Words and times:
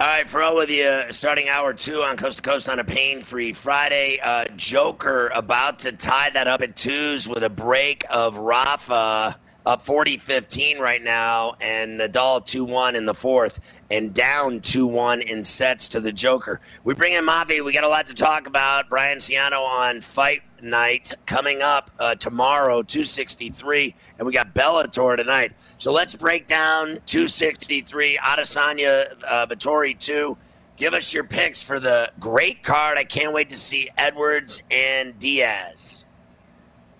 All 0.00 0.06
right, 0.06 0.28
Ferrall 0.28 0.54
with 0.54 0.70
you, 0.70 1.02
starting 1.10 1.48
hour 1.48 1.74
two 1.74 2.02
on 2.02 2.16
Coast 2.16 2.36
to 2.36 2.42
Coast 2.42 2.68
on 2.68 2.78
a 2.78 2.84
pain-free 2.84 3.52
Friday. 3.52 4.20
Uh, 4.22 4.44
Joker 4.54 5.28
about 5.34 5.80
to 5.80 5.90
tie 5.90 6.30
that 6.30 6.46
up 6.46 6.62
at 6.62 6.76
twos 6.76 7.26
with 7.26 7.42
a 7.42 7.50
break 7.50 8.04
of 8.08 8.36
Rafa 8.36 9.36
up 9.66 9.84
40-15 9.84 10.78
right 10.78 11.02
now, 11.02 11.56
and 11.60 11.98
Nadal 11.98 12.46
2-1 12.46 12.94
in 12.94 13.06
the 13.06 13.12
fourth, 13.12 13.58
and 13.90 14.14
down 14.14 14.60
2-1 14.60 15.20
in 15.22 15.42
sets 15.42 15.88
to 15.88 15.98
the 15.98 16.12
Joker. 16.12 16.60
We 16.84 16.94
bring 16.94 17.14
in 17.14 17.26
Mavi. 17.26 17.64
We 17.64 17.72
got 17.72 17.82
a 17.82 17.88
lot 17.88 18.06
to 18.06 18.14
talk 18.14 18.46
about. 18.46 18.88
Brian 18.88 19.18
Ciano 19.18 19.62
on 19.62 20.00
Fight 20.00 20.42
Night 20.62 21.12
coming 21.26 21.62
up 21.62 21.90
uh, 21.98 22.14
tomorrow, 22.14 22.82
263, 22.82 23.94
and 24.18 24.26
we 24.26 24.32
got 24.32 24.54
Bellator 24.54 25.16
tonight. 25.16 25.52
So 25.78 25.92
let's 25.92 26.14
break 26.14 26.46
down 26.46 26.98
263, 27.06 28.18
Adesanya, 28.18 29.22
uh, 29.24 29.46
Vettori 29.46 29.98
2. 29.98 30.36
Give 30.76 30.94
us 30.94 31.12
your 31.12 31.24
picks 31.24 31.62
for 31.62 31.80
the 31.80 32.10
great 32.20 32.62
card. 32.62 32.98
I 32.98 33.04
can't 33.04 33.32
wait 33.32 33.48
to 33.48 33.56
see 33.56 33.90
Edwards 33.98 34.62
and 34.70 35.18
Diaz. 35.18 36.04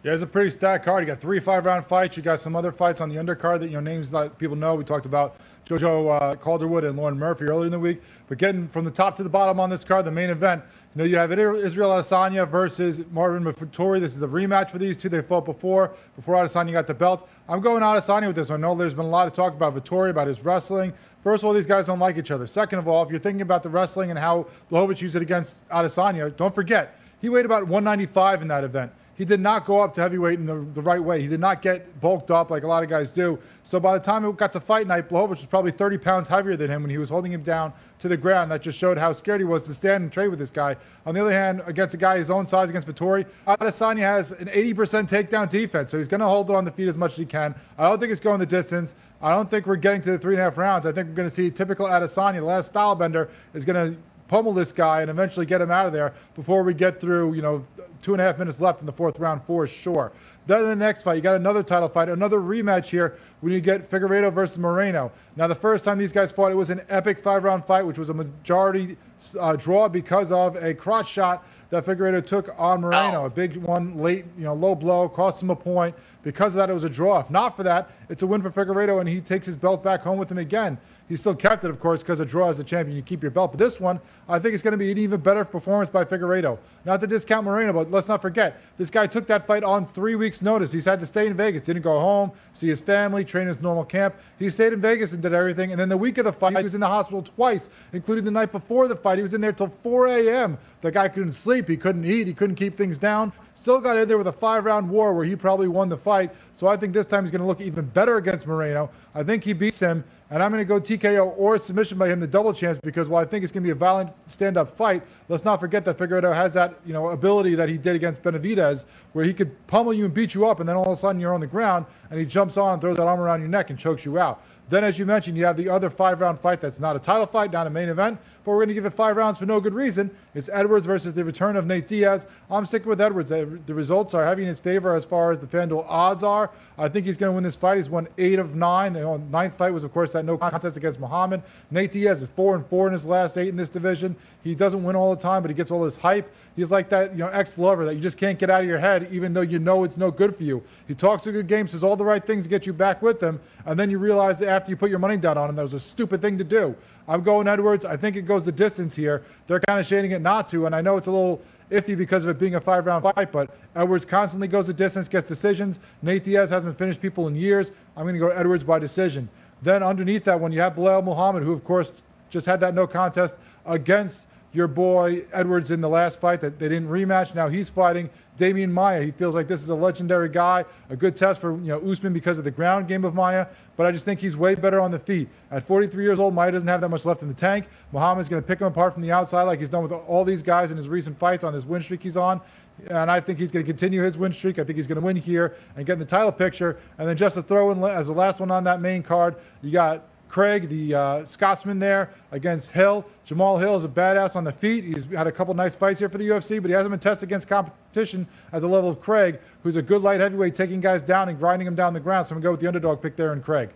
Yeah, 0.05 0.15
it's 0.15 0.23
a 0.23 0.29
pretty 0.29 0.51
stacked 0.51 0.85
card. 0.85 1.03
You 1.03 1.07
got 1.07 1.21
three 1.21 1.41
five 1.41 1.67
round 1.67 1.85
fights. 1.85 2.17
You 2.17 2.23
got 2.23 2.39
some 2.39 2.55
other 2.55 2.71
fights 2.71 3.01
on 3.01 3.09
the 3.09 3.17
undercard 3.17 3.59
that 3.61 3.67
you 3.67 3.75
know 3.75 3.81
names 3.81 4.13
that 4.13 4.39
people 4.39 4.55
know. 4.55 4.77
We 4.77 4.85
talked 4.85 5.07
about 5.07 5.37
JoJo 5.67 6.23
uh, 6.23 6.37
Calderwood 6.37 6.85
and 6.85 6.97
Lauren 6.97 7.19
Murphy 7.19 7.47
earlier 7.47 7.67
in 7.67 7.73
the 7.73 7.79
week. 7.81 8.01
But 8.29 8.39
getting 8.39 8.69
from 8.69 8.85
the 8.85 8.93
top 8.93 9.17
to 9.17 9.25
the 9.25 9.29
bottom 9.29 9.59
on 9.59 9.71
this 9.71 9.83
card, 9.83 10.05
the 10.05 10.13
main 10.13 10.31
event, 10.31 10.63
you 10.99 11.05
know, 11.05 11.11
you 11.11 11.17
have 11.17 11.31
Israel 11.31 11.91
Adesanya 11.91 12.49
versus 12.49 13.01
Marvin 13.13 13.45
Vettori. 13.45 14.01
This 14.01 14.15
is 14.15 14.19
the 14.19 14.29
rematch 14.29 14.71
for 14.71 14.79
these 14.79 14.97
two. 14.97 15.09
They 15.09 15.23
fought 15.23 15.45
before, 15.45 15.95
before 16.17 16.35
Adesanya 16.35 16.73
got 16.73 16.89
the 16.89 16.95
belt. 16.95 17.29
I'm 17.49 17.61
going 17.61 17.85
Adesanya 17.85 18.27
with 18.27 18.35
this. 18.35 18.51
I 18.51 18.57
know 18.57 18.75
there's 18.75 18.95
been 18.95 19.05
a 19.05 19.09
lot 19.09 19.29
of 19.29 19.33
talk 19.33 19.53
about 19.53 19.77
Vettori, 19.77 20.11
about 20.11 20.27
his 20.27 20.45
wrestling. 20.45 20.93
First 21.23 21.45
of 21.45 21.47
all, 21.47 21.53
these 21.53 21.69
guys 21.69 21.87
don't 21.87 22.01
like 22.01 22.17
each 22.19 22.33
other. 22.33 22.49
Second 22.49 22.81
of 22.81 22.89
all, 22.89 23.05
if 23.05 23.11
you're 23.11 23.21
thinking 23.21 23.43
about 23.43 23.63
the 23.63 23.71
wrestling 23.71 24.11
and 24.11 24.19
how 24.19 24.49
Blachowicz 24.73 25.01
used 25.01 25.15
it 25.15 25.23
against 25.23 25.69
Adesanya, 25.69 26.37
don't 26.37 26.53
forget, 26.53 26.99
he 27.21 27.29
weighed 27.29 27.45
about 27.45 27.69
195 27.69 28.43
in 28.43 28.49
that 28.49 28.65
event 28.65 28.91
he 29.19 29.25
did 29.25 29.41
not 29.41 29.67
go 29.67 29.81
up 29.81 29.93
to 29.95 30.01
heavyweight 30.01 30.39
in 30.39 30.47
the, 30.47 30.55
the 30.55 30.81
right 30.81 31.03
way. 31.03 31.21
He 31.21 31.27
did 31.27 31.41
not 31.41 31.61
get 31.61 32.01
bulked 32.01 32.31
up 32.31 32.53
like 32.53 32.63
a 32.63 32.69
lot 32.69 32.85
of 32.85 32.89
guys 32.89 33.11
do. 33.11 33.37
So 33.65 33.81
by 33.81 33.95
the 33.95 34.03
time 34.03 34.25
it 34.25 34.37
got 34.37 34.53
to 34.53 34.61
fight 34.61 34.87
night, 34.87 35.09
Blachowicz 35.09 35.29
was 35.29 35.47
probably 35.47 35.73
30 35.73 35.99
pounds 35.99 36.29
heavier 36.29 36.57
than 36.57 36.71
him 36.71 36.83
when 36.83 36.91
he 36.91 36.99
was 36.99 37.11
holding 37.11 37.33
him 37.33 37.43
down 37.43 37.73
to 37.99 38.07
the 38.07 38.17
ground. 38.17 38.53
That 38.53 38.63
just 38.63 38.79
showed 38.79 38.97
how 38.97 39.13
scared 39.13 39.41
he 39.41 39.45
was 39.45 39.67
to 39.67 39.75
stand 39.75 40.05
and 40.05 40.13
trade 40.13 40.29
with 40.29 40.39
this 40.39 40.53
guy. 40.53 40.77
On 41.05 41.17
the 41.17 41.21
other 41.21 41.33
hand, 41.33 41.63
against 41.67 41.97
a 41.97 41.99
guy 41.99 42.17
his 42.17 42.31
own 42.31 42.47
size, 42.47 42.71
against 42.71 42.87
Vettori, 42.87 43.27
Adesanya 43.49 44.03
has 44.03 44.31
an 44.31 44.47
80% 44.47 45.09
takedown 45.09 45.49
defense, 45.49 45.91
so 45.91 45.99
he's 45.99 46.07
going 46.07 46.21
to 46.21 46.27
hold 46.27 46.49
it 46.51 46.55
on 46.55 46.65
the 46.65 46.71
feet 46.71 46.87
as 46.87 46.97
much 46.97 47.13
as 47.13 47.19
he 47.19 47.27
can. 47.27 47.57
I 47.77 47.89
don't 47.89 47.99
think 47.99 48.13
it's 48.13 48.21
going 48.21 48.39
the 48.39 48.47
distance. 48.47 48.95
I 49.21 49.35
don't 49.35 49.51
think 49.51 49.67
we're 49.67 49.77
getting 49.77 50.01
to 50.03 50.13
the 50.13 50.19
three 50.19 50.35
and 50.35 50.41
a 50.41 50.45
half 50.45 50.59
rounds. 50.59 50.87
I 50.87 50.93
think 50.93 51.09
we're 51.09 51.15
going 51.15 51.29
to 51.29 51.35
see 51.35 51.51
typical 51.51 51.87
Adesanya. 51.87 52.37
The 52.37 52.45
last 52.45 52.73
Stylebender 52.73 53.29
is 53.53 53.65
going 53.65 53.95
to 53.95 54.01
pummel 54.29 54.53
this 54.53 54.73
guy 54.73 55.01
and 55.01 55.11
eventually 55.11 55.47
get 55.47 55.61
him 55.61 55.71
out 55.71 55.87
of 55.87 55.93
there 55.93 56.15
before 56.35 56.63
we 56.63 56.75
get 56.75 57.01
through, 57.01 57.33
you 57.33 57.43
know, 57.43 57.63
two 58.03 58.13
and 58.13 58.21
a 58.21 58.25
half 58.25 58.39
minutes 58.39 58.61
left 58.61 58.81
in 58.81 58.87
the 58.87 58.93
fourth 58.93 59.19
round 59.19 59.43
for 59.43 59.67
sure. 59.67 60.13
Then 60.47 60.65
the 60.65 60.77
next 60.77 61.03
fight, 61.03 61.15
you 61.15 61.21
got 61.21 61.37
another 61.37 61.63
title 61.63 61.89
fight, 61.89 62.09
another 62.09 62.39
rematch 62.39 62.89
here 62.89 63.19
when 63.41 63.53
you 63.53 63.61
get 63.61 63.91
Figueiredo 63.91 64.33
versus 64.33 64.59
Moreno. 64.59 65.13
Now, 65.37 65.47
the 65.47 65.55
first 65.55 65.85
time 65.85 65.99
these 65.99 66.13
guys 66.13 66.33
fought, 66.33 66.51
it 66.51 66.57
was 66.57 66.71
an 66.71 66.81
epic 66.89 67.19
five 67.19 67.45
round 67.45 67.67
fight, 67.67 67.83
which 67.83 67.99
was 67.99 68.09
a 68.09 68.15
majority 68.15 68.97
uh, 69.39 69.57
draw 69.57 69.89
because 69.89 70.33
of 70.33 70.57
a 70.57 70.73
crotch 70.75 71.09
shot 71.09 71.47
that 71.71 71.85
Figueiredo 71.85 72.25
took 72.25 72.49
on 72.59 72.81
Moreno. 72.81 73.23
Oh. 73.23 73.27
A 73.27 73.31
big 73.31 73.57
one, 73.57 73.99
late, 73.99 74.25
you 74.39 74.45
know, 74.45 74.55
low 74.55 74.75
blow, 74.75 75.09
cost 75.09 75.43
him 75.43 75.51
a 75.51 75.57
point. 75.57 75.95
Because 76.23 76.55
of 76.55 76.59
that, 76.61 76.71
it 76.71 76.73
was 76.73 76.85
a 76.85 76.91
draw. 76.91 77.21
If 77.21 77.31
not 77.31 77.57
for 77.57 77.63
that, 77.65 77.91
it's 78.09 78.23
a 78.23 78.27
win 78.27 78.41
for 78.41 78.51
Figueiredo, 78.51 79.01
and 79.01 79.09
he 79.09 79.21
takes 79.21 79.45
his 79.45 79.57
belt 79.57 79.83
back 79.83 80.01
home 80.01 80.19
with 80.19 80.31
him 80.31 80.39
again. 80.39 80.79
He 81.09 81.17
still 81.17 81.35
kept 81.35 81.65
it, 81.65 81.71
of 81.71 81.81
course, 81.81 82.03
because 82.03 82.21
a 82.21 82.27
draw 82.27 82.49
as 82.49 82.61
a 82.61 82.65
champion, 82.65 82.95
you 82.97 83.03
keep 83.03 83.23
your 83.23 83.31
belt. 83.31 83.53
But 83.53 83.59
this 83.59 83.81
one, 83.81 83.99
I 84.29 84.39
think 84.39 84.53
it's 84.53 84.63
going 84.63 84.73
to 84.73 84.79
be 84.79 84.93
an 84.93 84.99
even 84.99 85.21
better 85.21 85.45
performance 85.45 85.89
by 85.89 86.05
Figueiredo. 86.05 86.59
Not 86.85 87.01
to 87.01 87.07
discount 87.07 87.47
Moreno, 87.47 87.73
but 87.73 87.91
let's 87.91 88.09
not 88.09 88.21
forget, 88.21 88.61
this 88.77 88.91
guy 88.91 89.07
took 89.07 89.27
that 89.29 89.47
fight 89.47 89.65
on 89.65 89.87
three 89.87 90.17
weeks' 90.17 90.43
notice. 90.43 90.71
He's 90.71 90.85
had 90.85 91.01
to 91.01 91.07
stay 91.07 91.27
in 91.27 91.35
Vegas, 91.35 91.65
didn't 91.65 91.83
go 91.83 91.99
home, 91.99 92.33
see 92.53 92.69
his 92.69 92.81
family, 92.81 93.25
train 93.25 93.47
his 93.47 93.61
normal 93.61 93.85
camp. 93.85 94.17
He 94.39 94.51
stayed 94.51 94.75
in 94.75 94.81
Vegas 94.83 95.15
and 95.15 95.23
did 95.23 95.33
everything. 95.33 95.71
And 95.71 95.81
then 95.81 95.89
the 95.89 95.97
week 95.97 96.19
of 96.19 96.27
the 96.27 96.33
fight, 96.33 96.57
he 96.59 96.63
was 96.63 96.75
in 96.75 96.81
the 96.81 96.87
hospital 96.87 97.23
twice, 97.23 97.71
including 97.93 98.25
the 98.25 98.31
night 98.31 98.53
before 98.53 98.87
the 98.87 98.97
fight. 98.97 99.19
He 99.19 99.23
was 99.23 99.33
in 99.33 99.41
there 99.41 99.53
till 99.53 99.69
4 99.69 100.09
a.m. 100.09 100.59
The 100.83 100.93
guy 100.93 101.09
couldn't 101.09 101.33
sleep, 101.33 101.69
he 101.69 101.77
couldn't 101.77 102.05
eat, 102.05 102.27
he 102.27 102.35
couldn't 102.35 102.57
keep 102.57 102.75
things 102.75 102.99
down. 102.99 103.33
Still 103.55 103.81
got 103.81 103.97
in 103.97 104.07
there 104.07 104.19
with 104.19 104.29
a 104.29 104.33
five 104.33 104.65
round 104.65 104.89
war 104.89 105.15
where 105.15 105.25
he 105.25 105.35
probably 105.35 105.69
won 105.69 105.89
the 105.89 105.97
fight. 105.97 106.31
So 106.53 106.67
I 106.69 106.77
think 106.77 106.93
this 106.93 107.07
time 107.07 107.25
he's 107.25 107.31
going 107.31 107.43
to 107.43 107.47
look 107.49 107.61
even 107.61 107.87
better 107.87 108.17
against 108.17 108.47
Moreno. 108.47 108.91
I 109.15 109.23
think 109.23 109.43
he 109.43 109.53
beats 109.53 109.81
him. 109.81 110.05
And 110.31 110.43
I'm 110.43 110.53
going 110.53 110.61
to 110.61 110.69
go 110.69 110.79
TKO 110.79 111.33
or 111.39 111.57
submission 111.57 111.97
by 111.97 112.09
him, 112.09 112.21
the 112.21 112.27
double 112.27 112.53
chance, 112.53 112.77
because 112.77 113.09
while 113.09 113.23
I 113.23 113.25
think 113.25 113.45
it's 113.45 113.53
going 113.53 113.63
to 113.63 113.67
be 113.67 113.71
a 113.71 113.75
violent 113.75 114.13
stand-up 114.27 114.69
fight, 114.69 115.03
let's 115.29 115.43
not 115.43 115.59
forget 115.59 115.87
that 115.87 115.97
Figueiredo 115.97 116.35
has 116.35 116.53
that 116.53 116.79
you 116.85 116.93
know 116.93 117.09
ability 117.09 117.55
that 117.55 117.71
he 117.71 117.79
did 117.79 117.97
against 117.97 118.23
Benavidez, 118.23 118.85
where 119.15 119.25
he 119.25 119.33
could 119.33 119.67
pummel 119.69 119.95
you 119.95 120.05
and 120.05 120.13
beat 120.13 120.35
you 120.35 120.47
up, 120.47 120.61
and 120.61 120.69
then 120.69 120.77
all 120.77 120.85
of 120.85 120.93
a 120.93 120.97
sudden 120.97 121.19
you're 121.19 121.33
on 121.33 121.41
the 121.41 121.47
ground, 121.47 121.87
and 122.11 122.21
he 122.21 122.27
jumps 122.27 122.59
on 122.59 122.75
and 122.75 122.81
throws 122.83 122.99
that 122.99 123.07
arm 123.07 123.21
around 123.21 123.41
your 123.41 123.49
neck 123.49 123.71
and 123.71 123.79
chokes 123.79 124.05
you 124.05 124.19
out. 124.19 124.43
Then, 124.69 124.85
as 124.85 124.99
you 124.99 125.07
mentioned, 125.07 125.39
you 125.39 125.47
have 125.47 125.57
the 125.57 125.71
other 125.71 125.89
five 125.89 126.21
round 126.21 126.39
fight 126.39 126.61
that's 126.61 126.79
not 126.79 126.95
a 126.95 126.99
title 126.99 127.27
fight, 127.27 127.51
not 127.51 127.67
a 127.67 127.71
main 127.71 127.89
event, 127.89 128.21
but 128.49 128.55
we're 128.55 128.61
going 128.61 128.69
to 128.69 128.75
give 128.75 128.87
it 128.87 128.95
five 128.95 129.15
rounds 129.15 129.39
for 129.39 129.45
no 129.45 129.61
good 129.61 129.75
reason. 129.75 130.11
It's 130.35 130.49
Edwards 130.51 130.87
versus 130.87 131.13
the 131.13 131.23
return 131.23 131.55
of 131.55 131.67
Nate 131.67 131.87
Diaz. 131.87 132.27
I'm 132.51 132.65
sticking 132.65 132.89
with 132.89 132.99
Edwards. 132.99 133.29
The 133.29 133.75
results 133.75 134.15
are 134.15 134.25
heavy 134.25 134.41
in 134.41 134.49
his 134.49 134.59
favor 134.59 134.95
as 134.95 135.05
far 135.05 135.31
as 135.31 135.39
the 135.39 135.47
FanDuel 135.47 135.85
odds 135.87 136.23
are. 136.23 136.51
I 136.79 136.89
think 136.89 137.05
he's 137.05 137.19
going 137.19 137.29
to 137.29 137.35
win 137.35 137.45
this 137.45 137.57
fight. 137.57 137.77
He's 137.77 137.91
won 137.91 138.09
eight 138.17 138.39
of 138.39 138.55
nine. 138.55 138.95
The 138.95 139.07
uh, 139.07 139.19
ninth 139.31 139.59
fight 139.59 139.75
was, 139.75 139.85
of 139.85 139.93
course, 139.93 140.15
that 140.15 140.25
no 140.25 140.39
contest 140.39 140.79
against 140.79 140.99
Muhammad. 140.99 141.43
Nate 141.71 141.93
Diaz 141.93 142.23
is 142.23 142.31
four 142.31 142.57
and 142.57 142.65
four 142.67 142.87
in 142.87 142.95
his 142.95 143.05
last 143.05 143.37
eight 143.37 143.49
in 143.49 143.57
this 143.57 143.69
division. 143.69 144.17
He 144.43 144.55
doesn't 144.55 144.83
win 144.83 144.97
all 144.97 145.15
the 145.15 145.21
time, 145.21 145.43
but 145.43 145.51
he 145.51 145.55
gets 145.55 145.71
all 145.71 145.85
this 145.85 145.99
hype. 145.99 146.35
He's 146.57 146.73
like 146.73 146.89
that, 146.89 147.13
you 147.13 147.19
know, 147.19 147.29
ex-lover 147.29 147.85
that 147.85 147.97
you 147.97 148.01
just 148.01 148.17
can't 148.17 148.39
get 148.39 148.49
out 148.49 148.63
of 148.63 148.67
your 148.67 148.79
head, 148.79 149.09
even 149.11 149.35
though 149.35 149.43
you 149.43 149.59
know 149.59 149.85
it's 149.85 149.99
no 149.99 150.11
good 150.11 150.35
for 150.35 150.43
you. 150.43 150.63
He 150.87 150.95
talks 150.95 151.27
a 151.27 151.33
good 151.33 151.49
game, 151.49 151.69
says 151.69 151.85
all 151.85 151.97
the 151.97 152.05
right 152.05 152.25
things 152.25 152.45
to 152.45 152.49
get 152.49 152.67
you 152.67 152.73
back 152.73 153.03
with 153.03 153.23
him, 153.23 153.41
and 153.67 153.79
then 153.79 153.91
you 153.91 153.99
realize 153.99 154.39
that 154.39 154.49
after 154.49 154.71
you 154.71 154.77
put 154.77 154.89
your 154.89 154.99
money 154.99 155.19
down 155.19 155.37
on 155.37 155.51
him, 155.51 155.57
that 155.57 155.63
was 155.63 155.75
a 155.75 155.81
stupid 155.81 156.23
thing 156.23 156.39
to 156.39 156.45
do. 156.45 156.75
I'm 157.09 157.23
going 157.23 157.49
Edwards. 157.49 157.87
I 157.87 157.97
think 157.97 158.17
it 158.17 158.23
goes 158.23 158.45
the 158.45 158.53
distance 158.53 158.95
here. 158.95 159.23
They're 159.47 159.61
kind 159.61 159.81
of 159.81 159.87
shading 159.87 160.11
it 160.11 160.21
not 160.21 160.49
to, 160.51 160.67
and 160.67 160.75
I 160.75 160.83
know 160.83 160.99
it's 160.99 161.09
a 161.09 161.11
little 161.11 161.41
iffy 161.71 161.97
because 161.97 162.25
of 162.25 162.31
it 162.31 162.39
being 162.39 162.55
a 162.55 162.61
five 162.61 162.85
round 162.85 163.03
fight, 163.03 163.33
but 163.33 163.57
Edwards 163.75 164.05
constantly 164.05 164.47
goes 164.47 164.67
the 164.67 164.75
distance, 164.75 165.09
gets 165.09 165.27
decisions. 165.27 165.81
Nate 166.03 166.25
Diaz 166.25 166.51
hasn't 166.51 166.77
finished 166.77 167.01
people 167.01 167.27
in 167.27 167.35
years. 167.35 167.73
I'm 167.97 168.05
going 168.05 168.15
to 168.15 168.21
go 168.21 168.29
Edwards 168.29 168.63
by 168.63 168.79
decision. 168.79 169.29
Then 169.63 169.83
underneath 169.83 170.25
that 170.25 170.39
one, 170.39 170.53
you 170.53 170.61
have 170.61 170.75
Belal 170.75 171.03
Muhammad, 171.03 171.43
who, 171.43 171.53
of 171.53 171.65
course, 171.65 171.93
just 172.31 172.47
had 172.47 172.61
that 172.61 172.75
no 172.75 172.87
contest 172.87 173.39
against 173.65 174.29
your 174.53 174.69
boy 174.69 175.25
Edwards 175.33 175.71
in 175.71 175.81
the 175.81 175.89
last 175.89 176.21
fight 176.21 176.41
that 176.41 176.59
they 176.59 176.69
didn't 176.69 176.89
rematch. 176.89 177.35
Now 177.35 177.49
he's 177.49 177.69
fighting 177.69 178.11
Demian 178.39 178.71
Maya. 178.71 179.03
He 179.03 179.11
feels 179.11 179.35
like 179.35 179.49
this 179.49 179.61
is 179.61 179.69
a 179.69 179.75
legendary 179.75 180.29
guy, 180.29 180.65
a 180.89 180.97
good 180.97 181.17
test 181.17 181.41
for 181.41 181.53
you 181.59 181.69
know 181.69 181.81
Usman 181.81 182.13
because 182.13 182.39
of 182.39 182.45
the 182.45 182.51
ground 182.51 182.89
game 182.89 183.05
of 183.05 183.15
Maya. 183.15 183.49
But 183.77 183.87
I 183.87 183.93
just 183.93 184.05
think 184.05 184.21
he's 184.21 184.37
way 184.37 184.55
better 184.55 184.81
on 184.81 184.91
the 184.91 184.99
feet. 184.99 185.29
At 185.51 185.63
43 185.65 186.03
years 186.03 186.19
old, 186.19 186.35
Maya 186.35 186.51
doesn't 186.51 186.69
have 186.69 186.81
that 186.81 186.89
much 186.89 187.05
left 187.05 187.23
in 187.23 187.29
the 187.29 187.35
tank. 187.35 187.69
Muhammad's 187.93 188.29
going 188.29 188.41
to 188.41 188.47
pick 188.47 188.61
him 188.61 188.67
apart 188.67 188.95
from 188.95 189.03
the 189.03 189.13
outside 189.13 189.43
like 189.43 189.59
he's 189.59 189.69
done 189.69 189.83
with 189.83 189.93
all 189.93 190.25
these 190.25 190.43
guys 190.43 190.71
in 190.71 190.77
his 190.77 190.89
recent 190.89 191.19
fights 191.19 191.45
on 191.45 191.53
this 191.53 191.67
win 191.67 191.83
streak 191.83 192.03
he's 192.03 192.17
on. 192.17 192.41
And 192.89 193.11
I 193.11 193.21
think 193.21 193.39
he's 193.39 193.51
going 193.51 193.65
to 193.65 193.69
continue 193.69 194.03
his 194.03 194.17
win 194.17 194.33
streak. 194.33 194.59
I 194.59 194.65
think 194.65 194.77
he's 194.77 194.87
going 194.87 195.01
to 195.01 195.05
win 195.05 195.17
here 195.17 195.55
and 195.77 195.85
get 195.85 195.95
in 195.95 195.99
the 195.99 196.05
title 196.05 196.33
picture. 196.33 196.79
And 196.97 197.09
then 197.09 197.17
just 197.17 197.35
to 197.35 197.43
throw 197.43 197.73
in 197.73 197.83
as 197.83 198.07
the 198.07 198.13
last 198.13 198.41
one 198.41 198.51
on 198.51 198.65
that 198.65 198.81
main 198.81 199.03
card, 199.03 199.37
you 199.63 199.73
got 199.73 200.05
Craig, 200.29 200.69
the 200.69 200.95
uh, 200.95 201.25
Scotsman 201.25 201.79
there 201.79 202.11
against 202.33 202.71
Hill. 202.71 203.05
Jamal 203.25 203.59
Hill 203.59 203.77
is 203.77 203.85
a 203.85 203.89
badass 203.89 204.37
on 204.37 204.45
the 204.45 204.53
feet. 204.53 204.85
He's 204.85 205.05
had 205.05 205.27
a 205.27 205.33
couple 205.33 205.55
nice 205.55 205.75
fights 205.75 205.99
here 205.99 206.09
for 206.09 206.19
the 206.19 206.29
UFC, 206.29 206.61
but 206.61 206.69
he 206.69 206.75
hasn't 206.75 206.91
been 206.91 207.01
tested 207.01 207.29
against 207.29 207.49
competition 207.49 208.27
at 208.53 208.61
the 208.61 208.69
level 208.69 208.91
of 208.91 209.01
Craig, 209.01 209.41
who's 209.63 209.77
a 209.77 209.83
good 209.83 210.03
light 210.03 210.21
heavyweight, 210.21 210.55
taking 210.55 210.81
guys 210.81 211.03
down 211.03 211.29
and 211.29 211.39
grinding 211.39 211.67
them 211.67 211.75
down 211.75 211.95
the 211.95 212.01
ground. 212.01 212.27
So 212.27 212.35
I'm 212.35 212.41
going 212.41 212.43
to 212.43 212.47
go 212.47 212.51
with 212.53 212.61
the 212.61 212.67
underdog 212.69 213.03
pick 213.03 213.17
there 213.17 213.33
in 213.33 213.43
Craig. 213.43 213.71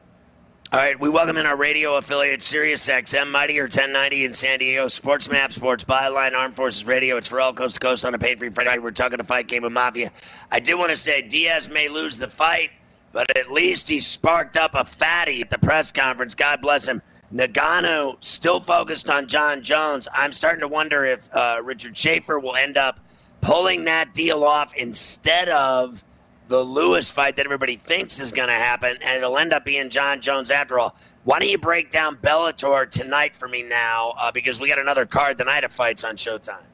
All 0.72 0.80
right, 0.80 0.98
we 0.98 1.10
welcome 1.10 1.36
in 1.36 1.44
our 1.44 1.54
radio 1.54 1.98
affiliate, 1.98 2.40
SiriusXM, 2.40 3.30
Mightier 3.30 3.64
1090 3.64 4.24
in 4.24 4.32
San 4.32 4.58
Diego, 4.58 4.88
Sports 4.88 5.30
Map, 5.30 5.52
Sports 5.52 5.84
Byline, 5.84 6.32
Armed 6.32 6.56
Forces 6.56 6.86
Radio. 6.86 7.18
It's 7.18 7.28
for 7.28 7.42
all 7.42 7.52
coast 7.52 7.74
to 7.74 7.80
coast 7.80 8.06
on 8.06 8.14
a 8.14 8.18
pain 8.18 8.38
free 8.38 8.48
Friday. 8.48 8.78
We're 8.78 8.90
talking 8.90 9.20
a 9.20 9.24
fight 9.24 9.48
game 9.48 9.64
of 9.64 9.72
Mafia. 9.72 10.10
I 10.50 10.60
do 10.60 10.78
want 10.78 10.88
to 10.88 10.96
say 10.96 11.20
Diaz 11.20 11.68
may 11.68 11.88
lose 11.88 12.16
the 12.16 12.26
fight, 12.26 12.70
but 13.12 13.36
at 13.36 13.50
least 13.50 13.88
he 13.88 14.00
sparked 14.00 14.56
up 14.56 14.74
a 14.74 14.84
fatty 14.84 15.40
at 15.40 15.50
the 15.50 15.58
press 15.58 15.92
conference. 15.92 16.34
God 16.34 16.60
bless 16.60 16.88
him. 16.88 17.02
Ngannou 17.32 18.22
still 18.22 18.60
focused 18.60 19.08
on 19.08 19.26
Jon 19.26 19.62
Jones. 19.62 20.08
I'm 20.12 20.32
starting 20.32 20.60
to 20.60 20.68
wonder 20.68 21.04
if 21.04 21.34
uh, 21.34 21.60
Richard 21.62 21.96
Schaefer 21.96 22.38
will 22.38 22.56
end 22.56 22.76
up 22.76 23.00
pulling 23.40 23.84
that 23.84 24.12
deal 24.14 24.44
off 24.44 24.74
instead 24.74 25.48
of 25.48 26.04
the 26.48 26.62
Lewis 26.62 27.10
fight 27.10 27.36
that 27.36 27.46
everybody 27.46 27.76
thinks 27.76 28.20
is 28.20 28.32
going 28.32 28.48
to 28.48 28.54
happen, 28.54 28.98
and 29.00 29.16
it'll 29.16 29.38
end 29.38 29.52
up 29.52 29.64
being 29.64 29.88
Jon 29.88 30.20
Jones 30.20 30.50
after 30.50 30.78
all. 30.78 30.94
Why 31.24 31.38
don't 31.38 31.48
you 31.48 31.58
break 31.58 31.90
down 31.90 32.16
Bellator 32.16 32.88
tonight 32.90 33.34
for 33.34 33.48
me 33.48 33.62
now? 33.62 34.14
Uh, 34.18 34.32
because 34.32 34.60
we 34.60 34.68
got 34.68 34.78
another 34.78 35.06
card 35.06 35.38
tonight 35.38 35.64
of 35.64 35.72
fights 35.72 36.04
on 36.04 36.16
Showtime. 36.16 36.64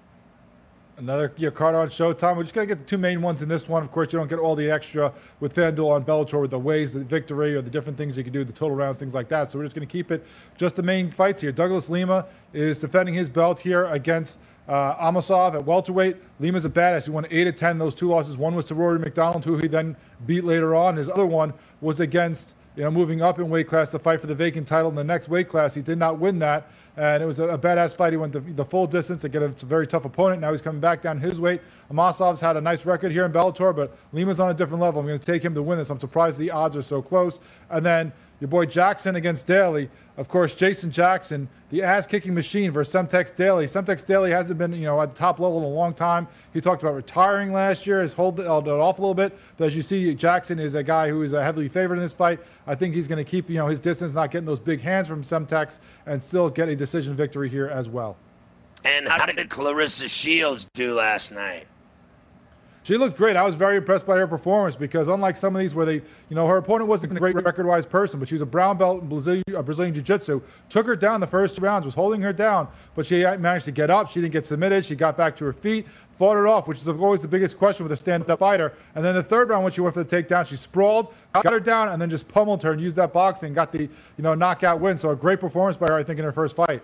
Another 0.99 1.29
card 1.29 1.77
on 1.77 1.87
Showtime. 1.87 2.37
We're 2.37 2.43
just 2.43 2.57
gonna 2.57 2.67
get 2.67 2.79
the 2.79 2.85
two 2.85 2.99
main 2.99 3.23
ones 3.23 3.41
in 3.41 3.49
this 3.49 3.69
one. 3.69 3.85
Of 3.85 3.93
course, 3.93 4.13
you 4.13 4.19
don't 4.19 4.27
get 4.27 4.41
all 4.41 4.57
the 4.57 4.69
extra 4.69 5.13
with 5.39 5.55
FanDuel 5.55 5.93
on 5.93 6.05
Bellator 6.05 6.41
with 6.41 6.51
the 6.51 6.59
ways, 6.59 6.93
the 6.93 7.05
victory, 7.05 7.55
or 7.55 7.63
the 7.63 7.71
different 7.71 7.97
things 7.97 8.19
you 8.19 8.25
can 8.25 8.33
do, 8.33 8.43
the 8.43 8.53
total 8.53 8.77
rounds, 8.77 8.99
things 8.99 9.15
like 9.15 9.29
that. 9.29 9.49
So 9.49 9.61
we're 9.61 9.65
just 9.65 9.77
gonna 9.77 9.87
keep 9.87 10.11
it 10.11 10.27
just 10.57 10.75
the 10.75 10.83
main 10.83 11.13
fights 11.13 11.41
here. 11.41 11.53
Douglas 11.53 11.89
Lima 11.89 12.27
is 12.53 12.81
defending 12.81 13.15
his 13.15 13.29
belt 13.29 13.61
here 13.61 13.85
against 13.85 14.41
uh, 14.67 14.97
Amosov 14.97 15.55
at 15.55 15.65
welterweight. 15.65 16.17
Lima's 16.41 16.65
a 16.65 16.71
badass. 16.71 17.05
He 17.05 17.13
won 17.13 17.29
eight 17.31 17.47
of 17.47 17.55
ten. 17.55 17.79
Those 17.79 17.95
two 17.95 18.09
losses. 18.09 18.37
One 18.37 18.57
was 18.57 18.67
to 18.67 18.75
Rory 18.75 18.99
MacDonald, 18.99 19.45
who 19.45 19.57
he 19.57 19.69
then 19.69 19.97
beat 20.27 20.43
later 20.43 20.75
on. 20.75 20.97
His 20.97 21.09
other 21.09 21.27
one 21.27 21.55
was 21.81 22.01
against 22.01 22.57
you 22.79 22.85
know 22.85 22.93
moving 22.93 23.21
up 23.21 23.41
in 23.41 23.51
weight 23.51 23.67
class 23.67 23.91
to 23.91 23.99
fight 23.99 24.21
for 24.21 24.29
the 24.29 24.35
vacant 24.37 24.69
title 24.69 24.89
in 24.89 24.95
the 24.95 25.03
next 25.03 25.29
weight 25.29 25.49
class. 25.49 25.75
He 25.75 25.83
did 25.83 25.99
not 25.99 26.21
win 26.21 26.39
that 26.39 26.71
and 26.97 27.21
it 27.21 27.27
was 27.27 27.41
a, 27.41 27.49
a 27.49 27.59
badass 27.59 27.97
fight. 27.97 28.13
He 28.13 28.17
went 28.17 28.33
the, 28.33 28.39
the, 28.41 28.65
full 28.65 28.87
distance. 28.87 29.25
Again, 29.25 29.43
it's 29.43 29.65
a 29.65 29.67
very 29.67 29.85
tough 29.85 30.05
opponent. 30.05 30.41
Now 30.41 30.53
he's 30.53 30.63
coming 30.63 30.81
back 30.81 31.03
down 31.03 31.19
his 31.19 31.41
weight. 31.41 31.61
Amosov's 31.91 32.41
had 32.41 32.57
a 32.57 32.61
nice 32.61 32.87
record 32.87 33.11
here 33.11 33.25
in 33.25 33.33
Bellator, 33.33 33.75
but 33.75 33.97
Lima's 34.13 34.39
on 34.39 34.51
a 34.51 34.55
different 34.55 34.81
level. 34.81 35.01
I'm 35.01 35.07
going 35.07 35.19
to 35.19 35.33
take 35.33 35.45
him 35.45 35.55
to 35.55 35.63
win 35.63 35.79
this. 35.79 35.91
I'm 35.91 35.99
surprised 35.99 36.39
the 36.39 36.53
odds 36.53 36.77
are 36.77 36.83
so 36.83 37.03
close. 37.03 37.41
And 37.71 37.85
then 37.85 38.13
your 38.41 38.49
boy 38.49 38.67
Jackson 38.67 39.17
against 39.17 39.47
Daly. 39.47 39.91
Of 40.17 40.29
course, 40.29 40.55
Jason 40.55 40.91
Jackson, 40.91 41.49
the 41.71 41.83
ass-kicking 41.83 42.35
machine 42.35 42.73
versus 42.73 42.93
Semtex 42.93 43.35
Daly. 43.35 43.67
Semtex 43.67 44.05
Daly 44.05 44.33
hasn't 44.33 44.59
been, 44.59 44.73
you 44.73 44.83
know, 44.83 45.01
at 45.01 45.11
the 45.11 45.17
top 45.17 45.39
level 45.39 45.59
in 45.59 45.65
a 45.65 45.69
long 45.69 45.95
time. 45.95 46.27
He 46.53 46.61
talked 46.61 46.83
about 46.83 46.95
retiring 46.95 47.53
last 47.53 47.87
year, 47.87 48.01
has 48.01 48.15
held 48.15 48.41
it 48.41 48.47
off 48.47 48.67
a 48.67 49.01
little 49.01 49.15
bit. 49.15 49.39
But 49.57 49.67
as 49.67 49.77
you 49.77 49.83
see, 49.83 50.13
Jackson 50.15 50.59
is 50.59 50.75
a 50.75 50.83
guy 50.83 51.09
who 51.09 51.23
is 51.23 51.35
a 51.35 51.43
heavily 51.43 51.69
favored 51.69 51.95
in 51.95 52.01
this 52.01 52.13
fight. 52.13 52.41
I 52.67 52.75
think 52.75 52.97
he's 52.97 53.07
going 53.07 53.25
to 53.25 53.31
keep, 53.31 53.49
you 53.49 53.57
know, 53.57 53.69
his 53.69 53.79
distance, 53.79 54.13
not 54.13 54.33
getting 54.33 54.47
those 54.47 54.61
big 54.61 54.81
hands 54.81 55.07
from 55.07 55.23
Semtex, 55.23 55.79
and 56.07 56.21
still 56.21 56.51
get 56.51 56.69
a 56.69 56.75
decision 56.75 57.15
victory 57.15 57.49
here 57.49 57.69
as 57.69 57.89
well. 57.89 58.17
And 58.85 59.09
how 59.09 59.27
did 59.27 59.37
Claressa 59.49 60.09
Shields 60.09 60.69
do 60.75 60.95
last 60.95 61.33
night? 61.33 61.67
She 62.89 62.97
looked 62.97 63.19
great. 63.19 63.37
I 63.37 63.45
was 63.45 63.55
very 63.55 63.77
impressed 63.77 64.07
by 64.07 64.17
her 64.17 64.27
performance 64.27 64.75
because 64.75 65.09
unlike 65.09 65.37
some 65.37 65.55
of 65.55 65.61
these 65.61 65.75
where 65.75 65.85
they, 65.85 65.97
you 65.97 66.03
know, 66.31 66.47
her 66.47 66.57
opponent 66.57 66.89
wasn't 66.89 67.15
a 67.15 67.17
great 67.17 67.35
record-wise 67.35 67.85
person, 67.85 68.19
but 68.19 68.31
she 68.31 68.35
was 68.35 68.41
a 68.41 68.47
brown 68.47 68.79
belt 68.79 69.03
in 69.03 69.11
Brazilian, 69.11 69.45
uh, 69.55 69.61
Brazilian 69.61 69.93
Jiu-Jitsu. 69.93 70.41
Took 70.71 70.87
her 70.87 70.97
down 70.97 71.21
the 71.21 71.27
first 71.27 71.59
rounds, 71.59 71.85
was 71.85 71.95
holding 71.95 72.23
her 72.23 72.33
down, 72.33 72.67
but 72.95 73.05
she 73.05 73.25
managed 73.25 73.67
to 73.67 73.73
get 73.73 73.91
up. 73.91 74.09
She 74.09 74.23
didn't 74.23 74.33
get 74.33 74.47
submitted. 74.47 74.87
She 74.87 74.95
got 74.95 75.19
back 75.19 75.37
to 75.37 75.45
her 75.45 75.53
feet, 75.53 75.87
fought 76.17 76.39
it 76.39 76.47
off, 76.47 76.67
which 76.67 76.79
is 76.79 76.89
always 76.89 77.21
the 77.21 77.29
biggest 77.29 77.59
question 77.59 77.85
with 77.85 77.93
a 77.93 77.97
stand-up 77.97 78.39
fighter. 78.39 78.73
And 78.95 79.05
then 79.05 79.15
the 79.15 79.23
third 79.23 79.51
round, 79.51 79.65
when 79.65 79.73
she 79.75 79.83
went 79.83 79.93
for 79.93 80.03
the 80.03 80.23
takedown, 80.23 80.47
she 80.47 80.57
sprawled, 80.57 81.13
got 81.35 81.45
her 81.45 81.61
down, 81.61 81.91
and 81.91 82.01
then 82.01 82.09
just 82.09 82.27
pummeled 82.27 82.63
her 82.63 82.73
and 82.73 82.81
used 82.81 82.97
that 82.97 83.13
boxing, 83.13 83.53
got 83.53 83.71
the, 83.71 83.83
you 83.83 83.91
know, 84.21 84.35
knockout 84.35 84.81
win. 84.81 84.97
So 84.97 85.11
a 85.11 85.17
great 85.17 85.41
performance 85.41 85.77
by 85.77 85.89
her, 85.89 85.95
I 85.95 86.03
think, 86.03 86.19
in 86.19 86.25
her 86.25 86.33
first 86.33 86.57
fight. 86.57 86.83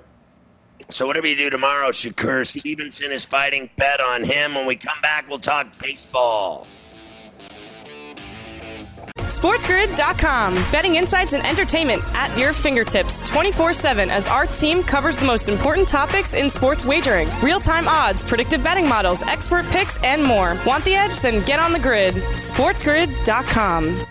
So 0.90 1.06
whatever 1.06 1.26
you 1.26 1.36
do 1.36 1.50
tomorrow, 1.50 1.88
Shakur 1.88 2.46
Stevenson 2.46 3.10
is 3.10 3.24
fighting. 3.24 3.70
Bet 3.76 4.00
on 4.00 4.22
him. 4.22 4.54
When 4.54 4.66
we 4.66 4.76
come 4.76 5.00
back, 5.02 5.28
we'll 5.28 5.38
talk 5.38 5.66
baseball. 5.78 6.66
SportsGrid.com. 9.16 10.54
Betting 10.70 10.96
insights 10.96 11.32
and 11.32 11.44
entertainment 11.46 12.02
at 12.14 12.36
your 12.38 12.52
fingertips 12.52 13.20
24 13.28 13.72
7 13.72 14.10
as 14.10 14.28
our 14.28 14.46
team 14.46 14.82
covers 14.82 15.18
the 15.18 15.26
most 15.26 15.48
important 15.48 15.88
topics 15.88 16.34
in 16.34 16.48
sports 16.48 16.84
wagering 16.84 17.28
real 17.42 17.60
time 17.60 17.88
odds, 17.88 18.22
predictive 18.22 18.62
betting 18.62 18.88
models, 18.88 19.22
expert 19.22 19.66
picks, 19.66 20.02
and 20.02 20.22
more. 20.22 20.56
Want 20.66 20.84
the 20.84 20.94
edge? 20.94 21.20
Then 21.20 21.44
get 21.44 21.58
on 21.58 21.72
the 21.72 21.78
grid. 21.78 22.14
SportsGrid.com. 22.14 24.06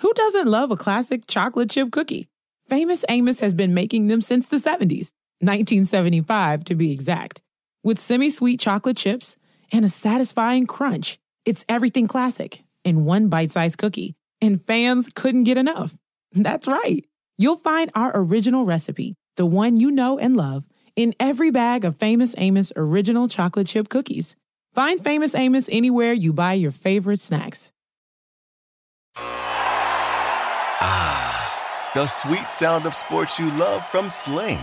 Who 0.00 0.12
doesn't 0.12 0.46
love 0.46 0.70
a 0.70 0.76
classic 0.76 1.26
chocolate 1.26 1.70
chip 1.70 1.90
cookie? 1.90 2.28
Famous 2.68 3.04
Amos 3.08 3.40
has 3.40 3.54
been 3.54 3.72
making 3.72 4.08
them 4.08 4.20
since 4.20 4.48
the 4.48 4.56
70s 4.56 5.12
1975 5.40 6.64
to 6.64 6.74
be 6.74 6.92
exact. 6.92 7.42
With 7.84 8.00
semi 8.00 8.30
sweet 8.30 8.58
chocolate 8.58 8.96
chips 8.96 9.36
and 9.70 9.84
a 9.84 9.90
satisfying 9.90 10.66
crunch, 10.66 11.18
it's 11.44 11.64
everything 11.68 12.08
classic 12.08 12.64
in 12.84 13.04
one 13.04 13.28
bite 13.28 13.52
sized 13.52 13.78
cookie, 13.78 14.14
and 14.40 14.64
fans 14.64 15.10
couldn't 15.14 15.44
get 15.44 15.58
enough. 15.58 15.94
That's 16.32 16.66
right. 16.66 17.04
You'll 17.36 17.58
find 17.58 17.90
our 17.94 18.12
original 18.14 18.64
recipe, 18.64 19.14
the 19.36 19.44
one 19.44 19.78
you 19.78 19.90
know 19.90 20.18
and 20.18 20.36
love, 20.36 20.64
in 20.96 21.14
every 21.20 21.50
bag 21.50 21.84
of 21.84 21.96
Famous 21.96 22.34
Amos 22.38 22.72
original 22.74 23.28
chocolate 23.28 23.66
chip 23.66 23.90
cookies. 23.90 24.36
Find 24.74 25.02
Famous 25.02 25.34
Amos 25.34 25.68
anywhere 25.70 26.12
you 26.12 26.32
buy 26.32 26.54
your 26.54 26.72
favorite 26.72 27.20
snacks. 27.20 27.72
Ah, 30.78 31.90
the 31.94 32.06
sweet 32.06 32.50
sound 32.50 32.86
of 32.86 32.94
sports 32.94 33.38
you 33.38 33.50
love 33.52 33.86
from 33.86 34.08
Sling 34.08 34.62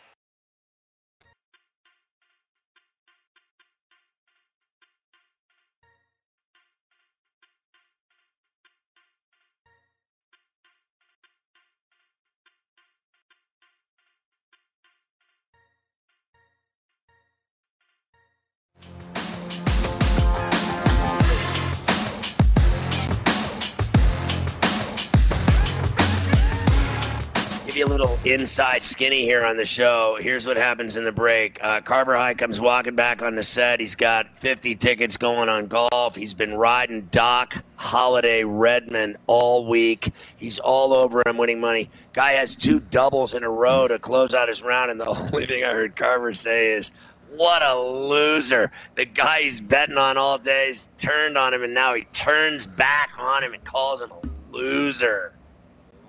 Give 27.71 27.77
you 27.77 27.85
a 27.85 27.87
little 27.87 28.19
inside 28.25 28.83
skinny 28.83 29.21
here 29.21 29.45
on 29.45 29.55
the 29.55 29.63
show. 29.63 30.17
Here's 30.19 30.45
what 30.45 30.57
happens 30.57 30.97
in 30.97 31.05
the 31.05 31.11
break. 31.13 31.57
Uh, 31.63 31.79
Carver 31.79 32.17
High 32.17 32.33
comes 32.33 32.59
walking 32.59 32.95
back 32.95 33.21
on 33.21 33.33
the 33.33 33.43
set. 33.43 33.79
He's 33.79 33.95
got 33.95 34.37
50 34.37 34.75
tickets 34.75 35.15
going 35.15 35.47
on 35.47 35.67
golf. 35.67 36.17
He's 36.17 36.33
been 36.33 36.55
riding 36.55 37.07
Doc 37.11 37.63
Holiday 37.77 38.43
Redman 38.43 39.17
all 39.25 39.67
week. 39.67 40.11
He's 40.35 40.59
all 40.59 40.93
over 40.93 41.23
him 41.25 41.37
winning 41.37 41.61
money. 41.61 41.89
Guy 42.11 42.33
has 42.33 42.57
two 42.57 42.81
doubles 42.81 43.35
in 43.35 43.45
a 43.45 43.49
row 43.49 43.87
to 43.87 43.97
close 43.99 44.33
out 44.33 44.49
his 44.49 44.61
round, 44.61 44.91
and 44.91 44.99
the 44.99 45.05
only 45.31 45.45
thing 45.45 45.63
I 45.63 45.71
heard 45.71 45.95
Carver 45.95 46.33
say 46.33 46.73
is, 46.73 46.91
What 47.29 47.63
a 47.63 47.79
loser. 47.79 48.69
The 48.95 49.05
guy 49.05 49.43
he's 49.43 49.61
betting 49.61 49.97
on 49.97 50.17
all 50.17 50.37
days 50.37 50.89
turned 50.97 51.37
on 51.37 51.53
him, 51.53 51.63
and 51.63 51.73
now 51.73 51.93
he 51.93 52.03
turns 52.11 52.67
back 52.67 53.11
on 53.17 53.45
him 53.45 53.53
and 53.53 53.63
calls 53.63 54.01
him 54.01 54.11
a 54.11 54.27
loser. 54.51 55.35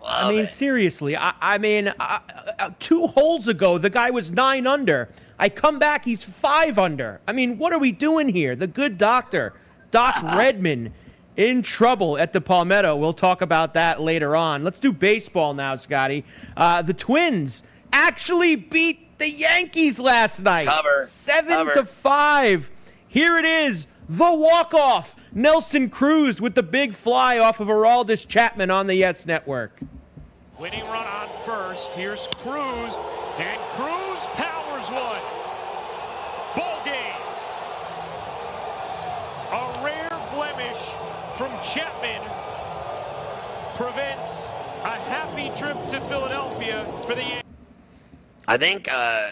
I 0.05 0.31
mean, 0.31 0.41
it. 0.41 0.47
seriously. 0.49 1.17
I, 1.17 1.35
I 1.41 1.59
mean, 1.59 1.89
uh, 1.89 2.19
uh, 2.59 2.71
two 2.79 3.07
holes 3.07 3.49
ago, 3.49 3.79
the 3.79 3.91
guy 3.91 4.11
was 4.11 4.31
nine 4.31 4.67
under. 4.67 5.09
I 5.39 5.49
come 5.49 5.79
back, 5.79 6.05
he's 6.05 6.25
five 6.25 6.79
under. 6.79 7.21
I 7.27 7.33
mean, 7.33 7.59
what 7.59 7.73
are 7.73 7.79
we 7.79 7.93
doing 7.93 8.29
here? 8.29 8.57
The 8.57 8.67
good 8.67 8.99
doctor, 8.99 9.55
Doc 9.91 10.23
Redman, 10.37 10.93
in 11.37 11.63
trouble 11.63 12.19
at 12.19 12.33
the 12.33 12.41
Palmetto. 12.41 12.97
We'll 12.97 13.13
talk 13.13 13.43
about 13.43 13.75
that 13.75 14.01
later 14.01 14.37
on. 14.37 14.65
Let's 14.65 14.81
do 14.81 14.93
baseball 14.93 15.55
now, 15.55 15.77
Scotty. 15.77 16.25
Uh, 16.57 16.83
the 16.83 16.95
Twins 16.95 17.63
actually 17.93 18.57
beat 18.57 19.19
the 19.19 19.29
Yankees 19.29 20.01
last 20.01 20.43
night. 20.43 20.67
Cover. 20.67 21.05
Seven 21.05 21.53
Cover. 21.53 21.73
to 21.73 21.85
five. 21.85 22.71
Here 23.09 23.37
it 23.37 23.45
is. 23.45 23.87
The 24.13 24.35
walk-off. 24.35 25.17
Nelson 25.33 25.89
Cruz 25.89 26.39
with 26.39 26.55
the 26.55 26.63
big 26.63 26.93
fly 26.93 27.39
off 27.39 27.61
of 27.61 27.69
Aroldis 27.69 28.29
Chapman 28.29 28.71
on 28.71 28.87
the 28.87 28.95
Yes 28.95 29.25
Network. 29.25 29.81
Winning 30.59 30.85
run 30.85 31.07
on 31.07 31.31
first. 31.47 31.95
Here's 31.95 32.27
Cruz, 32.27 32.95
and 33.39 33.59
Cruz 33.71 34.27
powers 34.35 34.91
one. 34.91 35.23
Ball 36.55 36.85
game. 36.85 37.23
A 39.51 39.83
rare 39.83 40.21
blemish 40.35 40.91
from 41.37 41.51
Chapman 41.65 42.21
prevents 43.77 44.51
a 44.85 44.91
happy 45.09 45.51
trip 45.59 45.89
to 45.89 45.99
Philadelphia 46.03 46.85
for 47.07 47.15
the 47.15 47.43
I 48.47 48.59
think 48.59 48.89
uh, 48.93 49.31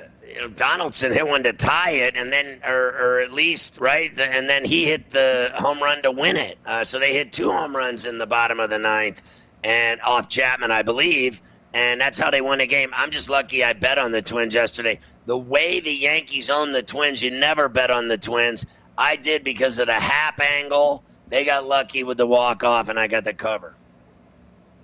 Donaldson 0.56 1.12
hit 1.12 1.26
one 1.26 1.42
to 1.42 1.52
tie 1.52 1.92
it, 1.92 2.16
and 2.16 2.32
then, 2.32 2.60
or, 2.66 2.88
or 2.88 3.20
at 3.20 3.32
least 3.32 3.80
right, 3.80 4.18
and 4.20 4.48
then 4.48 4.64
he 4.64 4.84
hit 4.84 5.10
the 5.10 5.52
home 5.56 5.80
run 5.80 6.02
to 6.02 6.10
win 6.10 6.36
it. 6.36 6.58
Uh, 6.66 6.84
so 6.84 6.98
they 6.98 7.12
hit 7.12 7.32
two 7.32 7.50
home 7.50 7.74
runs 7.74 8.06
in 8.06 8.18
the 8.18 8.26
bottom 8.26 8.60
of 8.60 8.70
the 8.70 8.78
ninth, 8.78 9.22
and 9.64 10.00
off 10.02 10.28
Chapman, 10.28 10.70
I 10.70 10.82
believe, 10.82 11.40
and 11.72 12.00
that's 12.00 12.18
how 12.18 12.30
they 12.30 12.40
won 12.40 12.58
the 12.58 12.66
game. 12.66 12.90
I'm 12.94 13.10
just 13.10 13.30
lucky 13.30 13.64
I 13.64 13.72
bet 13.72 13.98
on 13.98 14.12
the 14.12 14.22
Twins 14.22 14.54
yesterday. 14.54 14.98
The 15.26 15.38
way 15.38 15.80
the 15.80 15.92
Yankees 15.92 16.50
own 16.50 16.72
the 16.72 16.82
Twins, 16.82 17.22
you 17.22 17.30
never 17.30 17.68
bet 17.68 17.90
on 17.90 18.08
the 18.08 18.18
Twins. 18.18 18.66
I 18.98 19.16
did 19.16 19.44
because 19.44 19.78
of 19.78 19.86
the 19.86 19.94
Hap 19.94 20.40
angle. 20.40 21.04
They 21.28 21.44
got 21.44 21.66
lucky 21.66 22.02
with 22.02 22.18
the 22.18 22.26
walk 22.26 22.64
off, 22.64 22.88
and 22.88 22.98
I 22.98 23.06
got 23.06 23.24
the 23.24 23.32
cover. 23.32 23.74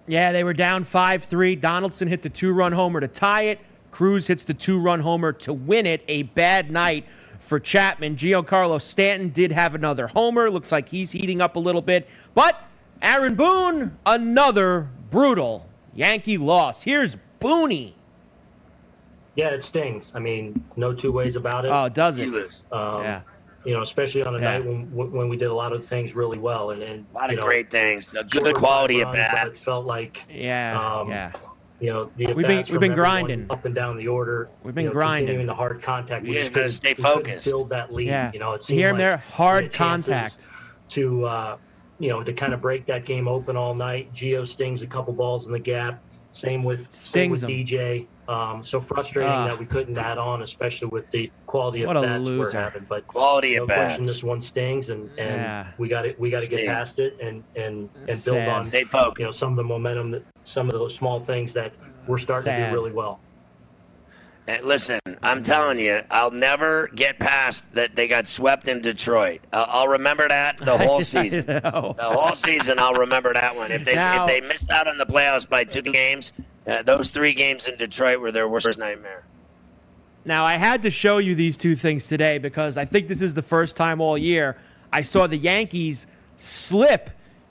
Yeah, 0.07 0.33
they 0.33 0.45
were 0.45 0.55
down 0.55 0.85
5 0.85 1.25
3. 1.25 1.57
Donaldson 1.57 2.09
hit 2.09 2.23
the 2.23 2.31
two 2.31 2.53
run 2.53 2.73
homer 2.73 3.01
to 3.01 3.09
tie 3.09 3.43
it. 3.45 3.59
Cruz 3.97 4.27
hits 4.27 4.45
the 4.45 4.53
two 4.53 4.79
run 4.79 5.01
homer 5.01 5.33
to 5.33 5.55
win 5.55 5.87
it. 5.87 6.05
A 6.07 6.25
bad 6.25 6.71
night 6.71 7.07
for 7.39 7.59
Chapman. 7.59 8.17
Giancarlo 8.17 8.79
Stanton 8.79 9.31
did 9.31 9.53
have 9.53 9.75
another 9.75 10.09
homer. 10.09 10.51
Looks 10.51 10.71
like 10.71 10.91
he's 10.91 11.13
heating 11.13 11.41
up 11.41 11.57
a 11.57 11.59
little 11.59 11.81
bit. 11.81 12.07
But 12.35 12.63
Aaron 13.01 13.37
Boone, 13.37 13.97
another 14.05 14.91
brutal 15.11 15.67
Yankee 15.95 16.37
loss. 16.37 16.83
Here's 16.83 17.17
Booney. 17.41 17.95
Yeah, 19.35 19.49
it 19.49 19.65
stings. 19.65 20.13
I 20.15 20.19
mean, 20.19 20.63
no 20.77 20.93
two 20.93 21.11
ways 21.11 21.37
about 21.37 21.65
it. 21.65 21.71
Oh, 21.71 21.89
does 21.89 22.19
it? 22.19 22.27
You 22.27 22.33
lose. 22.33 22.65
um, 22.73 23.03
yeah. 23.03 23.23
You 23.65 23.73
know, 23.73 23.81
especially 23.81 24.25
on 24.25 24.35
a 24.35 24.39
Yeah. 24.39 24.59
night 24.59 24.67
when 24.67 25.11
when 25.11 25.31
we 25.31 25.39
did 25.39 25.49
a 25.49 25.55
lot 25.55 25.73
of 25.73 25.87
things 25.87 26.15
really 26.15 26.39
well, 26.39 26.73
and, 26.73 26.83
and 26.83 27.07
A 27.15 27.17
lot 27.17 27.31
of 27.31 27.37
know, 27.37 27.43
great 27.47 27.71
things. 27.71 28.13
A 28.13 28.25
good 28.25 28.55
quality 28.57 29.01
at 29.01 29.05
runs, 29.05 29.15
but 29.17 29.21
It 29.23 29.33
bats. 29.33 29.65
felt 29.65 29.87
like 29.87 30.23
Yeah. 30.31 30.79
Um, 31.01 31.09
yeah. 31.09 31.33
You 31.81 31.93
know 31.93 32.11
the 32.17 32.33
We've 32.33 32.47
been- 32.47 32.65
we've 32.71 32.81
been 32.81 32.95
grinding. 32.95 33.47
up 33.51 33.65
and 33.67 33.75
down 33.75 33.97
the 33.99 34.09
order. 34.09 34.49
We've 34.63 34.75
been 34.75 34.85
you 34.85 34.89
know, 34.91 34.95
grinding. 34.95 35.27
continuing 35.27 35.47
the 35.47 35.55
hard 35.55 35.83
contact. 35.83 36.25
We 36.25 36.33
Yeah, 36.35 36.41
just 36.41 36.53
gotta 36.55 36.71
stay 36.71 36.95
focused. 36.95 37.47
Build 37.47 37.69
that 37.71 37.93
lead. 37.93 38.07
Yeah. 38.09 38.31
You 38.33 38.39
know, 38.39 38.53
it 38.55 38.65
seemed 38.65 38.79
Here 38.79 38.89
and 38.89 38.95
like 38.99 39.01
there, 39.01 39.17
hard 39.19 39.59
we 39.61 39.65
had 39.67 39.73
chances 39.73 40.13
contact. 40.15 40.49
to 40.91 41.25
uh, 41.27 41.57
you 41.99 42.09
know 42.09 42.23
to 42.23 42.33
kind 42.33 42.55
of 42.55 42.61
break 42.63 42.87
that 42.87 43.05
game 43.05 43.29
open 43.29 43.57
all 43.57 43.75
night. 43.75 44.13
Gio 44.15 44.47
stings 44.47 44.81
a 44.83 44.87
couple 44.87 45.13
balls 45.13 45.45
in 45.47 45.53
the 45.53 45.59
gap. 45.59 46.03
Same 46.37 46.63
with 46.65 46.81
same 46.93 47.33
Stings 47.33 47.43
with 47.43 47.51
'em. 47.51 47.57
DJ. 47.65 48.07
Um, 48.29 48.63
so 48.63 48.81
frustrating 48.81 49.33
Ah. 49.33 49.47
that 49.47 49.59
we 49.59 49.65
couldn't 49.65 49.97
add 49.97 50.19
on, 50.19 50.43
especially 50.43 50.89
with 50.89 51.09
the 51.13 51.31
quality 51.47 51.83
of 51.83 51.87
What 51.87 51.97
a 51.97 52.03
bats 52.03 52.29
we're 52.29 52.53
having. 52.53 52.85
But 52.89 53.07
Quality 53.07 53.57
of 53.57 53.69
no 53.69 53.75
question, 53.75 54.03
this 54.05 54.23
one 54.23 54.41
stings, 54.43 54.89
and, 54.91 55.09
and 55.17 55.41
Yeah. 55.41 55.67
we 55.79 55.89
got 55.89 56.05
it. 56.05 56.19
We 56.21 56.29
got 56.31 56.43
to 56.43 56.49
get 56.49 56.67
past 56.67 56.99
it 56.99 57.17
and 57.23 57.43
and 57.55 57.89
and 57.97 58.07
build 58.07 58.19
Sad. 58.19 58.49
on 58.49 58.65
Stay 58.67 58.85
focused. 58.85 59.19
you 59.21 59.25
know 59.25 59.31
some 59.31 59.51
of 59.53 59.57
the 59.57 59.65
momentum 59.65 60.11
that 60.11 60.25
some 60.45 60.67
of 60.67 60.73
those 60.75 60.95
small 60.95 61.21
things 61.21 61.55
that 61.55 61.73
we're 62.07 62.19
starting 62.19 62.53
to 62.53 62.69
do 62.69 62.75
really 62.75 62.93
well. 62.93 63.21
Uh, 64.49 64.59
Listen, 64.63 65.01
I'm 65.23 65.43
telling 65.43 65.79
you, 65.79 66.03
I'll 66.11 66.31
never 66.31 66.89
get 66.95 67.19
past 67.19 67.75
that 67.75 67.97
they 67.97 68.07
got 68.07 68.27
swept 68.27 68.69
in 68.69 68.81
Detroit. 68.81 69.41
I'll, 69.53 69.67
I'll 69.69 69.89
remember 69.89 70.29
that 70.29 70.59
the 70.59 70.79
whole 70.87 71.01
season. 71.01 71.47
The 71.47 71.95
whole 72.01 72.35
season, 72.35 72.79
I'll 72.79 72.95
remember 72.95 73.33
that 73.35 73.57
one. 73.57 73.73
If 73.73 73.85
they 73.85 73.95
Now- 73.95 74.25
if 74.25 74.29
they 74.29 74.41
missed 74.47 74.71
out 74.71 74.87
on 74.89 74.99
the 74.99 75.07
playoffs 75.07 75.49
by 75.49 75.65
two 75.65 75.83
games, 75.83 76.33
uh, 76.67 76.83
those 76.83 77.11
three 77.11 77.35
games 77.35 77.67
in 77.67 77.77
Detroit 77.77 78.21
were 78.21 78.31
their 78.33 78.49
worst 78.49 78.79
nightmare. 78.79 79.25
Now, 80.25 80.45
I 80.45 80.57
had 80.57 80.83
to 80.83 80.91
show 80.91 81.19
you 81.19 81.35
these 81.37 81.57
two 81.57 81.77
things 81.77 82.09
today 82.09 82.39
because 82.39 82.77
I 82.77 82.85
think 82.85 83.07
this 83.07 83.21
is 83.23 83.35
the 83.35 83.43
first 83.43 83.77
time 83.77 84.01
all 84.01 84.19
year 84.19 84.57
I 84.93 85.03
saw 85.03 85.27
the 85.29 85.37
Yankees 85.37 86.07
slip 86.37 87.11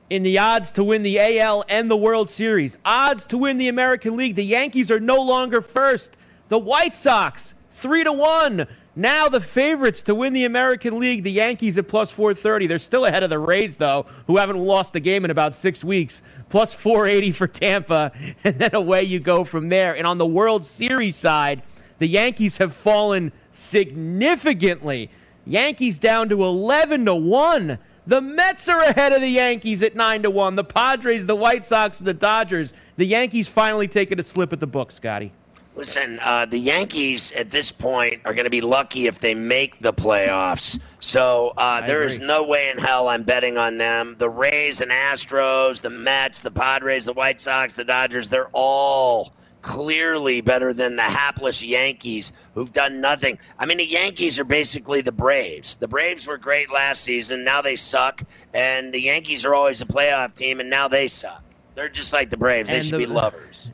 in 0.09 0.23
the 0.23 0.37
odds 0.39 0.71
to 0.73 0.83
win 0.83 1.01
the 1.01 1.19
AL 1.39 1.63
and 1.69 1.89
the 1.89 1.95
World 1.97 2.29
Series. 2.29 2.77
Odds 2.85 3.25
to 3.27 3.37
win 3.37 3.57
the 3.57 3.69
American 3.69 4.15
League. 4.17 4.35
The 4.35 4.43
Yankees 4.45 4.91
are 4.91 4.99
no 4.99 5.21
longer 5.21 5.61
first. 5.61 6.17
The 6.47 6.59
White 6.59 6.93
Sox, 6.93 7.55
3 7.71 8.03
to 8.03 8.13
1. 8.13 8.67
Now 8.95 9.27
the 9.27 9.41
favorites 9.41 10.03
to 10.03 10.15
win 10.15 10.31
the 10.31 10.45
American 10.45 10.99
League, 10.99 11.23
the 11.23 11.31
Yankees 11.31 11.77
at 11.77 11.87
plus 11.87 12.11
430. 12.11 12.67
They're 12.67 12.77
still 12.77 13.05
ahead 13.05 13.23
of 13.23 13.29
the 13.29 13.39
Rays, 13.39 13.77
though, 13.77 14.05
who 14.27 14.37
haven't 14.37 14.57
lost 14.57 14.95
a 14.95 14.99
game 15.01 15.25
in 15.25 15.31
about 15.31 15.53
six 15.53 15.83
weeks. 15.83 16.21
Plus 16.49 16.73
480 16.73 17.31
for 17.33 17.47
Tampa, 17.47 18.11
and 18.43 18.57
then 18.59 18.73
away 18.75 19.03
you 19.03 19.19
go 19.19 19.43
from 19.43 19.69
there. 19.69 19.97
And 19.97 20.07
on 20.07 20.17
the 20.17 20.25
World 20.25 20.65
Series 20.65 21.15
side, 21.15 21.63
the 21.97 22.07
Yankees 22.07 22.57
have 22.59 22.73
fallen 22.73 23.31
significantly. 23.51 25.09
Yankees 25.45 25.99
down 25.99 26.29
to 26.29 26.43
11 26.43 27.05
to 27.05 27.15
1. 27.15 27.79
The 28.07 28.21
Mets 28.21 28.69
are 28.69 28.83
ahead 28.83 29.13
of 29.13 29.21
the 29.21 29.27
Yankees 29.27 29.81
at 29.83 29.95
9 29.95 30.23
to 30.23 30.29
1. 30.29 30.55
The 30.55 30.63
Padres, 30.63 31.25
the 31.25 31.35
White 31.35 31.65
Sox, 31.65 31.97
the 31.97 32.13
Dodgers. 32.13 32.73
The 32.97 33.05
Yankees 33.05 33.49
finally 33.49 33.87
taking 33.87 34.19
a 34.19 34.23
slip 34.23 34.53
at 34.53 34.59
the 34.59 34.67
book, 34.67 34.91
Scotty. 34.91 35.33
Listen, 35.75 36.19
uh, 36.23 36.45
the 36.45 36.57
Yankees 36.57 37.33
at 37.33 37.49
this 37.49 37.69
point 37.69 38.21
are 38.23 38.33
going 38.33 38.45
to 38.45 38.49
be 38.49 38.61
lucky 38.61 39.07
if 39.07 39.19
they 39.19 39.35
make 39.35 39.79
the 39.79 39.91
playoffs. 39.93 40.79
So 40.99 41.53
uh, 41.57 41.85
there 41.85 42.03
is 42.03 42.15
agree. 42.15 42.27
no 42.27 42.43
way 42.47 42.69
in 42.69 42.77
hell 42.77 43.09
I'm 43.09 43.23
betting 43.23 43.57
on 43.57 43.77
them. 43.77 44.15
The 44.17 44.29
Rays 44.29 44.79
and 44.79 44.89
Astros, 44.89 45.81
the 45.81 45.89
Mets, 45.89 46.39
the 46.39 46.51
Padres, 46.51 47.05
the 47.05 47.13
White 47.13 47.41
Sox, 47.41 47.73
the 47.73 47.83
Dodgers, 47.83 48.29
they're 48.29 48.47
all 48.53 49.33
clearly 49.61 50.39
better 50.41 50.71
than 50.73 50.95
the 50.95 51.01
hapless 51.01 51.61
Yankees 51.61 52.31
who've 52.53 52.71
done 52.71 53.01
nothing. 53.01 53.37
I 53.59 53.65
mean, 53.65 53.77
the 53.79 53.85
Yankees 53.89 54.39
are 54.39 54.43
basically 54.45 55.01
the 55.01 55.11
Braves. 55.11 55.75
The 55.75 55.87
Braves 55.89 56.25
were 56.25 56.37
great 56.37 56.71
last 56.71 57.03
season. 57.03 57.43
Now 57.43 57.61
they 57.61 57.75
suck. 57.75 58.21
And 58.53 58.93
the 58.93 59.01
Yankees 59.01 59.43
are 59.43 59.53
always 59.55 59.81
a 59.81 59.85
playoff 59.85 60.35
team, 60.35 60.61
and 60.61 60.69
now 60.69 60.87
they 60.87 61.07
suck. 61.07 61.43
They're 61.73 61.89
just 61.89 62.13
like 62.13 62.29
the 62.29 62.37
Braves. 62.37 62.69
They 62.69 62.75
And 62.77 62.85
should 62.85 62.93
the- 62.93 62.99
be 62.99 63.05
lovers. 63.07 63.71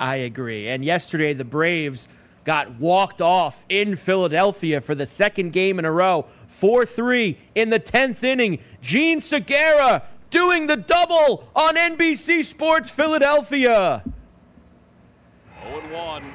I 0.00 0.16
agree. 0.16 0.68
And 0.68 0.82
yesterday, 0.82 1.34
the 1.34 1.44
Braves 1.44 2.08
got 2.44 2.80
walked 2.80 3.20
off 3.20 3.66
in 3.68 3.96
Philadelphia 3.96 4.80
for 4.80 4.94
the 4.94 5.04
second 5.04 5.52
game 5.52 5.78
in 5.78 5.84
a 5.84 5.92
row. 5.92 6.22
4 6.48 6.86
3 6.86 7.36
in 7.54 7.68
the 7.68 7.78
10th 7.78 8.24
inning. 8.24 8.60
Jean 8.80 9.20
Segura 9.20 10.02
doing 10.30 10.66
the 10.66 10.78
double 10.78 11.46
on 11.54 11.76
NBC 11.76 12.42
Sports 12.44 12.88
Philadelphia. 12.88 14.02
0 15.68 15.92
1 15.92 16.34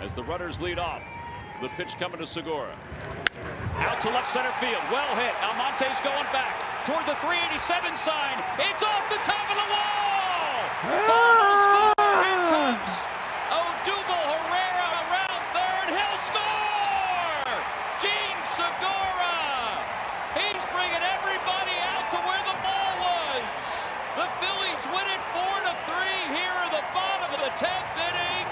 as 0.00 0.14
the 0.14 0.24
runners 0.24 0.58
lead 0.58 0.78
off. 0.78 1.02
The 1.60 1.68
pitch 1.70 1.98
coming 1.98 2.18
to 2.18 2.26
Segura. 2.26 2.74
Out 3.76 4.00
to 4.00 4.08
left 4.08 4.28
center 4.28 4.52
field. 4.58 4.80
Well 4.90 5.14
hit. 5.16 5.34
Almonte's 5.42 6.00
going 6.00 6.24
back 6.32 6.86
toward 6.86 7.04
the 7.04 7.14
387 7.16 7.94
sign. 7.94 8.42
It's 8.58 8.82
off 8.82 9.06
the 9.10 9.20
top 9.22 9.50
of 9.50 9.56
the 9.56 9.68
wall. 9.68 9.84
Ah! 11.04 11.18
Cardinals 11.18 11.62
score. 11.62 11.97
Here 11.97 11.97
comes 12.48 13.04
Odubel 13.52 14.24
Herrera 14.24 14.88
around 15.04 15.40
third. 15.52 15.88
He'll 15.92 16.20
score. 16.32 17.52
Jean 18.00 18.36
Segura. 18.40 19.36
He's 20.32 20.64
bringing 20.72 21.04
everybody 21.04 21.76
out 21.92 22.08
to 22.08 22.18
where 22.24 22.40
the 22.48 22.56
ball 22.64 22.92
was. 23.04 23.92
The 24.16 24.28
Phillies 24.40 24.84
win 24.88 25.06
it 25.12 25.22
four 25.36 25.56
to 25.68 25.72
three 25.84 26.20
here 26.32 26.58
in 26.64 26.72
the 26.72 26.84
bottom 26.96 27.28
of 27.36 27.40
the 27.44 27.52
tenth 27.60 27.96
inning. 28.00 28.48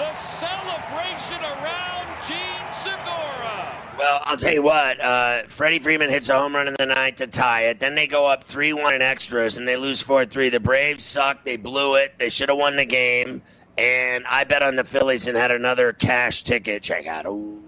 The 0.00 0.12
celebration 0.16 1.44
around 1.44 2.08
Jean 2.24 2.64
Segura. 2.72 3.69
Well, 4.00 4.22
I'll 4.24 4.38
tell 4.38 4.54
you 4.54 4.62
what. 4.62 4.98
Uh, 4.98 5.42
Freddie 5.48 5.78
Freeman 5.78 6.08
hits 6.08 6.30
a 6.30 6.34
home 6.38 6.54
run 6.56 6.66
in 6.66 6.74
the 6.78 6.86
ninth 6.86 7.16
to 7.16 7.26
tie 7.26 7.64
it. 7.64 7.80
Then 7.80 7.94
they 7.94 8.06
go 8.06 8.26
up 8.26 8.42
three-one 8.42 8.94
in 8.94 9.02
extras, 9.02 9.58
and 9.58 9.68
they 9.68 9.76
lose 9.76 10.00
four-three. 10.00 10.48
The 10.48 10.58
Braves 10.58 11.04
suck. 11.04 11.44
They 11.44 11.58
blew 11.58 11.96
it. 11.96 12.14
They 12.18 12.30
should 12.30 12.48
have 12.48 12.56
won 12.56 12.76
the 12.76 12.86
game. 12.86 13.42
And 13.76 14.24
I 14.26 14.44
bet 14.44 14.62
on 14.62 14.74
the 14.74 14.84
Phillies 14.84 15.26
and 15.26 15.36
had 15.36 15.50
another 15.50 15.92
cash 15.92 16.44
ticket. 16.44 16.82
Check 16.82 17.06
out. 17.06 17.26
Ooh. 17.26 17.62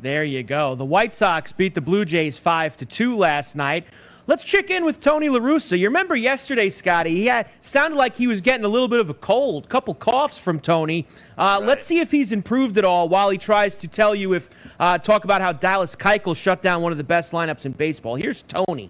There 0.00 0.24
you 0.24 0.42
go. 0.42 0.74
The 0.74 0.84
White 0.84 1.14
Sox 1.14 1.52
beat 1.52 1.76
the 1.76 1.80
Blue 1.80 2.04
Jays 2.04 2.36
5 2.36 2.76
to 2.78 2.84
2 2.84 3.16
last 3.16 3.54
night. 3.54 3.86
Let's 4.26 4.42
check 4.42 4.70
in 4.70 4.86
with 4.86 5.00
Tony 5.00 5.28
La 5.28 5.38
Russa. 5.38 5.78
You 5.78 5.88
remember 5.88 6.16
yesterday, 6.16 6.70
Scotty? 6.70 7.10
He 7.10 7.26
had 7.26 7.50
sounded 7.60 7.98
like 7.98 8.16
he 8.16 8.26
was 8.26 8.40
getting 8.40 8.64
a 8.64 8.68
little 8.68 8.88
bit 8.88 9.00
of 9.00 9.10
a 9.10 9.14
cold, 9.14 9.68
couple 9.68 9.94
coughs 9.94 10.38
from 10.38 10.60
Tony. 10.60 11.06
Uh, 11.36 11.58
right. 11.60 11.68
Let's 11.68 11.84
see 11.84 12.00
if 12.00 12.10
he's 12.10 12.32
improved 12.32 12.78
at 12.78 12.86
all 12.86 13.10
while 13.10 13.28
he 13.28 13.36
tries 13.36 13.76
to 13.78 13.88
tell 13.88 14.14
you 14.14 14.32
if 14.32 14.72
uh, 14.80 14.96
talk 14.96 15.24
about 15.24 15.42
how 15.42 15.52
Dallas 15.52 15.94
Keuchel 15.94 16.34
shut 16.34 16.62
down 16.62 16.80
one 16.80 16.90
of 16.90 16.96
the 16.96 17.04
best 17.04 17.32
lineups 17.32 17.66
in 17.66 17.72
baseball. 17.72 18.14
Here's 18.14 18.42
Tony. 18.42 18.88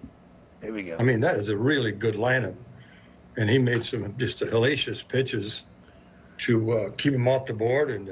Here 0.61 0.73
we 0.73 0.83
go. 0.83 0.95
I 0.97 1.03
mean, 1.03 1.19
that 1.19 1.35
is 1.35 1.49
a 1.49 1.57
really 1.57 1.91
good 1.91 2.15
lineup, 2.15 2.55
and 3.35 3.49
he 3.49 3.57
made 3.57 3.83
some 3.83 4.15
just 4.17 4.39
hellacious 4.39 5.05
pitches 5.05 5.65
to 6.37 6.71
uh, 6.71 6.89
keep 6.91 7.13
him 7.13 7.27
off 7.27 7.45
the 7.45 7.53
board 7.53 7.91
and 7.91 8.09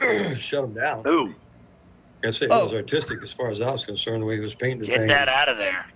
uh, 0.00 0.34
shut 0.36 0.64
him 0.64 0.74
down. 0.74 1.06
Ooh. 1.06 1.34
I 2.24 2.30
say 2.30 2.48
oh. 2.50 2.58
it 2.58 2.62
was 2.64 2.74
artistic 2.74 3.22
as 3.22 3.32
far 3.32 3.48
as 3.48 3.60
I 3.60 3.70
was 3.70 3.84
concerned. 3.84 4.22
The 4.22 4.26
way 4.26 4.34
he 4.34 4.40
was 4.40 4.54
painting 4.54 4.80
the 4.80 4.86
Get 4.86 4.98
thing. 4.98 5.06
that 5.06 5.28
out 5.28 5.48
of 5.48 5.56
there. 5.56 5.86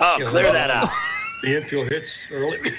Oh, 0.00 0.18
you 0.18 0.24
clear 0.26 0.52
that 0.52 0.70
out. 0.70 0.90
The 1.40 1.56
infield 1.56 1.88
hits 1.88 2.18
early. 2.32 2.72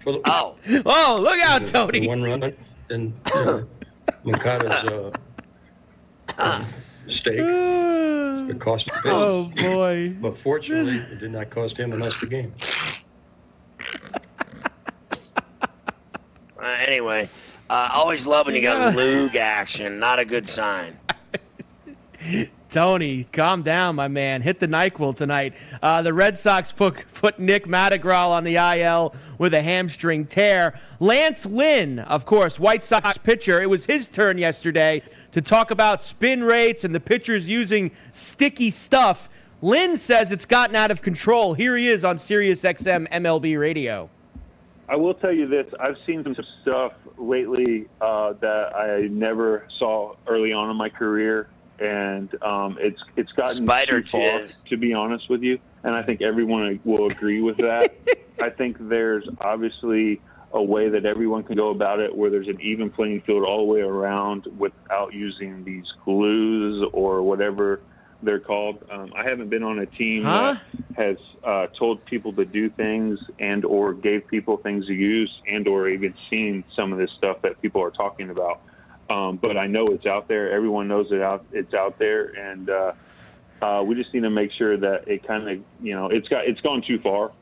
For 0.00 0.14
the, 0.14 0.20
oh. 0.24 0.56
Oh, 0.84 1.20
look 1.22 1.38
out, 1.38 1.64
the, 1.64 1.70
Tony. 1.70 2.00
The 2.00 2.08
one 2.08 2.24
run 2.24 2.42
and 2.90 3.14
you 3.32 3.44
know, 3.44 3.68
Moncada's 4.24 5.12
uh, 6.38 6.64
mistake. 7.06 7.38
It 8.48 8.58
cost 8.60 8.88
him. 8.88 8.94
Oh 9.04 9.52
boy! 9.56 10.16
But 10.22 10.38
fortunately, 10.38 10.96
it 10.96 11.20
did 11.20 11.32
not 11.32 11.50
cost 11.50 11.78
him 11.78 11.92
and 11.92 12.02
us 12.02 12.18
the 12.20 12.26
game. 12.26 12.52
Uh, 16.60 16.76
anyway, 16.80 17.28
uh, 17.70 17.88
always 17.92 18.26
love 18.26 18.46
when 18.46 18.54
you 18.56 18.60
got 18.60 18.92
lug 18.96 19.36
action. 19.36 20.00
Not 20.00 20.18
a 20.18 20.24
good 20.24 20.48
sign. 20.48 20.98
Tony, 22.68 23.24
calm 23.24 23.62
down, 23.62 23.96
my 23.96 24.08
man. 24.08 24.42
Hit 24.42 24.60
the 24.60 24.68
NyQuil 24.68 25.16
tonight. 25.16 25.54
Uh, 25.82 26.02
the 26.02 26.12
Red 26.12 26.36
Sox 26.36 26.70
put, 26.70 27.10
put 27.14 27.38
Nick 27.38 27.66
Madrigal 27.66 28.30
on 28.32 28.44
the 28.44 28.56
IL 28.56 29.14
with 29.38 29.54
a 29.54 29.62
hamstring 29.62 30.26
tear. 30.26 30.78
Lance 31.00 31.46
Lynn, 31.46 32.00
of 32.00 32.26
course, 32.26 32.60
White 32.60 32.84
Sox 32.84 33.16
pitcher, 33.16 33.62
it 33.62 33.70
was 33.70 33.86
his 33.86 34.08
turn 34.08 34.36
yesterday 34.36 35.02
to 35.32 35.40
talk 35.40 35.70
about 35.70 36.02
spin 36.02 36.44
rates 36.44 36.84
and 36.84 36.94
the 36.94 37.00
pitchers 37.00 37.48
using 37.48 37.90
sticky 38.12 38.70
stuff. 38.70 39.30
Lynn 39.62 39.96
says 39.96 40.30
it's 40.30 40.46
gotten 40.46 40.76
out 40.76 40.90
of 40.90 41.00
control. 41.00 41.54
Here 41.54 41.76
he 41.76 41.88
is 41.88 42.04
on 42.04 42.18
Sirius 42.18 42.62
XM 42.62 43.08
MLB 43.08 43.58
radio. 43.58 44.10
I 44.88 44.96
will 44.96 45.14
tell 45.14 45.32
you 45.32 45.46
this: 45.46 45.66
I've 45.80 45.96
seen 46.06 46.22
some 46.22 46.36
stuff 46.62 46.92
lately 47.18 47.88
uh, 48.00 48.34
that 48.40 48.74
I 48.74 49.08
never 49.10 49.66
saw 49.78 50.14
early 50.26 50.52
on 50.52 50.70
in 50.70 50.76
my 50.76 50.88
career, 50.88 51.48
and 51.78 52.42
um, 52.42 52.76
it's 52.80 53.00
it's 53.16 53.32
gotten 53.32 53.64
Spider 53.64 54.00
too 54.00 54.18
far, 54.18 54.40
to 54.68 54.76
be 54.76 54.94
honest 54.94 55.28
with 55.28 55.42
you. 55.42 55.58
And 55.84 55.94
I 55.94 56.02
think 56.02 56.22
everyone 56.22 56.80
will 56.84 57.06
agree 57.06 57.40
with 57.40 57.58
that. 57.58 57.94
I 58.42 58.50
think 58.50 58.76
there's 58.80 59.28
obviously 59.40 60.20
a 60.52 60.62
way 60.62 60.88
that 60.88 61.04
everyone 61.04 61.42
can 61.42 61.56
go 61.56 61.68
about 61.70 62.00
it 62.00 62.14
where 62.16 62.30
there's 62.30 62.48
an 62.48 62.60
even 62.60 62.90
playing 62.90 63.20
field 63.22 63.44
all 63.44 63.58
the 63.58 63.72
way 63.72 63.80
around 63.80 64.46
without 64.56 65.12
using 65.12 65.64
these 65.64 65.84
glues 66.04 66.88
or 66.92 67.22
whatever 67.22 67.80
they're 68.22 68.40
called. 68.40 68.82
Um, 68.90 69.12
I 69.14 69.22
haven't 69.28 69.48
been 69.48 69.62
on 69.62 69.78
a 69.78 69.86
team 69.86 70.24
Huh? 70.24 70.56
that 70.56 70.96
has 70.96 71.16
uh, 71.44 71.66
told 71.68 72.04
people 72.04 72.32
to 72.32 72.44
do 72.44 72.68
things 72.70 73.20
and 73.38 73.64
or 73.64 73.92
gave 73.92 74.26
people 74.26 74.56
things 74.56 74.86
to 74.86 74.94
use 74.94 75.30
and 75.46 75.68
or 75.68 75.88
even 75.88 76.14
seen 76.30 76.64
some 76.74 76.92
of 76.92 76.98
this 76.98 77.10
stuff 77.16 77.42
that 77.42 77.60
people 77.62 77.82
are 77.82 77.90
talking 77.90 78.30
about. 78.30 78.60
Um, 79.10 79.36
but 79.36 79.56
I 79.56 79.66
know 79.66 79.86
it's 79.86 80.06
out 80.06 80.28
there. 80.28 80.50
Everyone 80.52 80.86
knows 80.86 81.10
it 81.10 81.22
out. 81.22 81.44
It's 81.52 81.72
out 81.72 81.98
there, 81.98 82.26
and 82.38 82.68
uh, 82.68 82.92
uh, 83.62 83.82
we 83.86 83.94
just 83.94 84.12
need 84.12 84.20
to 84.20 84.30
make 84.30 84.52
sure 84.52 84.76
that 84.76 85.08
it 85.08 85.26
kind 85.26 85.48
of, 85.48 85.60
you 85.80 85.94
know, 85.94 86.08
it's 86.08 86.28
got 86.28 86.46
it's 86.46 86.60
gone 86.60 86.82
too 86.82 86.98
far. 86.98 87.32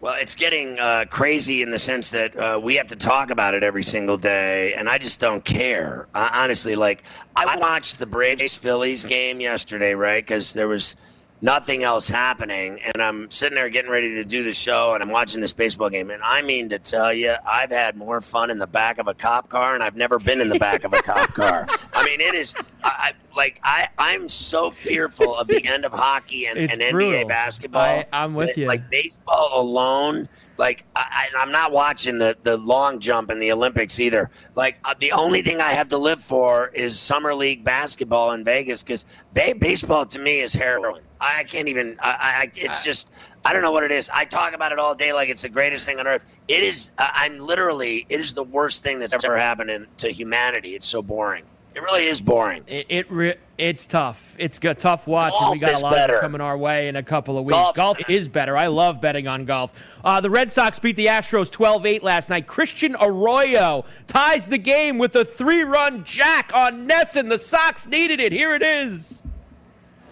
Well, 0.00 0.16
it's 0.18 0.34
getting 0.34 0.78
uh, 0.78 1.04
crazy 1.10 1.60
in 1.60 1.70
the 1.70 1.78
sense 1.78 2.10
that 2.12 2.34
uh, 2.34 2.58
we 2.62 2.76
have 2.76 2.86
to 2.86 2.96
talk 2.96 3.30
about 3.30 3.52
it 3.52 3.62
every 3.62 3.82
single 3.82 4.16
day, 4.16 4.72
and 4.72 4.88
I 4.88 4.96
just 4.96 5.20
don't 5.20 5.44
care. 5.44 6.08
Uh, 6.14 6.30
honestly, 6.32 6.74
like 6.74 7.04
I 7.36 7.56
watched 7.58 7.98
the 7.98 8.06
Braves 8.06 8.56
Phillies 8.56 9.04
game 9.04 9.40
yesterday, 9.40 9.94
right? 9.94 10.24
Because 10.24 10.54
there 10.54 10.68
was 10.68 10.96
nothing 11.42 11.82
else 11.84 12.08
happening, 12.08 12.80
and 12.82 13.02
I'm 13.02 13.30
sitting 13.30 13.56
there 13.56 13.68
getting 13.68 13.90
ready 13.90 14.14
to 14.16 14.24
do 14.24 14.42
the 14.42 14.52
show, 14.52 14.94
and 14.94 15.02
I'm 15.02 15.10
watching 15.10 15.40
this 15.40 15.52
baseball 15.52 15.88
game, 15.90 16.10
and 16.10 16.22
I 16.22 16.42
mean 16.42 16.68
to 16.70 16.78
tell 16.78 17.12
you, 17.12 17.34
I've 17.46 17.70
had 17.70 17.96
more 17.96 18.20
fun 18.20 18.50
in 18.50 18.58
the 18.58 18.66
back 18.66 18.98
of 18.98 19.08
a 19.08 19.14
cop 19.14 19.48
car, 19.48 19.74
and 19.74 19.82
I've 19.82 19.96
never 19.96 20.18
been 20.18 20.40
in 20.40 20.48
the 20.48 20.58
back 20.58 20.84
of 20.84 20.92
a 20.92 21.02
cop 21.02 21.32
car. 21.34 21.66
I 21.92 22.04
mean, 22.04 22.20
it 22.20 22.34
is 22.34 22.54
I, 22.84 23.12
I 23.12 23.12
like 23.36 23.60
I 23.62 23.88
I'm 23.98 24.28
so 24.28 24.70
fearful 24.70 25.34
of 25.36 25.46
the 25.46 25.64
end 25.66 25.84
of 25.84 25.92
hockey 25.92 26.46
and, 26.46 26.58
and 26.58 26.80
NBA 26.80 27.28
basketball. 27.28 27.82
I- 27.82 28.06
I'm 28.12 28.34
with 28.34 28.56
you. 28.56 28.66
Like 28.66 28.88
baseball 28.90 29.50
alone. 29.54 30.28
Like 30.58 30.84
I, 30.94 31.28
I'm 31.38 31.52
not 31.52 31.72
watching 31.72 32.18
the, 32.18 32.36
the 32.42 32.58
long 32.58 33.00
jump 33.00 33.30
in 33.30 33.38
the 33.38 33.50
Olympics 33.50 33.98
either. 33.98 34.28
Like 34.54 34.76
uh, 34.84 34.94
the 35.00 35.12
only 35.12 35.40
thing 35.40 35.58
I 35.58 35.70
have 35.70 35.88
to 35.88 35.96
live 35.96 36.20
for 36.22 36.68
is 36.68 36.98
summer 37.00 37.34
league 37.34 37.64
basketball 37.64 38.32
in 38.32 38.44
Vegas 38.44 38.82
because 38.82 39.06
ba- 39.32 39.54
baseball 39.58 40.04
to 40.04 40.18
me 40.18 40.40
is 40.40 40.52
heroin. 40.52 41.00
I 41.20 41.44
can't 41.44 41.68
even. 41.68 41.98
I, 42.00 42.10
I 42.10 42.50
it's 42.56 42.84
just 42.84 43.12
I 43.44 43.52
don't 43.52 43.62
know 43.62 43.72
what 43.72 43.84
it 43.84 43.92
is. 43.92 44.10
I 44.12 44.24
talk 44.24 44.54
about 44.54 44.72
it 44.72 44.78
all 44.78 44.94
day 44.94 45.12
like 45.12 45.28
it's 45.28 45.42
the 45.42 45.48
greatest 45.48 45.86
thing 45.86 45.98
on 45.98 46.06
earth. 46.06 46.24
It 46.48 46.62
is. 46.62 46.90
Uh, 46.98 47.08
I'm 47.12 47.38
literally. 47.38 48.06
It 48.08 48.20
is 48.20 48.34
the 48.34 48.44
worst 48.44 48.82
thing 48.82 48.98
that's 48.98 49.14
ever 49.24 49.38
happened 49.38 49.70
in, 49.70 49.86
to 49.98 50.10
humanity. 50.10 50.74
It's 50.74 50.86
so 50.86 51.02
boring. 51.02 51.44
It 51.72 51.82
really 51.82 52.06
is 52.06 52.20
boring. 52.20 52.64
It, 52.66 52.86
it 52.88 53.10
re- 53.12 53.36
it's 53.56 53.86
tough. 53.86 54.34
It's 54.38 54.58
a 54.64 54.74
tough 54.74 55.06
watch, 55.06 55.32
and 55.40 55.52
we 55.52 55.58
got 55.60 55.74
is 55.74 55.80
a 55.80 55.84
lot 55.84 56.10
of 56.10 56.16
it 56.16 56.20
coming 56.20 56.40
our 56.40 56.58
way 56.58 56.88
in 56.88 56.96
a 56.96 57.02
couple 57.02 57.38
of 57.38 57.44
weeks. 57.44 57.54
Golf's 57.54 57.76
golf 57.76 58.10
is 58.10 58.26
better. 58.26 58.56
I 58.56 58.66
love 58.66 59.00
betting 59.00 59.28
on 59.28 59.44
golf. 59.44 60.00
Uh, 60.02 60.20
the 60.20 60.30
Red 60.30 60.50
Sox 60.50 60.80
beat 60.80 60.96
the 60.96 61.06
Astros 61.06 61.48
12-8 61.48 62.02
last 62.02 62.28
night. 62.28 62.48
Christian 62.48 62.96
Arroyo 63.00 63.84
ties 64.08 64.48
the 64.48 64.58
game 64.58 64.98
with 64.98 65.14
a 65.14 65.24
three-run 65.24 66.02
jack 66.02 66.50
on 66.52 66.88
Nesson. 66.88 67.28
The 67.28 67.38
Sox 67.38 67.86
needed 67.86 68.18
it. 68.18 68.32
Here 68.32 68.54
it 68.56 68.62
is. 68.62 69.22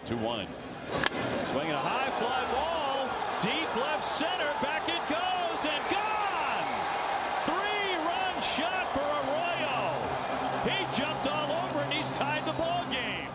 2 0.04 0.16
1. 0.16 0.46
Swinging 1.46 1.72
a 1.72 1.76
high 1.78 2.10
fly 2.18 2.44
ball. 2.52 3.08
Deep 3.42 3.76
left 3.76 4.06
center. 4.06 4.50
Back 4.62 4.88
it 4.88 5.02
goes 5.08 5.64
and 5.64 5.82
gone. 5.90 6.68
Three 7.44 7.94
run 8.04 8.34
shot 8.42 8.86
for 8.94 9.08
Arroyo. 9.22 9.94
He 10.64 10.96
jumped 11.00 11.26
all 11.26 11.64
over 11.64 11.80
and 11.80 11.92
he's 11.92 12.10
tied 12.10 12.46
the 12.46 12.52
ball 12.52 12.84
game. 12.90 13.28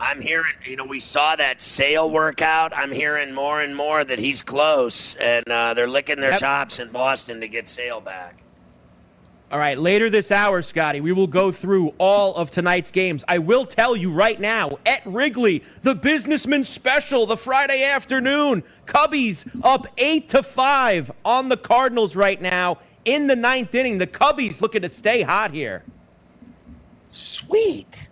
I'm 0.00 0.20
hearing, 0.20 0.52
you 0.64 0.76
know, 0.76 0.84
we 0.84 1.00
saw 1.00 1.34
that 1.36 1.60
sale 1.60 2.10
workout. 2.10 2.76
I'm 2.76 2.92
hearing 2.92 3.32
more 3.32 3.62
and 3.62 3.74
more 3.74 4.04
that 4.04 4.18
he's 4.18 4.42
close, 4.42 5.14
and 5.16 5.44
uh, 5.48 5.72
they're 5.74 5.88
licking 5.88 6.20
their 6.20 6.32
Yep. 6.32 6.40
chops 6.40 6.78
in 6.80 6.88
Boston 6.90 7.40
to 7.40 7.48
get 7.48 7.66
Sale 7.68 8.00
back. 8.00 8.43
All 9.54 9.60
right, 9.60 9.78
later 9.78 10.10
this 10.10 10.32
hour, 10.32 10.62
Scotty, 10.62 11.00
we 11.00 11.12
will 11.12 11.28
go 11.28 11.52
through 11.52 11.94
all 11.98 12.34
of 12.34 12.50
tonight's 12.50 12.90
games. 12.90 13.24
I 13.28 13.38
will 13.38 13.64
tell 13.64 13.94
you 13.94 14.10
right 14.10 14.40
now, 14.40 14.80
at 14.84 15.06
Wrigley, 15.06 15.62
the 15.82 15.94
Businessman 15.94 16.64
Special, 16.64 17.24
the 17.24 17.36
Friday 17.36 17.84
afternoon, 17.84 18.64
Cubbies 18.86 19.48
up 19.62 19.86
eight 19.96 20.28
to 20.30 20.42
five 20.42 21.12
on 21.24 21.48
the 21.48 21.56
Cardinals 21.56 22.16
right 22.16 22.42
now 22.42 22.78
in 23.04 23.28
the 23.28 23.36
ninth 23.36 23.72
inning. 23.76 23.98
The 23.98 24.08
Cubbies 24.08 24.60
looking 24.60 24.82
to 24.82 24.88
stay 24.88 25.22
hot 25.22 25.52
here. 25.52 25.84
Sweet. 27.08 28.08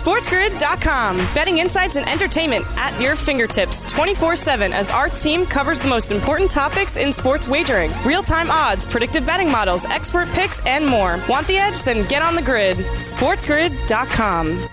SportsGrid.com. 0.00 1.16
Betting 1.34 1.58
insights 1.58 1.96
and 1.96 2.08
entertainment 2.08 2.64
at 2.76 2.98
your 3.00 3.16
fingertips 3.16 3.82
24 3.90 4.36
7 4.36 4.72
as 4.72 4.90
our 4.90 5.08
team 5.08 5.44
covers 5.44 5.80
the 5.80 5.88
most 5.88 6.10
important 6.10 6.50
topics 6.50 6.96
in 6.96 7.12
sports 7.12 7.48
wagering 7.48 7.90
real 8.04 8.22
time 8.22 8.50
odds, 8.50 8.84
predictive 8.86 9.26
betting 9.26 9.50
models, 9.50 9.84
expert 9.84 10.28
picks, 10.30 10.64
and 10.66 10.86
more. 10.86 11.18
Want 11.28 11.46
the 11.46 11.56
edge? 11.56 11.82
Then 11.82 12.06
get 12.08 12.22
on 12.22 12.34
the 12.34 12.42
grid. 12.42 12.76
SportsGrid.com. 12.76 14.68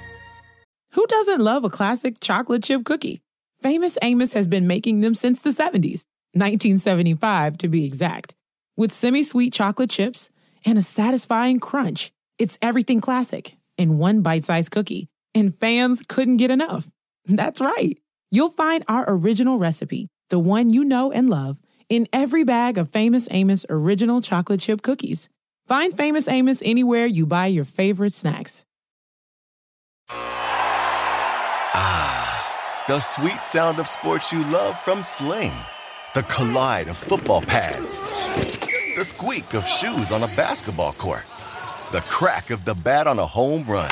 Who 0.92 1.06
doesn't 1.08 1.42
love 1.42 1.66
a 1.66 1.70
classic 1.70 2.22
chocolate 2.22 2.64
chip 2.64 2.86
cookie? 2.86 3.22
Famous 3.62 3.98
Amos 4.02 4.34
has 4.34 4.48
been 4.48 4.68
making 4.68 5.02
them 5.02 5.16
since 5.16 5.42
the 5.42 5.50
70s, 5.50 6.06
1975 6.34 7.58
to 7.58 7.68
be 7.68 7.84
exact. 7.84 8.34
With 8.78 8.94
semi 8.94 9.24
sweet 9.24 9.52
chocolate 9.52 9.90
chips 9.90 10.30
and 10.64 10.78
a 10.78 10.84
satisfying 10.84 11.60
crunch, 11.60 12.12
it's 12.38 12.58
everything 12.62 13.02
classic 13.02 13.58
in 13.78 13.98
one 13.98 14.22
bite 14.22 14.46
sized 14.46 14.72
cookie, 14.72 15.10
and 15.36 15.54
fans 15.56 16.02
couldn't 16.08 16.38
get 16.38 16.50
enough. 16.50 16.90
That's 17.26 17.62
right. 17.62 17.98
You'll 18.32 18.50
find 18.50 18.84
our 18.88 19.06
original 19.08 19.60
recipe, 19.60 20.08
the 20.30 20.40
one 20.40 20.74
you 20.74 20.84
know 20.84 21.12
and 21.12 21.30
love, 21.30 21.60
in 21.90 22.08
every 22.12 22.44
bag 22.44 22.80
of 22.80 22.90
Famous 22.90 23.28
Amos 23.30 23.66
original 23.70 24.22
chocolate 24.22 24.62
chip 24.62 24.82
cookies. 24.82 25.30
Find 25.68 25.96
Famous 25.96 26.28
Amos 26.28 26.62
anywhere 26.64 27.06
you 27.06 27.26
buy 27.26 27.48
your 27.48 27.66
favorite 27.66 28.14
snacks. 28.14 28.66
Ah, 31.78 32.84
the 32.88 33.00
sweet 33.00 33.44
sound 33.44 33.80
of 33.80 33.88
sports 33.88 34.32
you 34.32 34.44
love 34.46 34.80
from 34.80 35.04
Sling. 35.04 35.54
The 36.14 36.24
collide 36.24 36.88
of 36.88 36.98
football 36.98 37.42
pads. 37.42 38.04
the 38.96 39.04
squeak 39.04 39.54
of 39.54 39.68
shoes 39.68 40.12
on 40.12 40.24
a 40.24 40.28
basketball 40.38 40.94
court, 40.94 41.26
the 41.92 42.00
crack 42.10 42.50
of 42.50 42.64
the 42.64 42.76
bat 42.76 43.08
on 43.08 43.20
a 43.20 43.26
home 43.26 43.66
run, 43.66 43.92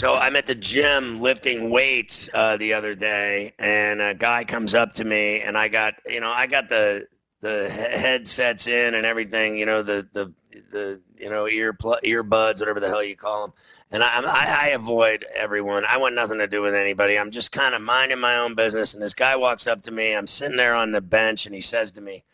So 0.00 0.14
I'm 0.14 0.34
at 0.34 0.46
the 0.46 0.54
gym 0.54 1.20
lifting 1.20 1.68
weights 1.68 2.30
uh, 2.32 2.56
the 2.56 2.72
other 2.72 2.94
day, 2.94 3.52
and 3.58 4.00
a 4.00 4.14
guy 4.14 4.44
comes 4.44 4.74
up 4.74 4.94
to 4.94 5.04
me, 5.04 5.42
and 5.42 5.58
I 5.58 5.68
got 5.68 5.96
you 6.06 6.20
know 6.20 6.30
I 6.30 6.46
got 6.46 6.70
the 6.70 7.06
the 7.42 7.68
headsets 7.68 8.66
in 8.66 8.94
and 8.94 9.04
everything, 9.04 9.58
you 9.58 9.66
know 9.66 9.82
the 9.82 10.08
the 10.10 10.32
the 10.70 11.02
you 11.18 11.28
know 11.28 11.46
ear 11.46 11.74
pl- 11.74 11.98
earbuds, 12.02 12.60
whatever 12.60 12.80
the 12.80 12.88
hell 12.88 13.04
you 13.04 13.14
call 13.14 13.48
them, 13.48 13.54
and 13.90 14.02
I, 14.02 14.22
I 14.22 14.58
I 14.62 14.68
avoid 14.68 15.26
everyone. 15.34 15.84
I 15.84 15.98
want 15.98 16.14
nothing 16.14 16.38
to 16.38 16.46
do 16.46 16.62
with 16.62 16.74
anybody. 16.74 17.18
I'm 17.18 17.30
just 17.30 17.52
kind 17.52 17.74
of 17.74 17.82
minding 17.82 18.20
my 18.20 18.38
own 18.38 18.54
business, 18.54 18.94
and 18.94 19.02
this 19.02 19.12
guy 19.12 19.36
walks 19.36 19.66
up 19.66 19.82
to 19.82 19.90
me. 19.90 20.16
I'm 20.16 20.26
sitting 20.26 20.56
there 20.56 20.74
on 20.74 20.92
the 20.92 21.02
bench, 21.02 21.44
and 21.44 21.54
he 21.54 21.60
says 21.60 21.92
to 21.92 22.00
me. 22.00 22.24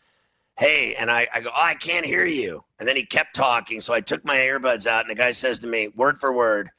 Hey, 0.57 0.95
and 0.95 1.11
I, 1.11 1.27
I 1.31 1.41
go, 1.41 1.49
oh, 1.49 1.63
I 1.63 1.75
can't 1.75 2.03
hear 2.03 2.25
you. 2.25 2.63
And 2.79 2.87
then 2.87 2.95
he 2.95 3.05
kept 3.05 3.35
talking. 3.35 3.79
So 3.79 3.93
I 3.93 4.01
took 4.01 4.25
my 4.25 4.37
earbuds 4.37 4.87
out, 4.87 5.01
and 5.01 5.11
the 5.11 5.13
guy 5.13 5.29
says 5.29 5.59
to 5.59 5.67
me, 5.67 5.89
word 5.89 6.17
for 6.17 6.33
word, 6.33 6.71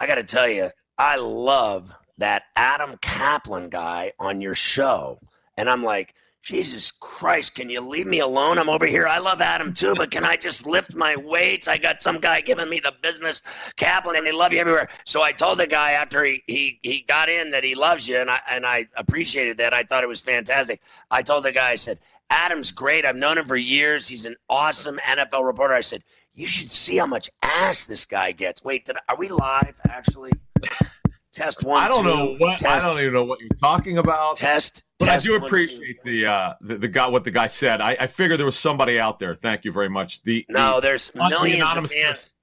I 0.00 0.06
got 0.06 0.14
to 0.16 0.24
tell 0.24 0.48
you, 0.48 0.70
I 0.98 1.16
love 1.16 1.94
that 2.18 2.44
Adam 2.56 2.96
Kaplan 3.02 3.68
guy 3.68 4.12
on 4.18 4.40
your 4.40 4.54
show. 4.54 5.20
And 5.56 5.68
I'm 5.68 5.84
like, 5.84 6.14
Jesus 6.42 6.90
Christ, 6.90 7.54
can 7.54 7.68
you 7.68 7.82
leave 7.82 8.06
me 8.06 8.20
alone? 8.20 8.58
I'm 8.58 8.70
over 8.70 8.86
here. 8.86 9.06
I 9.06 9.18
love 9.18 9.42
Adam 9.42 9.74
too, 9.74 9.94
but 9.94 10.10
can 10.10 10.24
I 10.24 10.36
just 10.36 10.64
lift 10.64 10.96
my 10.96 11.14
weights? 11.16 11.68
I 11.68 11.76
got 11.76 12.00
some 12.00 12.18
guy 12.18 12.40
giving 12.40 12.68
me 12.68 12.80
the 12.80 12.94
business, 13.02 13.42
Kaplan, 13.76 14.16
and 14.16 14.26
they 14.26 14.32
love 14.32 14.54
you 14.54 14.58
everywhere. 14.58 14.88
So 15.04 15.20
I 15.20 15.32
told 15.32 15.58
the 15.58 15.66
guy 15.66 15.92
after 15.92 16.24
he 16.24 16.42
he, 16.46 16.78
he 16.82 17.04
got 17.06 17.28
in 17.28 17.50
that 17.50 17.62
he 17.62 17.74
loves 17.74 18.08
you, 18.08 18.16
and 18.16 18.30
I 18.30 18.40
and 18.48 18.64
I 18.64 18.86
appreciated 18.96 19.58
that. 19.58 19.74
I 19.74 19.82
thought 19.82 20.02
it 20.02 20.08
was 20.08 20.20
fantastic. 20.20 20.80
I 21.10 21.20
told 21.20 21.44
the 21.44 21.52
guy, 21.52 21.72
I 21.72 21.74
said, 21.74 21.98
Adam's 22.30 22.70
great. 22.70 23.04
I've 23.04 23.16
known 23.16 23.36
him 23.36 23.44
for 23.44 23.56
years. 23.56 24.08
He's 24.08 24.24
an 24.24 24.36
awesome 24.48 24.98
NFL 25.06 25.44
reporter. 25.44 25.74
I 25.74 25.82
said, 25.82 26.02
you 26.34 26.46
should 26.46 26.70
see 26.70 26.96
how 26.96 27.06
much 27.06 27.30
ass 27.42 27.86
this 27.86 28.04
guy 28.04 28.32
gets. 28.32 28.62
Wait, 28.64 28.84
did, 28.84 28.96
are 29.08 29.16
we 29.16 29.28
live? 29.28 29.80
Actually, 29.88 30.32
test 31.32 31.64
one. 31.64 31.82
I 31.82 31.88
don't 31.88 32.04
two, 32.04 32.14
know 32.14 32.36
what 32.38 32.58
test, 32.58 32.86
I 32.86 32.88
don't 32.88 33.00
even 33.00 33.14
know 33.14 33.24
what 33.24 33.40
you're 33.40 33.48
talking 33.60 33.98
about. 33.98 34.36
Test. 34.36 34.84
But 34.98 35.06
test 35.06 35.26
I 35.26 35.30
do 35.30 35.38
one, 35.38 35.46
appreciate 35.46 36.02
the, 36.02 36.26
uh, 36.26 36.54
the 36.60 36.78
the 36.78 36.88
guy 36.88 37.08
what 37.08 37.24
the 37.24 37.30
guy 37.30 37.46
said. 37.46 37.80
I, 37.80 37.96
I 38.00 38.06
figured 38.06 38.38
there 38.38 38.46
was 38.46 38.58
somebody 38.58 39.00
out 39.00 39.18
there. 39.18 39.34
Thank 39.34 39.64
you 39.64 39.72
very 39.72 39.88
much. 39.88 40.22
The 40.22 40.44
No, 40.48 40.76
the, 40.76 40.80
there's 40.82 41.10
the 41.10 41.20
of 41.76 41.90
fans. 41.90 42.34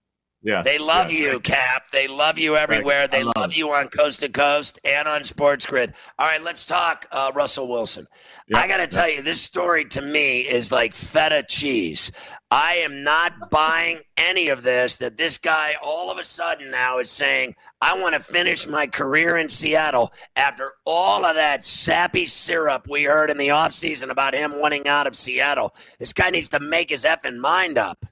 Yeah, 0.44 0.62
They 0.62 0.78
love 0.78 1.12
yeah, 1.12 1.32
you, 1.32 1.40
Cap. 1.40 1.90
They 1.92 2.08
love 2.08 2.38
you 2.38 2.56
everywhere. 2.56 3.04
I 3.04 3.08
They 3.08 3.24
love 3.24 3.34
love 3.36 3.54
you 3.54 3.72
on 3.72 3.90
Coast 3.90 4.20
to 4.20 4.30
Coast 4.30 4.80
and 4.84 5.08
on 5.08 5.24
Sports 5.24 5.66
Grid. 5.66 5.94
All 6.20 6.28
right, 6.28 6.42
let's 6.44 6.66
talk 6.66 7.08
uh, 7.12 7.32
Russell 7.34 7.68
Wilson. 7.68 8.06
Yeah, 8.48 8.60
I 8.60 8.68
got 8.68 8.78
to 8.78 8.88
tell 8.88 9.10
you, 9.10 9.22
this 9.22 9.42
story 9.42 9.84
to 9.86 10.02
me 10.02 10.42
is 10.42 10.72
like 10.72 10.94
feta 10.94 11.44
cheese. 11.50 12.12
I 12.52 12.76
am 12.76 13.04
not 13.04 13.50
buying 13.50 14.00
any 14.16 14.48
of 14.50 14.64
this 14.64 14.98
that 14.98 15.18
this 15.18 15.38
guy 15.38 15.76
all 15.82 16.10
of 16.12 16.18
a 16.18 16.24
sudden 16.24 16.72
now 16.72 17.00
is 17.00 17.10
saying, 17.10 17.56
I 17.82 18.00
want 18.00 18.14
to 18.14 18.22
finish 18.22 18.68
my 18.68 18.88
career 18.88 19.38
in 19.38 19.50
Seattle 19.50 20.14
after 20.36 20.74
all 20.86 21.26
of 21.26 21.36
that 21.36 21.66
sappy 21.66 22.26
syrup 22.26 22.88
we 22.90 23.04
heard 23.04 23.32
in 23.32 23.38
the 23.38 23.50
offseason 23.50 24.12
about 24.12 24.34
him 24.34 24.60
wanting 24.62 24.88
out 24.88 25.08
of 25.08 25.16
Seattle. 25.16 25.76
This 26.00 26.14
guy 26.14 26.30
needs 26.30 26.48
to 26.50 26.60
make 26.60 26.92
his 26.92 27.06
effing 27.06 27.38
mind 27.38 27.78
up. 27.78 28.06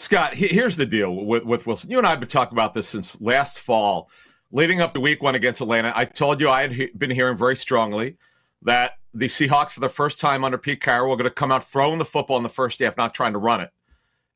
Scott, 0.00 0.32
he- 0.32 0.48
here's 0.48 0.78
the 0.78 0.86
deal 0.86 1.14
with, 1.14 1.44
with 1.44 1.66
Wilson. 1.66 1.90
You 1.90 1.98
and 1.98 2.06
I 2.06 2.10
have 2.10 2.20
been 2.20 2.28
talking 2.28 2.56
about 2.56 2.72
this 2.72 2.88
since 2.88 3.20
last 3.20 3.60
fall, 3.60 4.10
leading 4.50 4.80
up 4.80 4.94
to 4.94 5.00
week 5.00 5.22
one 5.22 5.34
against 5.34 5.60
Atlanta. 5.60 5.92
I 5.94 6.06
told 6.06 6.40
you 6.40 6.48
I 6.48 6.62
had 6.62 6.72
he- 6.72 6.90
been 6.96 7.10
hearing 7.10 7.36
very 7.36 7.54
strongly 7.54 8.16
that 8.62 8.92
the 9.12 9.26
Seahawks, 9.26 9.72
for 9.72 9.80
the 9.80 9.90
first 9.90 10.18
time 10.18 10.42
under 10.42 10.56
Pete 10.56 10.80
Carroll, 10.80 11.10
were 11.10 11.16
going 11.16 11.28
to 11.28 11.30
come 11.30 11.52
out 11.52 11.70
throwing 11.70 11.98
the 11.98 12.06
football 12.06 12.38
in 12.38 12.42
the 12.42 12.48
first 12.48 12.78
half, 12.80 12.96
not 12.96 13.12
trying 13.12 13.34
to 13.34 13.38
run 13.38 13.60
it. 13.60 13.68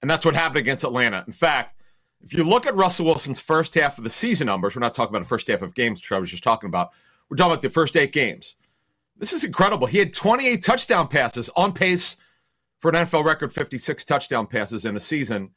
And 0.02 0.10
that's 0.10 0.26
what 0.26 0.34
happened 0.34 0.58
against 0.58 0.84
Atlanta. 0.84 1.24
In 1.26 1.32
fact, 1.32 1.80
if 2.20 2.34
you 2.34 2.44
look 2.44 2.66
at 2.66 2.76
Russell 2.76 3.06
Wilson's 3.06 3.40
first 3.40 3.74
half 3.74 3.96
of 3.96 4.04
the 4.04 4.10
season 4.10 4.48
numbers, 4.48 4.76
we're 4.76 4.80
not 4.80 4.94
talking 4.94 5.16
about 5.16 5.24
the 5.24 5.28
first 5.30 5.48
half 5.48 5.62
of 5.62 5.74
games, 5.74 5.98
which 5.98 6.12
I 6.12 6.18
was 6.18 6.30
just 6.30 6.44
talking 6.44 6.68
about. 6.68 6.90
We're 7.30 7.38
talking 7.38 7.52
about 7.52 7.62
the 7.62 7.70
first 7.70 7.96
eight 7.96 8.12
games. 8.12 8.56
This 9.16 9.32
is 9.32 9.44
incredible. 9.44 9.86
He 9.86 9.96
had 9.96 10.12
28 10.12 10.62
touchdown 10.62 11.08
passes 11.08 11.48
on 11.56 11.72
pace 11.72 12.18
for 12.84 12.90
an 12.90 13.06
NFL 13.06 13.24
record 13.24 13.50
56 13.50 14.04
touchdown 14.04 14.46
passes 14.46 14.84
in 14.84 14.94
a 14.94 15.00
season. 15.00 15.48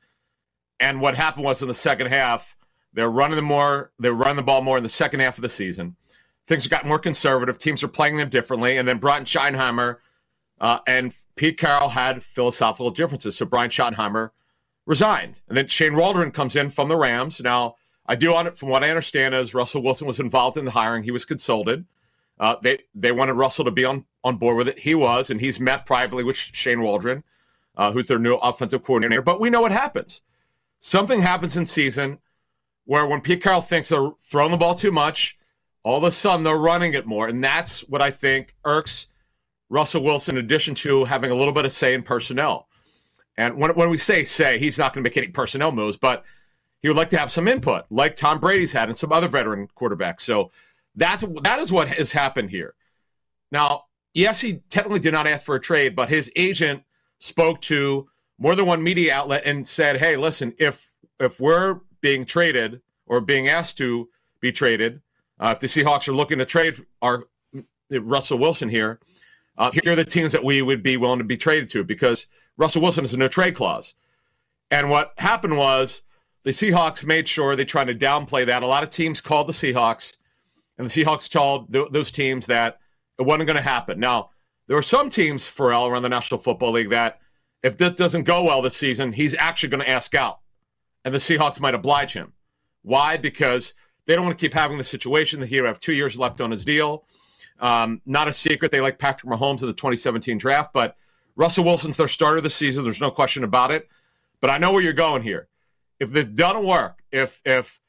And 0.80 1.02
what 1.02 1.18
happened 1.18 1.44
was 1.44 1.62
in 1.62 1.68
the 1.68 1.74
second 1.74 2.08
half, 2.08 2.56
they're 2.94 3.10
running 3.10 3.36
the 3.36 3.42
more, 3.42 3.92
they're 4.00 4.14
running 4.14 4.38
the 4.38 4.44
ball 4.44 4.62
more 4.62 4.78
in 4.78 4.84
the 4.84 4.88
second 4.88 5.20
half 5.20 5.38
of 5.38 5.42
the 5.42 5.50
season. 5.50 5.98
Things 6.48 6.68
got 6.68 6.86
more 6.86 7.00
conservative. 7.00 7.58
Teams 7.58 7.84
are 7.84 7.90
playing 7.90 8.16
them 8.16 8.30
differently. 8.30 8.78
And 8.78 8.88
then 8.88 8.98
Brian 9.00 9.26
Schottenheimer 9.26 9.98
uh, 10.62 10.80
and 10.88 11.14
Pete 11.36 11.58
Carroll 11.58 11.90
had 11.90 12.24
philosophical 12.24 12.92
differences. 12.92 13.36
So 13.36 13.46
Brian 13.46 13.72
Schottenheimer 13.72 14.30
resigned. 14.86 15.42
And 15.50 15.58
then 15.58 15.68
Shane 15.68 15.96
Waldron 15.96 16.32
comes 16.32 16.56
in 16.56 16.70
from 16.70 16.88
the 16.88 16.96
Rams. 16.96 17.42
Now, 17.42 17.76
I 18.06 18.16
do 18.16 18.34
on 18.36 18.48
it 18.48 18.58
from 18.58 18.70
what 18.70 18.86
I 18.86 18.90
understand 18.90 19.36
is 19.36 19.54
Russell 19.54 19.84
Wilson 19.84 20.08
was 20.08 20.22
involved 20.22 20.56
in 20.56 20.64
the 20.64 20.72
hiring. 20.72 21.04
He 21.04 21.12
was 21.12 21.26
consulted. 21.26 21.84
Uh, 22.40 22.56
they 22.62 22.80
they 22.94 23.12
wanted 23.12 23.34
Russell 23.34 23.66
to 23.66 23.72
be 23.72 23.86
on, 23.86 24.06
on 24.24 24.38
board 24.38 24.58
with 24.58 24.68
it. 24.68 24.80
He 24.80 24.96
was, 24.96 25.30
and 25.30 25.42
he's 25.42 25.60
met 25.60 25.86
privately 25.86 26.24
with 26.24 26.36
Shane 26.36 26.82
Waldron, 26.82 27.24
uh, 27.76 27.92
who's 27.92 28.08
their 28.08 28.20
new 28.20 28.36
offensive 28.36 28.84
coordinator. 28.84 29.22
But 29.22 29.40
we 29.40 29.50
know 29.50 29.62
what 29.62 29.72
happens. 29.72 30.22
Something 30.80 31.22
happens 31.22 31.58
in 31.58 31.66
season 31.66 32.20
where 32.86 33.06
when 33.06 33.22
Pete 33.22 33.44
Carroll 33.44 33.62
thinks 33.62 33.90
they're 33.90 34.12
throwing 34.20 34.52
the 34.52 34.58
ball 34.58 34.76
too 34.76 34.92
much, 34.92 35.38
all 35.84 35.98
of 35.98 36.04
a 36.04 36.12
sudden 36.12 36.44
they're 36.44 36.58
running 36.58 36.94
it 36.94 37.06
more. 37.06 37.28
And 37.28 37.44
that's 37.44 37.82
what 37.82 38.02
I 38.02 38.12
think 38.12 38.54
irks 38.64 39.08
Russell 39.70 40.04
Wilson, 40.04 40.38
in 40.38 40.46
addition 40.46 40.76
to 40.76 41.04
having 41.04 41.32
a 41.32 41.36
little 41.36 41.54
bit 41.54 41.66
of 41.66 41.72
say 41.72 41.94
in 41.94 42.04
personnel. 42.04 42.68
And 43.38 43.58
when, 43.58 43.72
when 43.72 43.90
we 43.90 43.98
say 43.98 44.24
say, 44.24 44.58
he's 44.58 44.78
not 44.78 44.94
going 44.94 45.04
to 45.04 45.10
make 45.10 45.18
any 45.18 45.28
personnel 45.28 45.72
moves, 45.72 45.98
but 45.98 46.24
he 46.82 46.88
would 46.88 46.98
like 46.98 47.10
to 47.10 47.18
have 47.18 47.32
some 47.32 47.48
input, 47.48 47.86
like 47.90 48.16
Tom 48.16 48.40
Brady's 48.40 48.72
had 48.72 48.90
and 48.90 48.98
some 48.98 49.12
other 49.12 49.28
veteran 49.28 49.68
quarterbacks. 49.76 50.22
So 50.22 50.52
that's 50.98 51.24
that 51.44 51.60
is 51.60 51.72
what 51.72 51.88
has 51.88 52.12
happened 52.12 52.50
here. 52.50 52.74
Now, 53.52 53.86
yes, 54.14 54.42
he 54.42 54.62
technically 54.70 55.00
did 55.00 55.14
not 55.14 55.28
ask 55.28 55.46
for 55.46 55.56
a 55.56 55.62
trade, 55.62 55.96
but 55.96 56.10
his 56.10 56.30
agent 56.36 56.84
spoke 57.20 57.62
to 57.62 58.10
more 58.40 58.56
than 58.56 58.66
one 58.66 58.84
media 58.84 59.14
outlet 59.14 59.44
and 59.46 59.66
said, 59.66 60.00
"Hey, 60.00 60.18
listen, 60.18 60.54
if 60.58 60.92
if 61.20 61.40
we're 61.40 61.80
being 62.02 62.26
traded 62.26 62.82
or 63.06 63.22
being 63.22 63.48
asked 63.48 63.78
to 63.78 64.10
be 64.42 64.52
traded, 64.52 65.02
uh, 65.40 65.54
if 65.56 65.60
the 65.60 65.68
Seahawks 65.68 66.08
are 66.08 66.14
looking 66.14 66.40
to 66.40 66.46
trade 66.46 66.76
our 67.02 67.26
Russell 67.90 68.40
Wilson 68.40 68.68
here, 68.68 69.00
uh, 69.58 69.72
here 69.72 69.94
are 69.94 69.96
the 69.96 70.04
teams 70.04 70.32
that 70.32 70.44
we 70.44 70.62
would 70.62 70.84
be 70.84 70.98
willing 70.98 71.20
to 71.20 71.24
be 71.24 71.38
traded 71.38 71.70
to 71.70 71.84
because 71.84 72.28
Russell 72.58 72.82
Wilson 72.82 73.04
is 73.04 73.14
in 73.14 73.22
a 73.22 73.30
trade 73.30 73.56
clause." 73.56 73.94
And 74.72 74.90
what 74.90 75.14
happened 75.18 75.58
was 75.58 76.02
the 76.44 76.52
Seahawks 76.52 77.06
made 77.06 77.28
sure 77.28 77.56
they 77.56 77.66
tried 77.66 77.88
to 77.88 77.96
downplay 77.96 78.46
that. 78.48 78.64
A 78.64 78.68
lot 78.68 78.84
of 78.84 78.90
teams 78.90 79.22
called 79.22 79.48
the 79.48 79.54
Seahawks, 79.54 80.18
and 80.78 80.88
the 80.88 80.92
Seahawks 80.92 81.30
told 81.30 81.72
th- 81.72 81.88
those 81.92 82.12
teams 82.12 82.46
that 82.48 82.80
it 83.20 83.24
wasn't 83.24 83.48
going 83.48 83.58
to 83.58 83.64
happen. 83.64 84.00
Now, 84.00 84.32
there 84.68 84.76
were 84.76 84.82
some 84.82 85.10
teams, 85.10 85.48
Ferrall, 85.48 85.88
around 85.88 86.04
the 86.04 86.10
National 86.10 86.40
Football 86.40 86.74
League 86.74 86.90
that 86.90 87.20
if 87.64 87.78
this 87.78 87.92
doesn't 87.92 88.24
go 88.24 88.44
well 88.44 88.62
this 88.62 88.78
season, 88.78 89.12
he's 89.12 89.36
actually 89.36 89.70
going 89.70 89.84
to 89.84 89.90
ask 89.90 90.14
out. 90.14 90.40
And 91.06 91.14
the 91.14 91.20
Seahawks 91.20 91.60
might 91.60 91.74
oblige 91.74 92.14
him. 92.14 92.34
Why? 92.84 93.18
Because 93.18 93.74
they 94.06 94.16
don't 94.16 94.26
want 94.26 94.38
to 94.38 94.42
keep 94.42 94.54
having 94.54 94.78
the 94.78 94.84
situation 94.84 95.40
that 95.40 95.48
he 95.48 95.56
have 95.58 95.80
two 95.80 95.94
years 95.94 96.18
left 96.18 96.42
on 96.42 96.52
his 96.52 96.64
deal. 96.64 97.06
Um, 97.60 98.02
not 98.06 98.28
a 98.28 98.34
secret, 98.34 98.72
they 98.72 98.82
like 98.82 99.00
Patrick 99.00 99.32
Mahomes 99.32 99.62
in 99.62 99.68
the 99.68 99.74
2017 99.74 100.38
draft, 100.38 100.74
but 100.74 100.96
Russell 101.36 101.64
Wilson's 101.64 101.98
their 101.98 102.08
starter 102.08 102.42
this 102.42 102.56
season. 102.56 102.84
There's 102.84 103.02
no 103.02 103.12
question 103.12 103.44
about 103.44 103.72
it. 103.72 103.88
But 104.42 104.50
I 104.50 104.58
know 104.58 104.72
where 104.72 104.84
you're 104.84 104.94
going 104.94 105.24
here. 105.24 105.48
If 106.00 106.12
this 106.12 106.26
doesn't 106.26 106.64
work, 106.64 107.02
if 107.12 107.42
if 107.44 107.82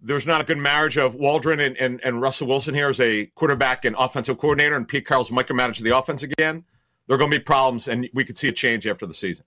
there's 0.00 0.26
not 0.26 0.40
a 0.40 0.44
good 0.44 0.58
marriage 0.58 0.98
of 0.98 1.14
Waldron 1.14 1.60
and, 1.60 1.76
and, 1.78 2.00
and 2.04 2.20
Russell 2.20 2.46
Wilson 2.46 2.74
here 2.74 2.88
as 2.88 3.00
a 3.00 3.26
quarterback 3.34 3.84
and 3.84 3.96
offensive 3.98 4.38
coordinator, 4.38 4.76
and 4.76 4.86
Pete 4.86 5.06
Carroll's 5.06 5.30
micromanaging 5.30 5.82
the 5.82 5.96
offense 5.96 6.22
again, 6.22 6.64
there 7.06 7.14
are 7.14 7.18
going 7.18 7.30
to 7.30 7.38
be 7.38 7.42
problems, 7.42 7.88
and 7.88 8.08
we 8.14 8.24
could 8.24 8.36
see 8.36 8.48
a 8.48 8.52
change 8.52 8.86
after 8.86 9.06
the 9.06 9.14
season. 9.14 9.44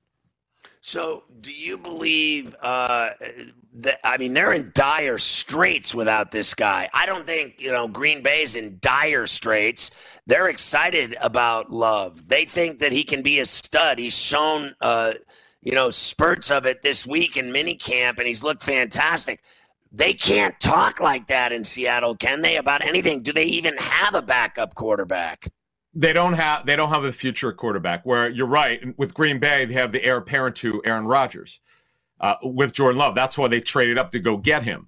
So, 0.82 1.24
do 1.42 1.52
you 1.52 1.78
believe 1.78 2.56
uh, 2.62 3.12
the, 3.74 4.08
I 4.08 4.18
mean, 4.18 4.34
they're 4.34 4.54
in 4.54 4.72
dire 4.74 5.18
straits 5.18 5.94
without 5.94 6.32
this 6.32 6.54
guy. 6.54 6.90
I 6.94 7.06
don't 7.06 7.26
think, 7.26 7.56
you 7.60 7.72
know, 7.72 7.88
Green 7.88 8.22
Bay's 8.22 8.56
in 8.56 8.78
dire 8.82 9.28
straits. 9.28 9.92
They're 10.26 10.50
excited 10.50 11.16
about 11.22 11.72
Love. 11.72 12.28
They 12.28 12.46
think 12.46 12.80
that 12.80 12.92
he 12.92 13.04
can 13.04 13.22
be 13.22 13.40
a 13.40 13.46
stud. 13.46 14.00
He's 14.00 14.18
shown, 14.18 14.76
uh, 14.82 15.14
you 15.62 15.74
know, 15.74 15.90
spurts 15.90 16.52
of 16.52 16.66
it 16.66 16.82
this 16.82 17.06
week 17.06 17.38
in 17.38 17.52
minicamp, 17.52 18.18
and 18.18 18.28
he's 18.28 18.44
looked 18.44 18.64
fantastic. 18.64 19.42
They 19.91 20.13
can't 20.13 20.60
talk 20.60 20.99
like 20.99 21.28
that 21.28 21.52
in 21.52 21.63
Seattle, 21.63 22.15
can 22.15 22.41
they? 22.41 22.58
About 22.58 22.86
anything? 22.86 23.21
Do 23.21 23.34
they 23.34 23.45
even 23.45 23.75
have 23.78 24.13
a 24.13 24.21
backup 24.21 24.75
quarterback? 24.75 25.47
They 25.95 26.13
don't 26.13 26.34
have. 26.34 26.65
They 26.65 26.75
don't 26.75 26.89
have 26.89 27.04
a 27.04 27.12
future 27.12 27.52
quarterback. 27.52 28.06
Where 28.06 28.30
you're 28.30 28.45
right 28.45 28.82
with 28.97 29.15
Green 29.15 29.39
Bay, 29.39 29.65
they 29.65 29.73
have 29.73 29.91
the 29.91 30.04
heir 30.04 30.17
apparent 30.17 30.56
to 30.58 30.82
Aaron 30.86 31.06
Rodgers 31.06 31.60
uh, 32.19 32.36
with 32.43 32.73
Jordan 32.73 32.99
Love. 32.99 33.15
That's 33.15 33.38
why 33.38 33.47
they 33.47 33.60
traded 33.60 33.97
up 33.97 34.12
to 34.12 34.19
go 34.19 34.38
get 34.38 34.62
him. 34.63 34.88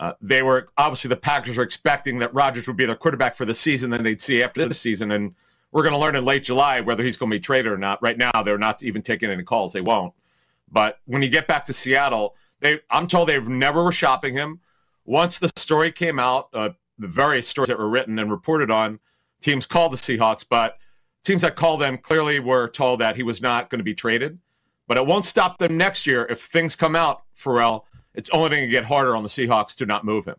Uh, 0.00 0.14
they 0.20 0.42
were 0.42 0.70
obviously 0.76 1.08
the 1.08 1.16
Packers 1.16 1.56
were 1.56 1.62
expecting 1.62 2.18
that 2.18 2.34
Rodgers 2.34 2.66
would 2.66 2.76
be 2.76 2.84
their 2.84 2.96
quarterback 2.96 3.36
for 3.36 3.44
the 3.44 3.54
season. 3.54 3.90
Then 3.90 4.02
they'd 4.02 4.20
see 4.20 4.42
after 4.42 4.66
the 4.66 4.74
season, 4.74 5.12
and 5.12 5.36
we're 5.70 5.82
going 5.82 5.94
to 5.94 6.00
learn 6.00 6.16
in 6.16 6.24
late 6.24 6.42
July 6.42 6.80
whether 6.80 7.04
he's 7.04 7.16
going 7.16 7.30
to 7.30 7.36
be 7.36 7.40
traded 7.40 7.70
or 7.70 7.78
not. 7.78 8.02
Right 8.02 8.18
now, 8.18 8.42
they're 8.44 8.58
not 8.58 8.82
even 8.82 9.02
taking 9.02 9.30
any 9.30 9.44
calls. 9.44 9.72
They 9.72 9.80
won't. 9.80 10.12
But 10.68 10.98
when 11.04 11.22
you 11.22 11.28
get 11.28 11.46
back 11.46 11.66
to 11.66 11.72
Seattle, 11.72 12.34
they 12.62 12.80
I'm 12.90 13.06
told 13.06 13.28
they've 13.28 13.46
never 13.46 13.84
were 13.84 13.92
shopping 13.92 14.34
him. 14.34 14.60
Once 15.04 15.38
the 15.38 15.50
story 15.56 15.92
came 15.92 16.18
out, 16.18 16.48
uh, 16.54 16.70
the 16.98 17.08
various 17.08 17.46
stories 17.46 17.68
that 17.68 17.78
were 17.78 17.88
written 17.88 18.18
and 18.18 18.30
reported 18.30 18.70
on, 18.70 19.00
teams 19.40 19.66
called 19.66 19.92
the 19.92 19.96
Seahawks, 19.96 20.46
but 20.48 20.78
teams 21.24 21.42
that 21.42 21.56
called 21.56 21.80
them 21.80 21.98
clearly 21.98 22.38
were 22.38 22.68
told 22.68 23.00
that 23.00 23.16
he 23.16 23.22
was 23.22 23.42
not 23.42 23.68
going 23.68 23.80
to 23.80 23.84
be 23.84 23.94
traded. 23.94 24.38
But 24.86 24.96
it 24.96 25.06
won't 25.06 25.24
stop 25.24 25.58
them 25.58 25.76
next 25.76 26.06
year 26.06 26.26
if 26.30 26.40
things 26.40 26.76
come 26.76 26.96
out, 26.96 27.22
Ferrall. 27.34 27.86
It's 28.14 28.30
only 28.30 28.50
going 28.50 28.62
to 28.62 28.68
get 28.68 28.84
harder 28.84 29.16
on 29.16 29.22
the 29.22 29.28
Seahawks 29.28 29.74
to 29.76 29.86
not 29.86 30.04
move 30.04 30.24
him. 30.24 30.36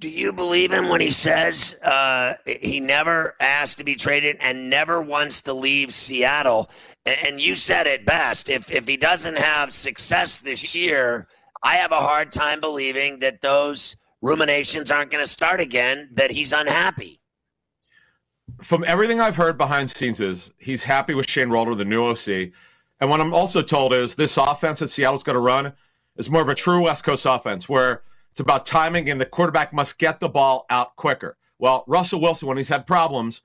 Do 0.00 0.08
you 0.08 0.32
believe 0.32 0.72
him 0.72 0.88
when 0.88 1.00
he 1.00 1.10
says 1.10 1.74
uh, 1.82 2.34
he 2.46 2.78
never 2.78 3.34
asked 3.40 3.78
to 3.78 3.84
be 3.84 3.96
traded 3.96 4.36
and 4.38 4.70
never 4.70 5.02
wants 5.02 5.42
to 5.42 5.52
leave 5.52 5.92
Seattle? 5.92 6.70
And 7.04 7.40
you 7.40 7.56
said 7.56 7.88
it 7.88 8.06
best. 8.06 8.48
If 8.48 8.70
if 8.70 8.86
he 8.86 8.96
doesn't 8.96 9.36
have 9.36 9.72
success 9.72 10.38
this 10.38 10.76
year, 10.76 11.26
I 11.64 11.76
have 11.76 11.90
a 11.90 12.00
hard 12.00 12.30
time 12.30 12.60
believing 12.60 13.18
that 13.20 13.40
those 13.40 13.96
ruminations 14.22 14.92
aren't 14.92 15.10
going 15.10 15.24
to 15.24 15.30
start 15.30 15.60
again. 15.60 16.10
That 16.12 16.30
he's 16.30 16.52
unhappy. 16.52 17.20
From 18.62 18.84
everything 18.86 19.20
I've 19.20 19.36
heard 19.36 19.58
behind 19.58 19.88
the 19.88 19.94
scenes, 19.94 20.20
is 20.20 20.52
he's 20.58 20.84
happy 20.84 21.14
with 21.14 21.28
Shane 21.28 21.50
Waldron, 21.50 21.76
the 21.76 21.84
new 21.84 22.04
OC. 22.04 22.52
And 23.00 23.10
what 23.10 23.20
I'm 23.20 23.34
also 23.34 23.62
told 23.62 23.92
is 23.92 24.14
this 24.14 24.36
offense 24.36 24.78
that 24.78 24.88
Seattle's 24.88 25.24
going 25.24 25.34
to 25.34 25.40
run 25.40 25.72
is 26.16 26.30
more 26.30 26.42
of 26.42 26.48
a 26.48 26.54
true 26.54 26.82
West 26.82 27.04
Coast 27.04 27.26
offense 27.26 27.68
where 27.68 28.02
it's 28.38 28.42
about 28.44 28.66
timing 28.66 29.10
and 29.10 29.20
the 29.20 29.26
quarterback 29.26 29.72
must 29.72 29.98
get 29.98 30.20
the 30.20 30.28
ball 30.28 30.64
out 30.70 30.94
quicker. 30.94 31.36
Well, 31.58 31.82
Russell 31.88 32.20
Wilson, 32.20 32.46
when 32.46 32.56
he's 32.56 32.68
had 32.68 32.86
problems, 32.86 33.42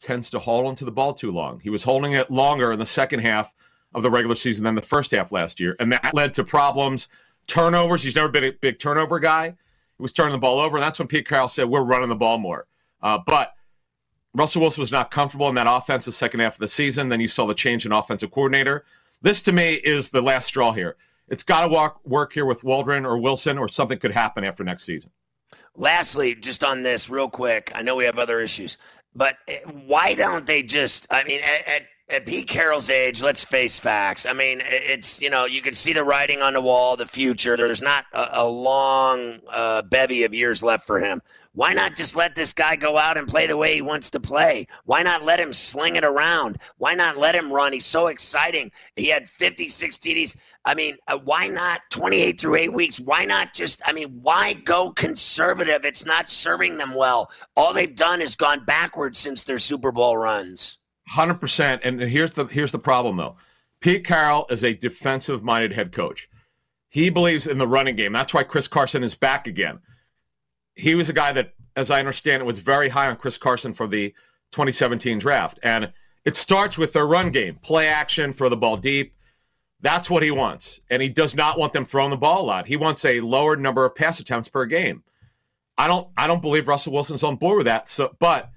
tends 0.00 0.30
to 0.30 0.38
hold 0.38 0.64
onto 0.64 0.86
the 0.86 0.90
ball 0.90 1.12
too 1.12 1.30
long. 1.30 1.60
He 1.60 1.68
was 1.68 1.84
holding 1.84 2.12
it 2.12 2.30
longer 2.30 2.72
in 2.72 2.78
the 2.78 2.86
second 2.86 3.20
half 3.20 3.52
of 3.92 4.02
the 4.02 4.10
regular 4.10 4.34
season 4.34 4.64
than 4.64 4.74
the 4.74 4.80
first 4.80 5.10
half 5.10 5.32
last 5.32 5.60
year. 5.60 5.76
And 5.80 5.92
that 5.92 6.14
led 6.14 6.32
to 6.32 6.44
problems, 6.44 7.08
turnovers. 7.46 8.02
He's 8.02 8.16
never 8.16 8.30
been 8.30 8.44
a 8.44 8.52
big 8.52 8.78
turnover 8.78 9.18
guy. 9.18 9.48
He 9.48 10.02
was 10.02 10.14
turning 10.14 10.32
the 10.32 10.38
ball 10.38 10.60
over. 10.60 10.78
And 10.78 10.82
that's 10.82 10.98
when 10.98 11.08
Pete 11.08 11.28
Carroll 11.28 11.46
said, 11.46 11.68
We're 11.68 11.82
running 11.82 12.08
the 12.08 12.14
ball 12.14 12.38
more. 12.38 12.66
Uh, 13.02 13.18
but 13.26 13.52
Russell 14.32 14.62
Wilson 14.62 14.80
was 14.80 14.92
not 14.92 15.10
comfortable 15.10 15.50
in 15.50 15.56
that 15.56 15.66
offense 15.68 16.06
the 16.06 16.12
second 16.12 16.40
half 16.40 16.54
of 16.54 16.60
the 16.60 16.68
season. 16.68 17.10
Then 17.10 17.20
you 17.20 17.28
saw 17.28 17.44
the 17.44 17.52
change 17.52 17.84
in 17.84 17.92
offensive 17.92 18.30
coordinator. 18.30 18.86
This 19.20 19.42
to 19.42 19.52
me 19.52 19.74
is 19.74 20.08
the 20.08 20.22
last 20.22 20.46
straw 20.46 20.72
here. 20.72 20.96
It's 21.32 21.42
got 21.42 21.66
to 21.66 21.92
work 22.04 22.32
here 22.34 22.44
with 22.44 22.62
Waldron 22.62 23.06
or 23.06 23.16
Wilson, 23.16 23.56
or 23.56 23.66
something 23.66 23.98
could 23.98 24.12
happen 24.12 24.44
after 24.44 24.62
next 24.62 24.84
season. 24.84 25.10
Lastly, 25.74 26.34
just 26.34 26.62
on 26.62 26.82
this, 26.82 27.08
real 27.08 27.30
quick, 27.30 27.72
I 27.74 27.80
know 27.80 27.96
we 27.96 28.04
have 28.04 28.18
other 28.18 28.40
issues, 28.40 28.76
but 29.14 29.36
eh, 29.48 29.60
why 29.86 30.12
don't 30.12 30.46
they 30.46 30.62
just? 30.62 31.06
I 31.10 31.24
mean, 31.24 31.40
at, 31.40 31.66
at 31.66 31.82
at 32.08 32.26
Pete 32.26 32.46
Carroll's 32.46 32.90
age, 32.90 33.22
let's 33.22 33.44
face 33.44 33.78
facts. 33.78 34.26
I 34.26 34.32
mean, 34.32 34.60
it's 34.64 35.20
you 35.22 35.30
know 35.30 35.46
you 35.46 35.62
can 35.62 35.74
see 35.74 35.92
the 35.92 36.04
writing 36.04 36.42
on 36.42 36.52
the 36.52 36.60
wall, 36.60 36.96
the 36.96 37.06
future. 37.06 37.56
There's 37.56 37.82
not 37.82 38.04
a, 38.12 38.40
a 38.40 38.48
long 38.48 39.40
uh, 39.48 39.82
bevy 39.82 40.24
of 40.24 40.34
years 40.34 40.62
left 40.62 40.86
for 40.86 41.00
him. 41.00 41.22
Why 41.54 41.74
not 41.74 41.94
just 41.94 42.16
let 42.16 42.34
this 42.34 42.52
guy 42.52 42.76
go 42.76 42.96
out 42.96 43.18
and 43.18 43.28
play 43.28 43.46
the 43.46 43.56
way 43.56 43.74
he 43.74 43.82
wants 43.82 44.10
to 44.10 44.20
play? 44.20 44.66
Why 44.84 45.02
not 45.02 45.22
let 45.22 45.38
him 45.38 45.52
sling 45.52 45.96
it 45.96 46.04
around? 46.04 46.58
Why 46.78 46.94
not 46.94 47.18
let 47.18 47.34
him 47.34 47.52
run? 47.52 47.74
He's 47.74 47.84
so 47.84 48.06
exciting. 48.06 48.72
He 48.96 49.08
had 49.08 49.28
56 49.28 49.98
TDs. 49.98 50.36
I 50.64 50.74
mean, 50.74 50.96
uh, 51.08 51.18
why 51.18 51.48
not 51.48 51.82
28 51.90 52.40
through 52.40 52.56
eight 52.56 52.72
weeks? 52.72 53.00
Why 53.00 53.26
not 53.26 53.52
just? 53.52 53.82
I 53.84 53.92
mean, 53.92 54.18
why 54.22 54.54
go 54.54 54.90
conservative? 54.92 55.84
It's 55.84 56.06
not 56.06 56.26
serving 56.26 56.78
them 56.78 56.94
well. 56.94 57.30
All 57.54 57.74
they've 57.74 57.94
done 57.94 58.22
is 58.22 58.34
gone 58.34 58.64
backwards 58.64 59.18
since 59.18 59.42
their 59.42 59.58
Super 59.58 59.92
Bowl 59.92 60.16
runs. 60.16 60.78
Hundred 61.08 61.34
percent. 61.34 61.84
And 61.84 62.00
here's 62.00 62.32
the 62.32 62.46
here's 62.46 62.72
the 62.72 62.78
problem 62.78 63.16
though. 63.16 63.36
Pete 63.80 64.04
Carroll 64.04 64.46
is 64.48 64.62
a 64.62 64.74
defensive 64.74 65.42
minded 65.42 65.72
head 65.72 65.92
coach. 65.92 66.28
He 66.88 67.10
believes 67.10 67.46
in 67.46 67.58
the 67.58 67.66
running 67.66 67.96
game. 67.96 68.12
That's 68.12 68.32
why 68.32 68.44
Chris 68.44 68.68
Carson 68.68 69.02
is 69.02 69.14
back 69.14 69.46
again. 69.46 69.80
He 70.74 70.94
was 70.94 71.08
a 71.08 71.14
guy 71.14 71.32
that, 71.32 71.54
as 71.74 71.90
I 71.90 71.98
understand 71.98 72.42
it, 72.42 72.46
was 72.46 72.58
very 72.58 72.88
high 72.88 73.08
on 73.08 73.16
Chris 73.16 73.38
Carson 73.38 73.72
for 73.72 73.86
the 73.86 74.10
2017 74.52 75.18
draft. 75.18 75.58
And 75.62 75.92
it 76.24 76.36
starts 76.36 76.78
with 76.78 76.92
their 76.92 77.06
run 77.06 77.30
game, 77.30 77.56
play 77.62 77.88
action, 77.88 78.32
throw 78.32 78.48
the 78.48 78.56
ball 78.56 78.76
deep. 78.76 79.14
That's 79.80 80.08
what 80.08 80.22
he 80.22 80.30
wants. 80.30 80.80
And 80.90 81.02
he 81.02 81.08
does 81.08 81.34
not 81.34 81.58
want 81.58 81.72
them 81.72 81.84
throwing 81.84 82.10
the 82.10 82.16
ball 82.16 82.42
a 82.42 82.46
lot. 82.46 82.66
He 82.66 82.76
wants 82.76 83.04
a 83.04 83.20
lower 83.20 83.56
number 83.56 83.84
of 83.84 83.96
pass 83.96 84.20
attempts 84.20 84.48
per 84.48 84.64
game. 84.66 85.02
I 85.76 85.88
don't 85.88 86.08
I 86.16 86.26
don't 86.26 86.42
believe 86.42 86.68
Russell 86.68 86.92
Wilson's 86.92 87.24
on 87.24 87.36
board 87.36 87.56
with 87.56 87.66
that. 87.66 87.88
So 87.88 88.14
but 88.18 88.50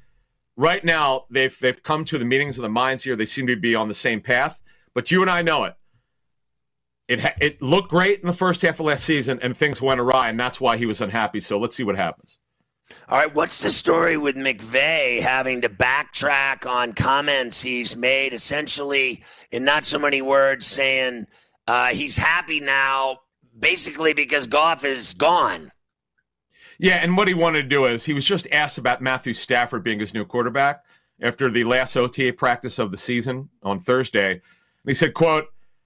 right 0.57 0.83
now 0.83 1.25
they've 1.29 1.57
they've 1.59 1.81
come 1.81 2.05
to 2.05 2.17
the 2.17 2.25
meetings 2.25 2.57
of 2.57 2.63
the 2.63 2.69
minds 2.69 3.03
here. 3.03 3.15
They 3.15 3.25
seem 3.25 3.47
to 3.47 3.55
be 3.55 3.75
on 3.75 3.87
the 3.87 3.93
same 3.93 4.21
path. 4.21 4.59
But 4.93 5.11
you 5.11 5.21
and 5.21 5.29
I 5.29 5.41
know 5.41 5.65
it. 5.65 5.75
It 7.07 7.19
ha- 7.19 7.35
it 7.39 7.61
looked 7.61 7.89
great 7.89 8.21
in 8.21 8.27
the 8.27 8.33
first 8.33 8.61
half 8.61 8.79
of 8.79 8.87
last 8.87 9.03
season, 9.03 9.39
and 9.43 9.55
things 9.55 9.81
went 9.81 9.99
awry, 9.99 10.29
and 10.29 10.39
that's 10.39 10.59
why 10.59 10.77
he 10.77 10.85
was 10.85 11.01
unhappy. 11.01 11.39
So 11.39 11.59
let's 11.59 11.75
see 11.75 11.83
what 11.83 11.95
happens. 11.95 12.39
All 13.09 13.17
right, 13.17 13.33
what's 13.33 13.61
the 13.61 13.69
story 13.69 14.15
with 14.15 14.35
McVay 14.35 15.19
having 15.19 15.61
to 15.61 15.69
backtrack 15.69 16.69
on 16.69 16.93
comments 16.93 17.61
he's 17.61 17.95
made, 17.95 18.33
essentially 18.33 19.23
in 19.51 19.65
not 19.65 19.85
so 19.85 19.99
many 19.99 20.21
words, 20.21 20.65
saying 20.67 21.25
uh, 21.67 21.87
he's 21.87 22.17
happy 22.17 22.59
now, 22.59 23.19
basically 23.57 24.13
because 24.13 24.47
Goff 24.47 24.85
is 24.85 25.13
gone. 25.15 25.71
Yeah, 26.77 26.95
and 26.95 27.15
what 27.15 27.27
he 27.27 27.33
wanted 27.33 27.63
to 27.63 27.69
do 27.69 27.85
is 27.85 28.03
he 28.03 28.13
was 28.13 28.25
just 28.25 28.47
asked 28.51 28.77
about 28.77 29.01
Matthew 29.01 29.33
Stafford 29.33 29.83
being 29.83 29.99
his 29.99 30.13
new 30.13 30.25
quarterback 30.25 30.83
after 31.21 31.49
the 31.49 31.63
last 31.63 31.95
OTA 31.95 32.33
practice 32.33 32.79
of 32.79 32.91
the 32.91 32.97
season 32.97 33.49
on 33.63 33.79
Thursday. 33.79 34.31
And 34.31 34.41
he 34.85 34.93
said, 34.93 35.13
quote, 35.13 35.45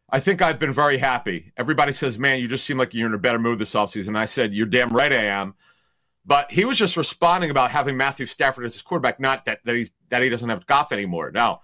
I 0.10 0.19
think 0.19 0.41
I've 0.41 0.60
been 0.60 0.73
very 0.73 0.97
happy. 0.97 1.52
Everybody 1.58 1.91
says, 1.91 2.17
man, 2.17 2.39
you 2.39 2.47
just 2.47 2.65
seem 2.65 2.80
like 2.80 2.93
you're 2.93 3.08
in 3.08 3.13
a 3.13 3.19
better 3.19 3.38
mood 3.38 3.60
this 3.60 3.75
offseason. 3.75 4.17
I 4.17 4.25
said, 4.25 4.54
you're 4.54 4.65
damn 4.65 4.89
right 4.89 5.13
I 5.13 5.25
am. 5.25 5.54
But 6.25 6.52
he 6.52 6.65
was 6.65 6.78
just 6.78 6.97
responding 6.97 7.52
about 7.52 7.69
having 7.69 7.95
Matthew 7.95 8.25
Stafford 8.25 8.65
as 8.65 8.73
his 8.73 8.82
quarterback, 8.82 9.19
not 9.19 9.45
that, 9.45 9.60
that, 9.65 9.75
he's, 9.75 9.91
that 10.10 10.23
he 10.23 10.30
doesn't 10.30 10.49
have 10.49 10.65
Goff 10.65 10.91
anymore. 10.91 11.32
Now, 11.32 11.62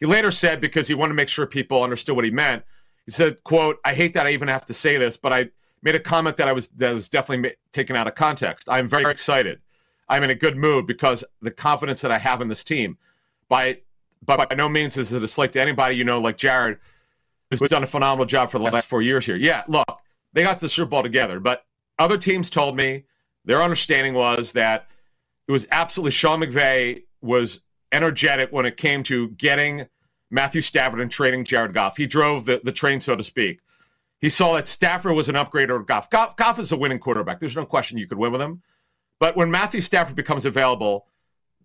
he 0.00 0.06
later 0.06 0.32
said, 0.32 0.60
because 0.60 0.88
he 0.88 0.94
wanted 0.94 1.10
to 1.10 1.16
make 1.16 1.28
sure 1.28 1.46
people 1.46 1.82
understood 1.82 2.16
what 2.16 2.24
he 2.24 2.30
meant, 2.32 2.64
he 3.04 3.12
said, 3.12 3.44
quote, 3.44 3.78
I 3.84 3.94
hate 3.94 4.14
that 4.14 4.26
I 4.26 4.32
even 4.32 4.48
have 4.48 4.66
to 4.66 4.74
say 4.74 4.96
this, 4.96 5.16
but 5.16 5.32
I– 5.32 5.50
made 5.82 5.94
a 5.94 6.00
comment 6.00 6.36
that 6.36 6.48
I 6.48 6.52
was 6.52 6.68
that 6.76 6.94
was 6.94 7.08
definitely 7.08 7.54
taken 7.72 7.96
out 7.96 8.06
of 8.06 8.14
context. 8.14 8.68
I'm 8.68 8.88
very 8.88 9.10
excited. 9.10 9.60
I'm 10.08 10.22
in 10.22 10.30
a 10.30 10.34
good 10.34 10.56
mood 10.56 10.86
because 10.86 11.24
the 11.42 11.50
confidence 11.50 12.00
that 12.00 12.12
I 12.12 12.18
have 12.18 12.40
in 12.40 12.48
this 12.48 12.64
team. 12.64 12.98
By 13.48 13.78
but 14.24 14.48
by 14.48 14.54
no 14.56 14.68
means 14.68 14.96
is 14.96 15.12
it 15.12 15.22
a 15.22 15.28
slight 15.28 15.52
to 15.52 15.60
anybody 15.60 15.96
you 15.96 16.04
know 16.04 16.20
like 16.20 16.36
Jared, 16.36 16.78
who's 17.50 17.60
done 17.60 17.84
a 17.84 17.86
phenomenal 17.86 18.26
job 18.26 18.50
for 18.50 18.58
the 18.58 18.64
last 18.64 18.88
four 18.88 19.02
years 19.02 19.26
here. 19.26 19.36
Yeah, 19.36 19.62
look, 19.68 20.00
they 20.32 20.42
got 20.42 20.58
the 20.58 20.68
Super 20.68 20.90
Bowl 20.90 21.02
together, 21.02 21.38
but 21.40 21.64
other 21.98 22.18
teams 22.18 22.50
told 22.50 22.76
me 22.76 23.04
their 23.44 23.62
understanding 23.62 24.14
was 24.14 24.52
that 24.52 24.88
it 25.46 25.52
was 25.52 25.66
absolutely 25.70 26.10
Sean 26.10 26.40
McVay 26.40 27.04
was 27.20 27.60
energetic 27.92 28.50
when 28.50 28.66
it 28.66 28.76
came 28.76 29.02
to 29.04 29.28
getting 29.30 29.86
Matthew 30.30 30.60
Stafford 30.60 31.00
and 31.00 31.10
trading 31.10 31.44
Jared 31.44 31.72
Goff. 31.72 31.96
He 31.96 32.06
drove 32.06 32.44
the, 32.44 32.60
the 32.64 32.72
train, 32.72 33.00
so 33.00 33.14
to 33.14 33.22
speak. 33.22 33.60
He 34.20 34.28
saw 34.28 34.54
that 34.54 34.68
Stafford 34.68 35.14
was 35.14 35.28
an 35.28 35.36
upgrade 35.36 35.70
over 35.70 35.84
Goff. 35.84 36.10
Goff. 36.10 36.36
Goff 36.36 36.58
is 36.58 36.72
a 36.72 36.76
winning 36.76 36.98
quarterback. 36.98 37.38
There's 37.38 37.56
no 37.56 37.66
question 37.66 37.98
you 37.98 38.06
could 38.06 38.18
win 38.18 38.32
with 38.32 38.40
him. 38.40 38.62
But 39.20 39.36
when 39.36 39.50
Matthew 39.50 39.80
Stafford 39.80 40.16
becomes 40.16 40.46
available, 40.46 41.06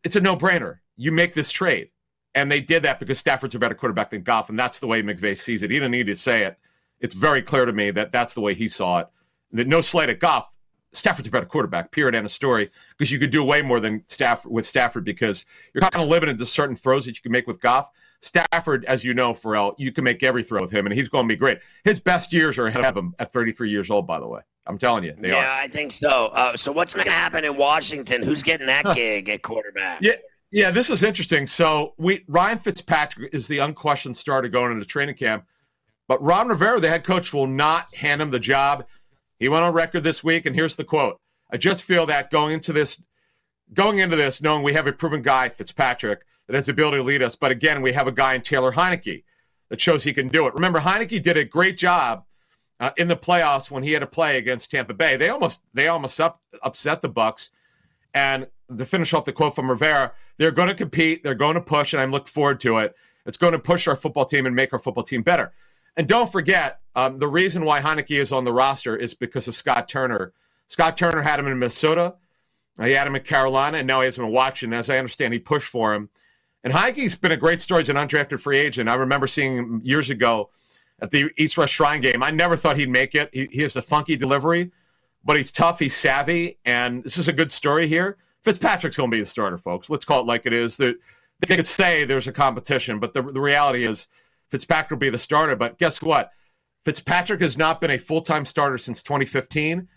it's 0.03 0.15
a 0.15 0.21
no 0.21 0.35
brainer. 0.35 0.79
You 0.97 1.11
make 1.11 1.33
this 1.33 1.51
trade. 1.51 1.89
And 2.33 2.51
they 2.51 2.61
did 2.61 2.83
that 2.83 2.99
because 2.99 3.19
Stafford's 3.19 3.55
a 3.55 3.59
better 3.59 3.75
quarterback 3.75 4.09
than 4.09 4.23
Goff. 4.23 4.49
And 4.49 4.59
that's 4.59 4.79
the 4.79 4.87
way 4.87 5.01
McVay 5.01 5.37
sees 5.37 5.63
it. 5.63 5.71
He 5.71 5.77
didn't 5.77 5.91
need 5.91 6.07
to 6.07 6.15
say 6.15 6.43
it. 6.43 6.57
It's 6.99 7.15
very 7.15 7.41
clear 7.41 7.65
to 7.65 7.73
me 7.73 7.91
that 7.91 8.11
that's 8.11 8.33
the 8.33 8.41
way 8.41 8.53
he 8.53 8.67
saw 8.67 8.99
it. 8.99 9.07
That 9.51 9.67
no 9.67 9.81
slight 9.81 10.09
at 10.09 10.19
Goff. 10.19 10.50
Stafford's 10.93 11.27
a 11.27 11.32
better 11.32 11.45
quarterback. 11.45 11.91
Period. 11.91 12.15
and 12.15 12.25
a 12.25 12.30
story. 12.30 12.69
Because 12.97 13.12
you 13.12 13.19
could 13.19 13.32
do 13.32 13.43
way 13.43 13.62
more 13.62 13.80
than 13.80 14.04
Stafford 14.08 14.51
with 14.51 14.67
Stafford 14.67 15.06
because 15.06 15.45
you're 15.73 15.82
kind 15.82 16.04
of 16.04 16.10
limited 16.10 16.38
to 16.38 16.45
certain 16.45 16.75
throws 16.75 17.06
that 17.06 17.15
you 17.15 17.21
can 17.21 17.32
make 17.32 17.47
with 17.47 17.60
Goff. 17.60 17.89
Stafford, 18.21 18.86
as 18.86 19.04
you 19.04 19.13
know, 19.13 19.34
Ferrall, 19.34 19.73
you 19.77 19.91
can 19.91 20.04
make 20.04 20.21
every 20.21 20.43
throw 20.43 20.62
with 20.62 20.71
him, 20.71 20.86
and 20.86 20.93
he's 20.93 21.10
going 21.10 21.27
to 21.27 21.27
be 21.27 21.36
great. 21.36 21.60
His 21.84 21.99
best 21.99 22.32
years 22.32 22.60
are 22.60 22.67
ahead 22.67 22.86
of 22.86 22.95
him 22.95 23.15
at 23.17 23.34
33 23.34 23.71
years 23.71 23.89
old. 23.89 24.06
By 24.06 24.19
the 24.19 24.27
way, 24.27 24.41
I'm 24.67 24.77
telling 24.77 25.04
you, 25.04 25.15
they 25.19 25.30
yeah, 25.30 25.38
are. 25.38 25.63
I 25.63 25.67
think 25.67 25.91
so. 25.91 26.27
Uh, 26.27 26.56
so 26.56 26.71
what's 26.71 26.93
going 26.93 27.06
to 27.06 27.12
happen 27.12 27.43
in 27.43 27.58
Washington? 27.58 28.21
Who's 28.21 28.43
getting 28.43 28.67
that 28.67 28.93
gig 28.95 29.27
at 29.30 29.41
quarterback? 29.41 30.01
Yeah, 30.04 30.13
yeah, 30.51 30.69
this 30.69 30.91
is 30.91 31.01
interesting. 31.01 31.47
So 31.47 31.95
we 31.97 32.23
Ryan 32.27 32.60
Fitzpatrick 32.60 33.34
is 33.34 33.47
the 33.47 33.60
unquestioned 33.60 34.15
starter 34.15 34.49
going 34.49 34.71
into 34.71 34.86
training 34.86 35.15
camp, 35.15 35.45
but 36.08 36.21
Ron 36.21 36.47
Rivera, 36.47 36.80
the 36.80 36.89
head 36.89 37.04
coach, 37.04 37.34
will 37.34 37.47
not 37.47 37.93
hand 37.95 38.21
him 38.21 38.30
the 38.30 38.39
job. 38.39 38.86
He 39.41 39.49
went 39.49 39.63
on 39.63 39.73
record 39.73 40.04
this 40.04 40.23
week, 40.23 40.45
and 40.45 40.56
here's 40.56 40.75
the 40.75 40.84
quote: 40.84 41.19
"I 41.51 41.58
just 41.58 41.82
feel 41.84 42.06
that 42.06 42.30
going 42.30 42.54
into 42.54 42.71
this, 42.71 43.01
going 43.73 43.97
into 43.97 44.15
this, 44.15 44.39
knowing 44.39 44.62
we 44.62 44.73
have 44.73 44.86
a 44.86 44.93
proven 44.93 45.23
guy, 45.23 45.49
Fitzpatrick, 45.49 46.21
that 46.47 46.56
has 46.56 46.67
the 46.67 46.73
ability 46.73 46.97
to 46.97 47.04
lead 47.04 47.23
us, 47.23 47.36
but 47.36 47.51
again, 47.51 47.82
we 47.82 47.91
have 47.91 48.06
a 48.06 48.12
guy 48.12 48.36
in 48.36 48.43
Taylor 48.43 48.71
Heinicke 48.71 49.23
that 49.69 49.82
shows 49.82 50.04
he 50.04 50.13
can 50.13 50.27
do 50.27 50.45
it. 50.45 50.54
Remember, 50.54 50.80
Heinicke 50.80 51.21
did 51.21 51.38
a 51.38 51.43
great 51.43 51.77
job." 51.77 52.23
Uh, 52.80 52.91
in 52.97 53.08
the 53.08 53.15
playoffs, 53.15 53.69
when 53.69 53.84
he 53.84 53.91
had 53.91 54.01
a 54.01 54.08
play 54.08 54.38
against 54.38 54.71
Tampa 54.71 54.93
Bay, 54.93 55.15
they 55.17 55.30
almost 55.30 55.62
they 55.73 55.88
almost 55.88 56.19
up, 56.21 56.41
upset 56.63 57.01
the 57.01 57.10
Bucs. 57.10 57.49
And 58.13 58.47
to 58.75 58.86
finish 58.86 59.13
off 59.13 59.25
the 59.25 59.32
quote 59.32 59.56
from 59.56 59.69
Rivera, 59.69 60.13
they're 60.38 60.51
going 60.51 60.67
to 60.67 60.75
compete, 60.75 61.23
they're 61.23 61.36
going 61.36 61.56
to 61.56 61.62
push, 61.62 61.93
and 61.93 62.01
I'm 62.01 62.12
looking 62.12 62.27
forward 62.27 62.60
to 62.62 62.77
it. 62.77 62.95
It's 63.25 63.38
going 63.38 63.54
to 63.54 63.60
push 63.60 63.88
our 63.88 63.95
football 63.95 64.25
team 64.25 64.45
and 64.45 64.56
make 64.56 64.73
our 64.73 64.80
football 64.80 65.04
team 65.04 65.21
better. 65.23 65.51
And 65.95 66.08
don't 66.08 66.32
forget, 66.32 66.80
um, 66.95 67.19
the 67.19 67.27
reason 67.27 67.65
why 67.65 67.82
Heinicke 67.82 68.19
is 68.19 68.32
on 68.32 68.43
the 68.43 68.54
roster 68.54 68.95
is 68.95 69.13
because 69.13 69.47
of 69.47 69.56
Scott 69.56 69.88
Turner. 69.88 70.34
Scott 70.67 70.97
Turner 70.97 71.21
had 71.21 71.39
him 71.39 71.47
in 71.47 71.60
Minnesota, 71.60 72.15
he 72.82 72.91
had 72.91 73.08
him 73.08 73.15
in 73.15 73.23
Carolina, 73.23 73.80
and 73.80 73.88
now 73.88 73.99
he 73.99 74.06
has 74.06 74.17
him 74.17 74.25
in 74.25 74.32
Washington. 74.32 74.77
As 74.77 74.89
I 74.89 74.97
understand, 74.97 75.34
he 75.34 75.39
pushed 75.39 75.69
for 75.69 75.93
him. 75.93 76.10
And 76.63 76.71
Heinicke's 76.71 77.15
been 77.15 77.32
a 77.32 77.38
great 77.38 77.62
story 77.62 77.82
as 77.82 77.89
an 77.89 77.95
undrafted 77.95 78.39
free 78.39 78.60
agent. 78.60 78.89
I 78.89 78.95
remember 78.95 79.27
seeing 79.27 79.58
him 79.58 79.82
years 79.84 80.10
ago 80.10 80.49
at 81.01 81.12
the 81.12 81.30
East 81.38 81.58
West 81.58 81.73
Shrine 81.73 82.01
game. 82.01 82.23
I 82.23 82.30
never 82.32 82.56
thought 82.56 82.77
he'd 82.77 82.89
make 82.89 83.15
it. 83.15 83.30
He, 83.34 83.47
he 83.51 83.62
has 83.63 83.75
a 83.75 83.82
funky 83.82 84.15
delivery, 84.15 84.71
but 85.25 85.38
he's 85.38 85.51
tough, 85.51 85.80
he's 85.80 85.95
savvy, 85.95 86.60
and 86.65 87.04
this 87.04 87.17
is 87.17 87.27
a 87.27 87.34
good 87.34 87.51
story 87.51 87.88
here. 87.88 88.17
Fitzpatrick's 88.43 88.97
going 88.97 89.10
to 89.12 89.15
be 89.15 89.21
the 89.21 89.25
starter, 89.25 89.58
folks. 89.58 89.89
Let's 89.89 90.06
call 90.06 90.21
it 90.21 90.27
like 90.27 90.45
it 90.45 90.54
is. 90.54 90.77
They 90.77 90.95
could 91.45 91.67
say 91.67 92.06
there's 92.06 92.27
a 92.27 92.32
competition, 92.32 92.99
but 92.99 93.13
the, 93.13 93.21
the 93.21 93.41
reality 93.41 93.86
is 93.86 94.08
Fitzpatrick 94.49 94.91
will 94.91 94.97
be 94.97 95.10
the 95.10 95.17
starter. 95.17 95.56
But 95.56 95.77
guess 95.77 96.01
what? 96.01 96.32
Fitzpatrick 96.85 97.41
has 97.41 97.57
not 97.57 97.79
been 97.79 97.91
a 97.91 97.97
full 97.97 98.21
time 98.21 98.45
starter 98.45 98.77
since 98.77 99.03
2015. 99.03 99.87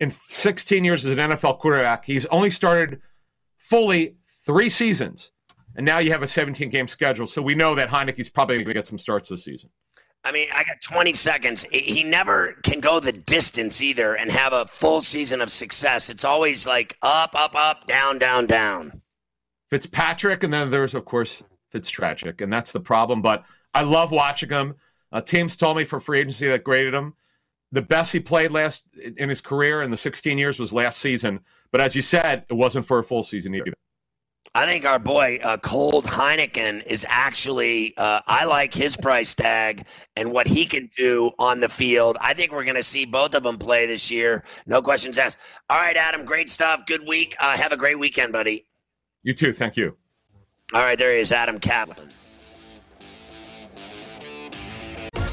In 0.00 0.10
16 0.28 0.84
years 0.84 1.06
as 1.06 1.16
an 1.16 1.30
NFL 1.30 1.60
quarterback, 1.60 2.04
he's 2.04 2.26
only 2.26 2.50
started 2.50 3.00
fully 3.58 4.16
three 4.44 4.68
seasons. 4.68 5.30
And 5.76 5.84
now 5.84 5.98
you 5.98 6.12
have 6.12 6.22
a 6.22 6.26
17 6.26 6.68
game 6.68 6.88
schedule. 6.88 7.26
So 7.26 7.42
we 7.42 7.54
know 7.54 7.74
that 7.74 7.88
Heinicke's 7.88 8.28
probably 8.28 8.56
going 8.56 8.66
to 8.66 8.74
get 8.74 8.86
some 8.86 8.98
starts 8.98 9.28
this 9.28 9.44
season. 9.44 9.70
I 10.26 10.32
mean, 10.32 10.48
I 10.54 10.64
got 10.64 10.80
20 10.80 11.12
seconds. 11.12 11.66
He 11.70 12.02
never 12.02 12.54
can 12.62 12.80
go 12.80 12.98
the 12.98 13.12
distance 13.12 13.82
either 13.82 14.14
and 14.14 14.30
have 14.30 14.54
a 14.54 14.66
full 14.66 15.02
season 15.02 15.42
of 15.42 15.50
success. 15.50 16.08
It's 16.08 16.24
always 16.24 16.66
like 16.66 16.96
up, 17.02 17.34
up, 17.34 17.54
up, 17.54 17.86
down, 17.86 18.18
down, 18.18 18.46
down. 18.46 19.02
Fitzpatrick, 19.70 20.42
and 20.42 20.52
then 20.52 20.70
there's, 20.70 20.94
of 20.94 21.04
course, 21.04 21.42
Fitztragic, 21.74 22.40
and 22.40 22.50
that's 22.50 22.72
the 22.72 22.80
problem. 22.80 23.20
But 23.20 23.44
I 23.74 23.82
love 23.82 24.12
watching 24.12 24.48
him. 24.48 24.74
Uh, 25.14 25.20
teams 25.20 25.54
told 25.54 25.76
me 25.76 25.84
for 25.84 26.00
free 26.00 26.20
agency 26.20 26.48
that 26.48 26.64
graded 26.64 26.92
him. 26.92 27.14
The 27.70 27.80
best 27.80 28.12
he 28.12 28.20
played 28.20 28.50
last 28.50 28.84
in 29.16 29.28
his 29.28 29.40
career 29.40 29.82
in 29.82 29.90
the 29.90 29.96
16 29.96 30.36
years 30.36 30.58
was 30.58 30.72
last 30.72 31.00
season. 31.00 31.40
But 31.70 31.80
as 31.80 31.96
you 31.96 32.02
said, 32.02 32.44
it 32.50 32.54
wasn't 32.54 32.84
for 32.84 32.98
a 32.98 33.04
full 33.04 33.22
season 33.22 33.54
either. 33.54 33.72
I 34.56 34.66
think 34.66 34.84
our 34.84 34.98
boy 34.98 35.40
uh, 35.42 35.56
Cold 35.58 36.04
Heineken 36.04 36.84
is 36.86 37.06
actually. 37.08 37.96
Uh, 37.96 38.20
I 38.26 38.44
like 38.44 38.74
his 38.74 38.96
price 38.96 39.34
tag 39.34 39.86
and 40.16 40.30
what 40.30 40.46
he 40.46 40.66
can 40.66 40.90
do 40.96 41.32
on 41.38 41.58
the 41.58 41.68
field. 41.68 42.16
I 42.20 42.34
think 42.34 42.52
we're 42.52 42.64
going 42.64 42.76
to 42.76 42.82
see 42.82 43.04
both 43.04 43.34
of 43.34 43.42
them 43.42 43.58
play 43.58 43.86
this 43.86 44.10
year. 44.10 44.44
No 44.66 44.82
questions 44.82 45.18
asked. 45.18 45.38
All 45.70 45.80
right, 45.80 45.96
Adam. 45.96 46.24
Great 46.24 46.50
stuff. 46.50 46.86
Good 46.86 47.06
week. 47.06 47.34
Uh, 47.40 47.56
have 47.56 47.72
a 47.72 47.76
great 47.76 47.98
weekend, 47.98 48.32
buddy. 48.32 48.66
You 49.22 49.32
too. 49.34 49.52
Thank 49.52 49.76
you. 49.76 49.96
All 50.72 50.82
right, 50.82 50.98
there 50.98 51.12
he 51.12 51.20
is, 51.20 51.32
Adam 51.32 51.58
Kaplan. 51.58 52.10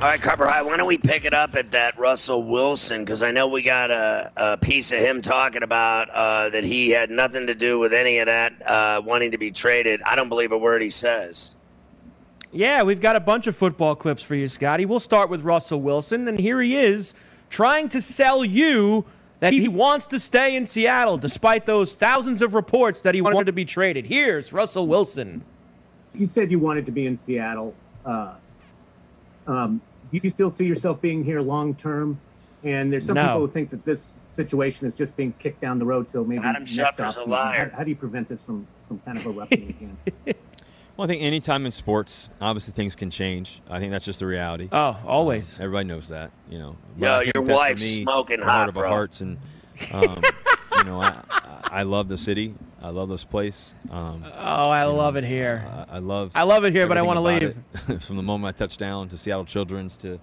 All 0.00 0.06
right, 0.06 0.22
Carper 0.22 0.46
High, 0.46 0.62
why 0.62 0.76
don't 0.76 0.86
we 0.86 0.96
pick 0.96 1.24
it 1.24 1.34
up 1.34 1.56
at 1.56 1.72
that 1.72 1.98
Russell 1.98 2.44
Wilson? 2.44 3.04
Because 3.04 3.20
I 3.20 3.32
know 3.32 3.48
we 3.48 3.62
got 3.62 3.90
a, 3.90 4.30
a, 4.36 4.56
piece 4.56 4.92
of 4.92 5.00
him 5.00 5.20
talking 5.20 5.64
about 5.64 6.08
uh, 6.10 6.50
that 6.50 6.62
he 6.62 6.90
had 6.90 7.10
nothing 7.10 7.48
to 7.48 7.54
do 7.56 7.80
with 7.80 7.92
any 7.92 8.18
of 8.20 8.26
that 8.26 8.52
uh, 8.64 9.02
wanting 9.04 9.32
to 9.32 9.38
be 9.38 9.50
traded. 9.50 10.00
I 10.02 10.14
don't 10.14 10.28
believe 10.28 10.52
a 10.52 10.58
word 10.58 10.82
he 10.82 10.90
says. 10.90 11.56
Yeah, 12.52 12.84
we've 12.84 13.00
got 13.00 13.16
a 13.16 13.20
bunch 13.20 13.48
of 13.48 13.56
football 13.56 13.96
clips 13.96 14.22
for 14.22 14.36
you, 14.36 14.46
Scotty. 14.46 14.86
We'll 14.86 15.00
start 15.00 15.30
with 15.30 15.42
Russell 15.42 15.80
Wilson, 15.80 16.28
and 16.28 16.38
here 16.38 16.60
he 16.60 16.76
is 16.76 17.14
trying 17.50 17.88
to 17.88 18.00
sell 18.00 18.44
you 18.44 19.04
that 19.40 19.52
he 19.52 19.66
wants 19.66 20.06
to 20.08 20.20
stay 20.20 20.54
in 20.54 20.64
Seattle 20.64 21.16
despite 21.16 21.66
those 21.66 21.96
thousands 21.96 22.40
of 22.40 22.54
reports 22.54 23.00
that 23.00 23.16
he 23.16 23.20
wanted 23.20 23.46
to 23.46 23.52
be 23.52 23.64
traded. 23.64 24.06
Here's 24.06 24.52
Russell 24.52 24.86
Wilson. 24.86 25.42
You 26.14 26.28
said 26.28 26.52
you 26.52 26.60
wanted 26.60 26.86
to 26.86 26.92
be 26.92 27.06
in 27.06 27.16
Seattle. 27.16 27.74
Uh, 28.06 28.34
um, 29.48 29.80
do 30.10 30.18
you 30.22 30.30
still 30.30 30.50
see 30.50 30.66
yourself 30.66 31.00
being 31.00 31.24
here 31.24 31.40
long 31.40 31.74
term? 31.74 32.18
And 32.64 32.92
there's 32.92 33.06
some 33.06 33.14
No. 33.14 33.24
people 33.26 33.40
who 33.40 33.48
think 33.48 33.70
that 33.70 33.84
this 33.84 34.02
situation 34.02 34.86
is 34.88 34.94
just 34.94 35.16
being 35.16 35.32
kicked 35.38 35.60
down 35.60 35.78
the 35.78 35.84
road 35.84 36.08
till 36.08 36.24
maybe 36.24 36.42
Adam 36.44 36.64
Schefter's 36.64 37.16
a 37.16 37.24
liar. 37.24 37.70
How, 37.70 37.78
how 37.78 37.84
do 37.84 37.90
you 37.90 37.96
prevent 37.96 38.26
this 38.28 38.42
from, 38.42 38.66
from 38.88 38.98
kind 39.00 39.16
of 39.18 39.26
erupting 39.26 39.68
again? 39.68 40.34
Well, 40.96 41.04
I 41.04 41.08
think 41.10 41.22
anytime 41.22 41.64
in 41.64 41.70
sports, 41.70 42.28
obviously 42.40 42.72
things 42.74 42.96
can 42.96 43.08
change. 43.08 43.62
I 43.70 43.78
think 43.78 43.92
that's 43.92 44.04
just 44.04 44.18
the 44.18 44.26
reality. 44.26 44.68
Oh, 44.72 44.98
always. 45.06 45.60
Um, 45.60 45.66
everybody 45.66 45.86
knows 45.86 46.08
that, 46.08 46.32
you 46.50 46.58
know. 46.58 46.74
But 46.98 47.24
Yo, 47.26 47.32
your 47.36 47.44
wife's 47.44 47.80
me, 47.98 48.02
smoking 48.02 48.40
the 48.40 48.46
hot, 48.46 48.52
heart 48.56 48.68
of 48.70 48.78
our 48.78 48.86
hearts, 48.86 49.20
and 49.20 49.38
um, 49.94 50.20
you 50.76 50.82
know, 50.82 51.00
I, 51.00 51.22
I 51.30 51.68
I 51.70 51.82
love 51.84 52.08
the 52.08 52.18
city. 52.18 52.52
I 52.80 52.90
love 52.90 53.08
this 53.08 53.24
place. 53.24 53.72
Um, 53.90 54.24
oh, 54.24 54.70
I 54.70 54.84
love 54.84 55.14
know, 55.14 55.18
it 55.18 55.24
here. 55.24 55.64
I, 55.68 55.96
I, 55.96 55.98
love. 55.98 56.30
I 56.34 56.44
love 56.44 56.64
it 56.64 56.72
here, 56.72 56.86
but 56.86 56.96
I 56.96 57.02
want 57.02 57.16
to 57.16 57.20
leave. 57.20 58.00
From 58.02 58.16
the 58.16 58.22
moment 58.22 58.54
I 58.54 58.56
touched 58.56 58.78
down 58.78 59.08
to 59.08 59.18
Seattle 59.18 59.44
Children's 59.44 59.96
to, 59.98 60.20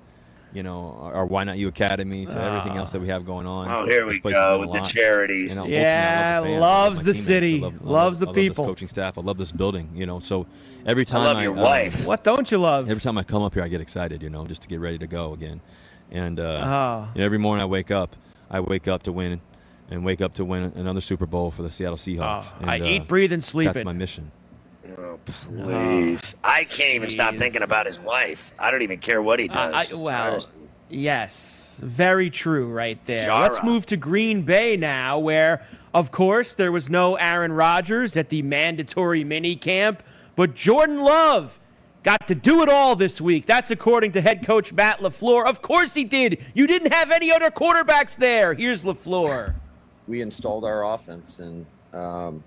you 0.54 0.64
know, 0.64 0.98
our 1.14 1.26
Why 1.26 1.44
Not 1.44 1.58
You 1.58 1.68
Academy 1.68 2.26
to 2.26 2.42
everything 2.42 2.78
else 2.78 2.94
that 2.94 3.02
we 3.02 3.10
have 3.10 3.26
going 3.26 3.46
on. 3.46 3.70
Oh, 3.70 3.86
here 3.86 4.08
we 4.08 4.20
go 4.20 4.60
with 4.60 4.72
the 4.72 4.82
charities. 4.82 5.54
You 5.54 5.62
know, 5.62 5.68
yeah, 5.68 6.40
the 6.42 6.52
loves 6.52 7.04
the 7.04 7.14
city, 7.14 7.60
love, 7.60 7.84
loves 7.84 8.20
the 8.20 8.32
people, 8.32 8.64
love 8.64 8.72
coaching 8.72 8.88
staff. 8.88 9.18
I 9.18 9.22
love 9.22 9.38
this 9.38 9.52
building. 9.52 9.90
You 9.94 10.06
know, 10.06 10.20
so 10.20 10.48
every 10.86 11.04
time 11.04 11.22
I 11.22 11.34
love 11.34 11.44
your 11.44 11.58
I, 11.58 11.62
wife. 11.62 12.02
Um, 12.02 12.08
what 12.08 12.24
don't 12.24 12.50
you 12.50 12.58
love? 12.58 12.90
Every 12.90 13.02
time 13.02 13.18
I 13.18 13.24
come 13.24 13.42
up 13.42 13.54
here, 13.54 13.64
I 13.64 13.68
get 13.68 13.82
excited. 13.82 14.24
You 14.24 14.30
know, 14.30 14.46
just 14.48 14.62
to 14.62 14.70
get 14.70 14.80
ready 14.80 14.98
to 15.00 15.08
go 15.08 15.34
again. 15.34 15.60
And 16.10 16.40
uh, 16.40 16.44
oh. 16.64 17.10
you 17.16 17.20
know, 17.20 17.26
every 17.26 17.38
morning 17.38 17.64
I 17.64 17.66
wake 17.66 17.92
up, 17.92 18.16
I 18.50 18.62
wake 18.62 18.88
up 18.88 19.04
to 19.04 19.12
win 19.12 19.42
and 19.90 20.04
wake 20.04 20.22
up 20.22 20.34
to 20.36 20.46
win 20.46 20.74
another 20.76 21.02
Super 21.02 21.26
Bowl 21.26 21.52
for 21.52 21.62
the 21.62 21.72
Seattle 21.72 21.98
Seahawks. 21.98 22.48
Oh, 22.52 22.58
and, 22.62 22.72
I 22.72 22.80
uh, 22.80 22.86
eat, 22.86 23.08
breathe, 23.08 23.34
and 23.34 23.44
sleep. 23.44 23.68
That's 23.68 23.82
it. 23.82 23.86
my 23.86 23.94
mission. 23.94 24.32
Oh, 24.98 25.20
please. 25.26 26.36
Oh, 26.38 26.50
I 26.50 26.64
can't 26.64 26.96
even 26.96 27.10
stop 27.10 27.36
thinking 27.36 27.64
about 27.64 27.86
his 27.86 28.00
wife. 28.00 28.54
I 28.60 28.72
don't 28.72 28.82
even 28.82 29.00
care 29.00 29.22
what 29.22 29.40
he 29.40 29.48
does. 29.48 29.92
Uh, 29.92 29.96
I, 29.96 30.00
well, 30.00 30.40
yes. 30.90 31.80
Very 31.84 32.30
true 32.30 32.72
right 32.72 33.04
there. 33.06 33.26
Jara. 33.26 33.42
Let's 33.42 33.64
move 33.64 33.86
to 33.88 33.98
Green 33.98 34.44
Bay 34.44 34.78
now, 34.78 35.20
where, 35.20 35.66
of 35.94 36.12
course, 36.12 36.56
there 36.56 36.72
was 36.72 36.90
no 36.90 37.16
Aaron 37.16 37.52
Rodgers 37.52 38.16
at 38.16 38.30
the 38.30 38.42
mandatory 38.44 39.24
mini 39.24 39.56
camp, 39.56 40.04
but 40.36 40.54
Jordan 40.54 41.00
Love 41.00 41.60
got 42.04 42.28
to 42.28 42.36
do 42.36 42.62
it 42.62 42.70
all 42.70 42.96
this 42.96 43.20
week. 43.20 43.46
That's 43.46 43.72
according 43.72 44.12
to 44.14 44.22
head 44.22 44.46
coach 44.46 44.72
Matt 44.72 45.00
LaFleur. 45.00 45.48
Of 45.48 45.62
course 45.62 45.94
he 45.94 46.04
did. 46.04 46.46
You 46.54 46.68
didn't 46.68 46.94
have 46.94 47.12
any 47.12 47.32
other 47.32 47.50
quarterbacks 47.50 48.16
there. 48.16 48.54
Here's 48.54 48.84
LaFleur 48.84 49.56
we 50.08 50.22
installed 50.22 50.66
our 50.66 50.94
offense 50.94 51.40
and 51.40 51.66
um, 51.94 52.44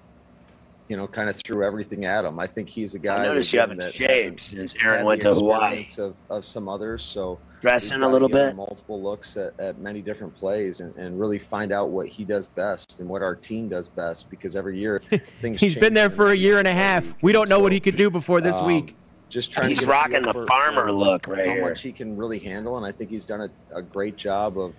you 0.89 0.97
know 0.97 1.07
kind 1.07 1.29
of 1.29 1.37
threw 1.37 1.65
everything 1.65 2.05
at 2.05 2.25
him. 2.25 2.39
I 2.39 2.47
think 2.47 2.69
he's 2.69 2.95
a 2.95 2.99
guy. 2.99 3.23
I 3.23 3.27
noticed 3.27 3.53
you 3.53 3.61
haven't 3.61 3.83
shaved 3.93 4.41
since 4.41 4.75
Aaron 4.83 5.05
went 5.05 5.23
to 5.23 5.35
Hawaii. 5.35 5.87
Of, 5.99 6.17
of 6.31 6.45
some 6.45 6.69
others, 6.69 7.03
so 7.03 7.39
dressing 7.61 8.03
a 8.03 8.09
little 8.09 8.29
bit. 8.29 8.57
Multiple 8.57 9.03
looks 9.03 9.37
at, 9.37 9.59
at 9.59 9.79
many 9.79 10.01
different 10.01 10.35
plays 10.35 10.81
and, 10.81 10.95
and 10.97 11.19
really 11.19 11.39
find 11.39 11.73
out 11.73 11.91
what 11.91 12.09
he 12.09 12.25
does 12.25 12.49
best 12.49 13.01
and 13.01 13.09
what 13.09 13.23
our 13.23 13.35
team 13.35 13.69
does 13.69 13.89
best 13.89 14.31
because 14.31 14.57
every 14.57 14.79
year 14.79 15.01
things. 15.41 15.61
He's 15.61 15.77
been 15.77 15.95
there 15.95 16.11
for 16.11 16.31
a 16.31 16.37
year 16.37 16.59
and 16.59 16.69
a 16.69 16.75
half. 16.75 17.23
We 17.23 17.33
don't 17.33 17.49
know 17.49 17.57
so, 17.57 17.63
what 17.63 17.73
he 17.73 17.81
could 17.81 17.97
do 17.97 18.11
before 18.11 18.41
this 18.41 18.57
um, 18.57 18.67
week. 18.67 18.97
Just 19.29 19.53
trying. 19.53 19.69
He's 19.69 19.81
to 19.81 19.87
rocking 19.87 20.23
the 20.23 20.33
for, 20.33 20.47
farmer 20.47 20.85
for 20.85 20.93
look 20.93 21.27
right 21.27 21.47
how 21.47 21.55
here. 21.55 21.69
much 21.69 21.83
he 21.83 21.93
can 21.93 22.17
really 22.17 22.39
handle, 22.39 22.79
and 22.79 22.87
I 22.87 22.93
think 22.93 23.11
he's 23.11 23.27
done 23.27 23.43
a, 23.43 23.77
a 23.77 23.83
great 23.83 24.17
job 24.17 24.59
of 24.59 24.75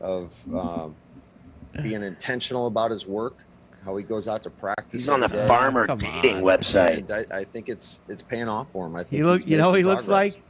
of. 0.00 0.54
Um, 0.54 0.94
being 1.82 2.02
intentional 2.02 2.66
about 2.66 2.90
his 2.90 3.06
work, 3.06 3.36
how 3.84 3.96
he 3.96 4.04
goes 4.04 4.28
out 4.28 4.42
to 4.44 4.50
practice. 4.50 4.92
He's 4.92 5.08
on 5.08 5.20
the 5.20 5.28
day. 5.28 5.46
farmer 5.46 5.86
Come 5.86 5.98
dating 5.98 6.38
on. 6.38 6.42
website. 6.42 7.10
I, 7.10 7.38
I, 7.38 7.44
think 7.44 7.68
it's 7.68 8.00
it's 8.08 8.22
paying 8.22 8.48
off 8.48 8.72
for 8.72 8.86
him. 8.86 8.96
I 8.96 9.04
think 9.04 9.10
he 9.18 9.24
look, 9.24 9.46
you 9.46 9.56
know, 9.56 9.74
he 9.74 9.84
looks 9.84 10.08
like. 10.08 10.40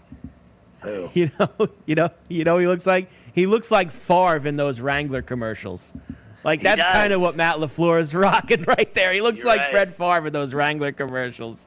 Who? 0.83 1.11
You 1.14 1.31
know, 1.39 1.69
you 1.87 1.95
know, 1.97 2.11
you 2.29 2.45
know. 2.45 2.59
He 2.59 2.69
looks 2.69 2.87
like 2.87 3.11
he 3.35 3.47
looks 3.47 3.71
like 3.73 3.91
Favre 3.91 4.47
in 4.47 4.57
those 4.57 4.81
Wrangler 4.81 5.23
commercials. 5.23 5.93
Like 6.45 6.61
that's 6.61 6.81
kind 6.81 7.12
of 7.12 7.21
what 7.21 7.35
Matt 7.35 7.57
LaFleur 7.57 7.99
is 7.99 8.14
rocking 8.14 8.62
right 8.62 8.93
there. 8.95 9.12
He 9.12 9.21
looks 9.21 9.41
You're 9.41 9.49
like 9.49 9.59
right. 9.59 9.71
Fred 9.73 9.95
Favre 9.95 10.29
in 10.29 10.33
those 10.33 10.55
Wrangler 10.55 10.93
commercials. 10.93 11.66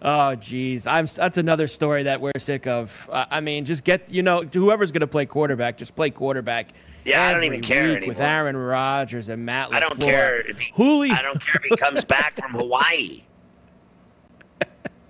Oh, 0.00 0.34
geez, 0.36 0.86
I'm. 0.86 1.06
That's 1.06 1.38
another 1.38 1.66
story 1.66 2.04
that 2.04 2.20
we're 2.20 2.32
sick 2.38 2.66
of. 2.66 3.08
Uh, 3.12 3.26
I 3.30 3.40
mean, 3.40 3.64
just 3.64 3.84
get 3.84 4.10
you 4.10 4.22
know 4.22 4.42
whoever's 4.42 4.92
going 4.92 5.00
to 5.00 5.08
play 5.08 5.26
quarterback, 5.26 5.76
just 5.76 5.96
play 5.96 6.10
quarterback. 6.10 6.68
Yeah, 7.08 7.26
I 7.26 7.34
don't 7.34 7.44
even 7.44 7.62
care 7.62 7.96
anymore. 7.96 8.08
With 8.08 8.20
Aaron 8.20 8.56
Rodgers 8.56 9.28
and 9.28 9.44
Matt. 9.44 9.70
LaFleur. 9.70 9.74
I 9.74 9.80
don't 9.80 10.00
care 10.00 10.50
if 10.50 10.58
he. 10.58 10.72
Julio. 10.74 11.14
I 11.14 11.22
don't 11.22 11.40
care 11.40 11.56
if 11.56 11.62
he 11.62 11.76
comes 11.76 12.04
back 12.04 12.36
from 12.36 12.52
Hawaii. 12.52 13.22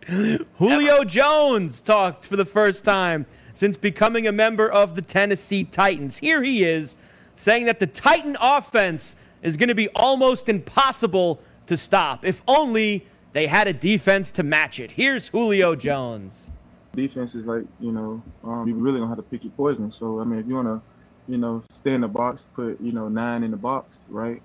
Julio 0.58 0.96
Ever. 0.96 1.04
Jones 1.04 1.80
talked 1.82 2.26
for 2.26 2.36
the 2.36 2.44
first 2.44 2.84
time 2.84 3.26
since 3.52 3.76
becoming 3.76 4.26
a 4.26 4.32
member 4.32 4.70
of 4.70 4.94
the 4.94 5.02
Tennessee 5.02 5.64
Titans. 5.64 6.18
Here 6.18 6.42
he 6.42 6.64
is 6.64 6.96
saying 7.34 7.66
that 7.66 7.78
the 7.78 7.86
Titan 7.86 8.36
offense 8.40 9.16
is 9.42 9.56
going 9.56 9.68
to 9.68 9.74
be 9.74 9.88
almost 9.90 10.48
impossible 10.48 11.40
to 11.66 11.76
stop, 11.76 12.24
if 12.24 12.42
only 12.48 13.06
they 13.32 13.46
had 13.46 13.68
a 13.68 13.72
defense 13.72 14.30
to 14.32 14.42
match 14.42 14.80
it. 14.80 14.92
Here's 14.92 15.28
Julio 15.28 15.74
Jones. 15.74 16.50
Defense 16.94 17.34
is 17.34 17.44
like, 17.44 17.64
you 17.78 17.92
know, 17.92 18.22
um, 18.42 18.66
you 18.66 18.74
really 18.74 18.98
don't 18.98 19.08
have 19.08 19.18
to 19.18 19.22
pick 19.22 19.44
your 19.44 19.52
poison. 19.52 19.92
So, 19.92 20.20
I 20.20 20.24
mean, 20.24 20.40
if 20.40 20.46
you 20.46 20.54
want 20.54 20.68
to, 20.68 20.80
you 21.28 21.36
know, 21.36 21.62
stay 21.70 21.92
in 21.92 22.00
the 22.00 22.08
box, 22.08 22.48
put, 22.54 22.80
you 22.80 22.92
know, 22.92 23.08
nine 23.08 23.44
in 23.44 23.50
the 23.50 23.56
box, 23.56 23.98
right? 24.08 24.42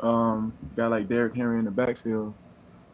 Um, 0.00 0.52
guy 0.76 0.86
like 0.86 1.08
Derrick 1.08 1.34
Henry 1.34 1.58
in 1.58 1.64
the 1.64 1.70
backfield, 1.70 2.34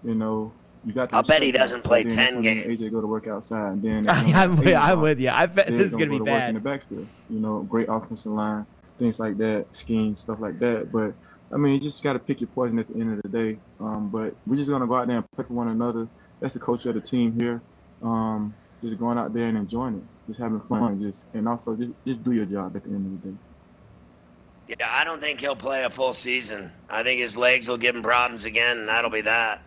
you 0.02 0.14
know, 0.14 0.52
you 0.86 0.92
got. 0.92 1.12
I'll 1.12 1.22
bet 1.22 1.42
he 1.42 1.52
doesn't 1.52 1.82
play 1.82 2.04
ten 2.04 2.42
games. 2.42 2.80
AJ 2.80 2.90
go 2.92 3.00
to 3.00 3.06
work 3.06 3.26
outside, 3.26 3.72
and 3.72 3.82
then 3.82 4.08
I'm, 4.08 4.56
with, 4.56 4.74
I'm 4.74 5.00
with 5.00 5.18
you. 5.18 5.30
I 5.30 5.46
bet 5.46 5.68
this 5.68 5.88
is 5.88 5.94
gonna, 5.94 6.06
gonna 6.06 6.18
be 6.18 6.24
bad 6.24 6.48
in 6.50 6.54
the 6.54 6.60
backfield. 6.60 7.06
You 7.30 7.40
know, 7.40 7.62
great 7.62 7.88
offensive 7.88 8.32
line, 8.32 8.66
things 8.98 9.18
like 9.18 9.38
that, 9.38 9.66
scheme, 9.72 10.16
stuff 10.16 10.40
like 10.40 10.58
that. 10.58 10.92
But 10.92 11.14
I 11.52 11.56
mean, 11.56 11.74
you 11.74 11.80
just 11.80 12.02
got 12.02 12.14
to 12.14 12.18
pick 12.18 12.40
your 12.40 12.48
poison 12.48 12.78
at 12.78 12.88
the 12.88 13.00
end 13.00 13.16
of 13.16 13.22
the 13.22 13.28
day. 13.28 13.58
Um, 13.80 14.08
but 14.10 14.34
we're 14.46 14.56
just 14.56 14.70
gonna 14.70 14.86
go 14.86 14.96
out 14.96 15.06
there 15.06 15.16
and 15.16 15.30
play 15.32 15.44
for 15.46 15.54
one 15.54 15.68
another. 15.68 16.06
That's 16.40 16.54
the 16.54 16.60
culture 16.60 16.90
of 16.90 16.96
the 16.96 17.00
team 17.00 17.38
here. 17.38 17.62
Um, 18.02 18.54
just 18.82 18.98
going 18.98 19.16
out 19.16 19.32
there 19.32 19.46
and 19.46 19.56
enjoying 19.56 19.96
it, 19.96 20.04
just 20.26 20.40
having 20.40 20.60
fun, 20.60 20.82
uh-huh. 20.82 20.94
just 21.02 21.24
and 21.34 21.48
also 21.48 21.74
just, 21.76 21.92
just 22.06 22.24
do 22.24 22.32
your 22.32 22.46
job 22.46 22.76
at 22.76 22.84
the 22.84 22.90
end 22.90 23.06
of 23.06 23.22
the 23.22 23.28
day. 23.28 23.36
Yeah, 24.68 24.88
I 24.90 25.04
don't 25.04 25.20
think 25.20 25.40
he'll 25.40 25.56
play 25.56 25.84
a 25.84 25.90
full 25.90 26.14
season. 26.14 26.72
I 26.88 27.02
think 27.02 27.20
his 27.20 27.36
legs 27.36 27.68
will 27.68 27.76
give 27.76 27.94
him 27.94 28.02
problems 28.02 28.46
again, 28.46 28.78
and 28.78 28.88
that'll 28.88 29.10
be 29.10 29.20
that. 29.22 29.62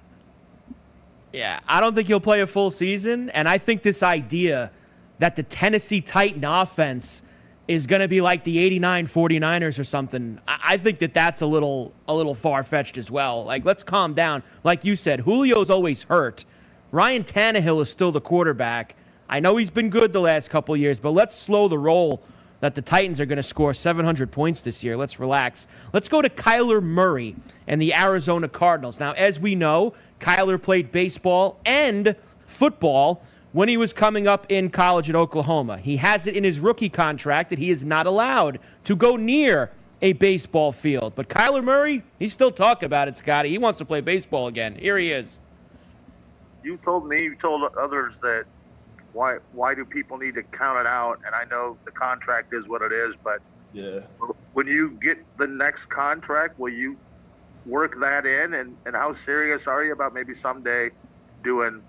Yeah, 1.34 1.60
I 1.68 1.80
don't 1.80 1.94
think 1.94 2.08
he'll 2.08 2.20
play 2.20 2.42
a 2.42 2.48
full 2.48 2.72
season, 2.72 3.30
and 3.30 3.48
I 3.48 3.60
think 3.60 3.84
this 3.84 4.02
idea 4.02 4.72
that 5.20 5.36
the 5.36 5.44
Tennessee 5.44 6.02
Titan 6.02 6.44
offense 6.44 7.22
is 7.68 7.86
going 7.86 8.02
to 8.02 8.08
be 8.08 8.22
like 8.22 8.44
the 8.44 8.58
89 8.60 9.08
49ers 9.08 9.78
or 9.78 9.84
something. 9.84 10.40
I 10.48 10.78
think 10.78 11.00
that 11.00 11.14
that's 11.14 11.42
a 11.42 11.46
little 11.46 11.94
a 12.08 12.16
little 12.16 12.36
far 12.36 12.64
fetched 12.64 12.98
as 12.98 13.12
well. 13.12 13.44
Like 13.44 13.66
let's 13.66 13.84
calm 13.84 14.14
down. 14.14 14.42
Like 14.64 14.86
you 14.86 14.96
said, 14.96 15.26
Julio's 15.26 15.70
always 15.70 16.04
hurt. 16.04 16.46
Ryan 16.92 17.24
Tannehill 17.24 17.82
is 17.82 17.90
still 17.90 18.12
the 18.12 18.22
quarterback. 18.22 18.96
I 19.30 19.40
know 19.40 19.58
he's 19.58 19.70
been 19.70 19.90
good 19.90 20.14
the 20.14 20.22
last 20.22 20.50
couple 20.50 20.76
years, 20.78 21.00
but 21.00 21.12
let's 21.12 21.36
slow 21.36 21.68
the 21.68 21.78
roll 21.78 22.22
that 22.60 22.76
the 22.76 22.82
Titans 22.82 23.20
are 23.20 23.26
going 23.26 23.38
to 23.38 23.44
score 23.44 23.74
700 23.74 24.32
points 24.32 24.62
this 24.62 24.84
year. 24.84 24.98
Let's 24.98 25.20
relax. 25.20 25.68
Let's 25.94 26.10
go 26.10 26.22
to 26.22 26.30
Kyler 26.30 26.82
Murray 26.82 27.36
and 27.68 27.82
the 27.82 27.94
Arizona 27.94 28.48
Cardinals. 28.48 29.00
Now, 29.00 29.12
as 29.14 29.40
we 29.40 29.54
know, 29.54 29.94
Kyler 30.20 30.62
played 30.62 30.92
baseball 30.92 31.60
and 31.66 32.16
football 32.46 33.22
when 33.52 33.70
he 33.70 33.78
was 33.78 33.94
coming 33.94 34.28
up 34.28 34.46
in 34.50 34.70
college 34.70 35.10
at 35.10 35.16
Oklahoma. 35.16 35.78
He 35.78 35.98
has 35.98 36.26
it 36.26 36.36
in 36.36 36.44
his 36.44 36.60
rookie 36.60 36.90
contract 36.90 37.50
that 37.50 37.60
he 37.60 37.70
is 37.70 37.86
not 37.86 38.08
allowed 38.08 38.60
to 38.86 38.96
go 38.96 39.16
near 39.16 39.72
a 40.02 40.14
baseball 40.14 40.72
field. 40.72 41.14
But 41.16 41.28
Kyler 41.28 41.64
Murray, 41.64 42.04
he's 42.20 42.34
still 42.34 42.52
talking 42.52 42.86
about 42.86 43.08
it, 43.08 43.18
Scotty. 43.18 43.50
He 43.50 43.58
wants 43.58 43.78
to 43.80 43.86
play 43.86 44.02
baseball 44.02 44.48
again. 44.48 44.76
Here 44.76 44.98
he 44.98 45.12
is. 45.12 45.40
You 46.64 46.78
told 46.78 47.08
me, 47.08 47.24
you 47.24 47.36
told 47.36 47.64
others 47.78 48.16
that 48.22 48.46
why 49.14 49.38
why 49.54 49.74
do 49.76 49.86
people 49.86 50.18
need 50.18 50.36
to 50.36 50.44
count 50.44 50.80
it 50.80 50.88
out? 50.88 51.20
And 51.26 51.34
I 51.34 51.46
know 51.46 51.78
the 51.86 51.92
contract 51.92 52.54
is 52.54 52.68
what 52.68 52.82
it 52.82 52.92
is, 52.92 53.16
but 53.24 53.42
yeah, 53.74 54.02
when 54.54 54.68
you 54.68 54.92
get 55.02 55.18
the 55.38 55.48
next 55.48 55.90
contract, 55.90 56.60
will 56.60 56.70
you 56.70 56.98
work 57.66 58.00
that 58.00 58.26
in? 58.26 58.54
And 58.54 58.78
and 58.86 58.96
how 58.96 59.16
serious 59.26 59.68
are 59.68 59.84
you 59.84 59.94
about 59.94 60.14
maybe 60.14 60.36
someday 60.36 60.92
doing 61.44 61.82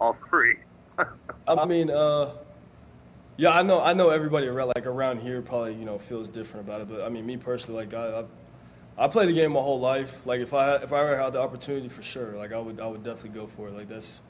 all 0.00 0.16
three? 0.28 0.56
I 1.48 1.64
mean, 1.64 1.90
uh, 1.90 2.32
yeah, 3.36 3.50
I 3.50 3.62
know, 3.62 3.80
I 3.80 3.94
know 3.94 4.10
everybody 4.10 4.48
around 4.48 4.72
like 4.74 4.86
around 4.86 5.20
here 5.20 5.40
probably 5.40 5.74
you 5.74 5.84
know 5.84 5.98
feels 5.98 6.28
different 6.28 6.66
about 6.66 6.82
it, 6.82 6.88
but 6.88 7.02
I 7.02 7.08
mean, 7.08 7.24
me 7.24 7.36
personally, 7.36 7.86
like 7.86 7.94
I, 7.94 8.20
I, 8.20 9.04
I 9.04 9.08
played 9.08 9.28
the 9.28 9.32
game 9.32 9.52
my 9.52 9.60
whole 9.60 9.80
life. 9.80 10.26
Like 10.26 10.40
if 10.40 10.52
I 10.52 10.76
if 10.76 10.92
I 10.92 11.00
ever 11.00 11.20
had 11.20 11.32
the 11.32 11.40
opportunity 11.40 11.88
for 11.88 12.02
sure, 12.02 12.36
like 12.36 12.52
I 12.52 12.58
would 12.58 12.80
I 12.80 12.86
would 12.86 13.02
definitely 13.02 13.40
go 13.40 13.46
for 13.46 13.68
it. 13.68 13.74
Like 13.74 13.88
that's 13.88 14.20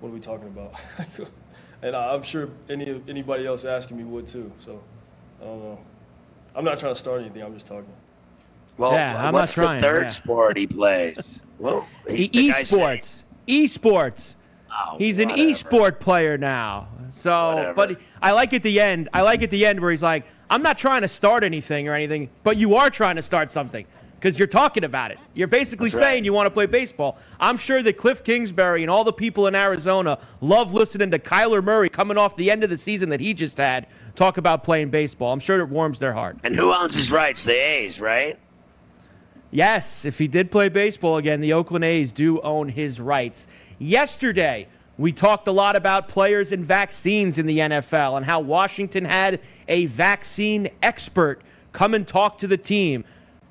what 0.00 0.10
are 0.10 0.12
we 0.12 0.20
talking 0.20 0.46
about? 0.48 0.74
and 1.82 1.94
I, 1.96 2.14
I'm 2.14 2.22
sure 2.22 2.48
any 2.68 3.00
anybody 3.08 3.46
else 3.46 3.64
asking 3.64 3.96
me 3.96 4.04
would 4.04 4.26
too. 4.26 4.50
So 4.60 4.80
I 5.40 5.44
don't 5.44 5.62
know. 5.62 5.78
I'm 6.54 6.64
not 6.64 6.78
trying 6.78 6.94
to 6.94 6.98
start 6.98 7.20
anything. 7.20 7.42
I'm 7.42 7.54
just 7.54 7.66
talking. 7.66 7.92
Well, 8.78 8.92
yeah, 8.92 9.26
I'm 9.26 9.32
what's 9.32 9.56
not 9.56 9.64
trying, 9.64 9.80
the 9.80 9.86
third 9.86 10.02
yeah. 10.04 10.08
sport 10.08 10.56
he 10.56 10.66
plays? 10.66 11.40
Well, 11.58 11.86
he, 12.08 12.28
esports. 12.28 13.24
Esports. 13.48 14.36
Oh, 14.70 14.96
he's 14.98 15.18
an 15.18 15.30
whatever. 15.30 15.48
e-sport 15.48 16.00
player 16.00 16.36
now. 16.36 16.88
So, 17.10 17.54
Whatever. 17.54 17.74
but 17.74 18.00
I 18.20 18.32
like 18.32 18.52
at 18.52 18.62
the 18.62 18.80
end. 18.80 19.08
I 19.14 19.22
like 19.22 19.42
at 19.42 19.50
the 19.50 19.64
end 19.64 19.80
where 19.80 19.90
he's 19.90 20.02
like, 20.02 20.24
"I'm 20.50 20.62
not 20.62 20.76
trying 20.76 21.02
to 21.02 21.08
start 21.08 21.44
anything 21.44 21.88
or 21.88 21.94
anything, 21.94 22.28
but 22.42 22.56
you 22.56 22.74
are 22.76 22.90
trying 22.90 23.16
to 23.16 23.22
start 23.22 23.50
something." 23.50 23.86
Because 24.26 24.40
you're 24.40 24.48
talking 24.48 24.82
about 24.82 25.12
it. 25.12 25.20
You're 25.34 25.46
basically 25.46 25.88
That's 25.88 26.00
saying 26.00 26.14
right. 26.14 26.24
you 26.24 26.32
want 26.32 26.46
to 26.46 26.50
play 26.50 26.66
baseball. 26.66 27.16
I'm 27.38 27.56
sure 27.56 27.80
that 27.80 27.96
Cliff 27.96 28.24
Kingsbury 28.24 28.82
and 28.82 28.90
all 28.90 29.04
the 29.04 29.12
people 29.12 29.46
in 29.46 29.54
Arizona 29.54 30.18
love 30.40 30.74
listening 30.74 31.12
to 31.12 31.20
Kyler 31.20 31.62
Murray 31.62 31.88
coming 31.88 32.18
off 32.18 32.34
the 32.34 32.50
end 32.50 32.64
of 32.64 32.70
the 32.70 32.76
season 32.76 33.10
that 33.10 33.20
he 33.20 33.34
just 33.34 33.56
had 33.56 33.86
talk 34.16 34.36
about 34.36 34.64
playing 34.64 34.90
baseball. 34.90 35.32
I'm 35.32 35.38
sure 35.38 35.60
it 35.60 35.68
warms 35.68 36.00
their 36.00 36.12
heart. 36.12 36.38
And 36.42 36.56
who 36.56 36.74
owns 36.74 36.96
his 36.96 37.12
rights? 37.12 37.44
The 37.44 37.52
A's, 37.52 38.00
right? 38.00 38.36
Yes, 39.52 40.04
if 40.04 40.18
he 40.18 40.26
did 40.26 40.50
play 40.50 40.70
baseball 40.70 41.18
again, 41.18 41.40
the 41.40 41.52
Oakland 41.52 41.84
A's 41.84 42.10
do 42.10 42.40
own 42.40 42.68
his 42.68 42.98
rights. 43.00 43.46
Yesterday, 43.78 44.66
we 44.98 45.12
talked 45.12 45.46
a 45.46 45.52
lot 45.52 45.76
about 45.76 46.08
players 46.08 46.50
and 46.50 46.64
vaccines 46.64 47.38
in 47.38 47.46
the 47.46 47.58
NFL 47.58 48.16
and 48.16 48.26
how 48.26 48.40
Washington 48.40 49.04
had 49.04 49.38
a 49.68 49.86
vaccine 49.86 50.68
expert 50.82 51.42
come 51.72 51.94
and 51.94 52.08
talk 52.08 52.38
to 52.38 52.48
the 52.48 52.56
team. 52.56 53.04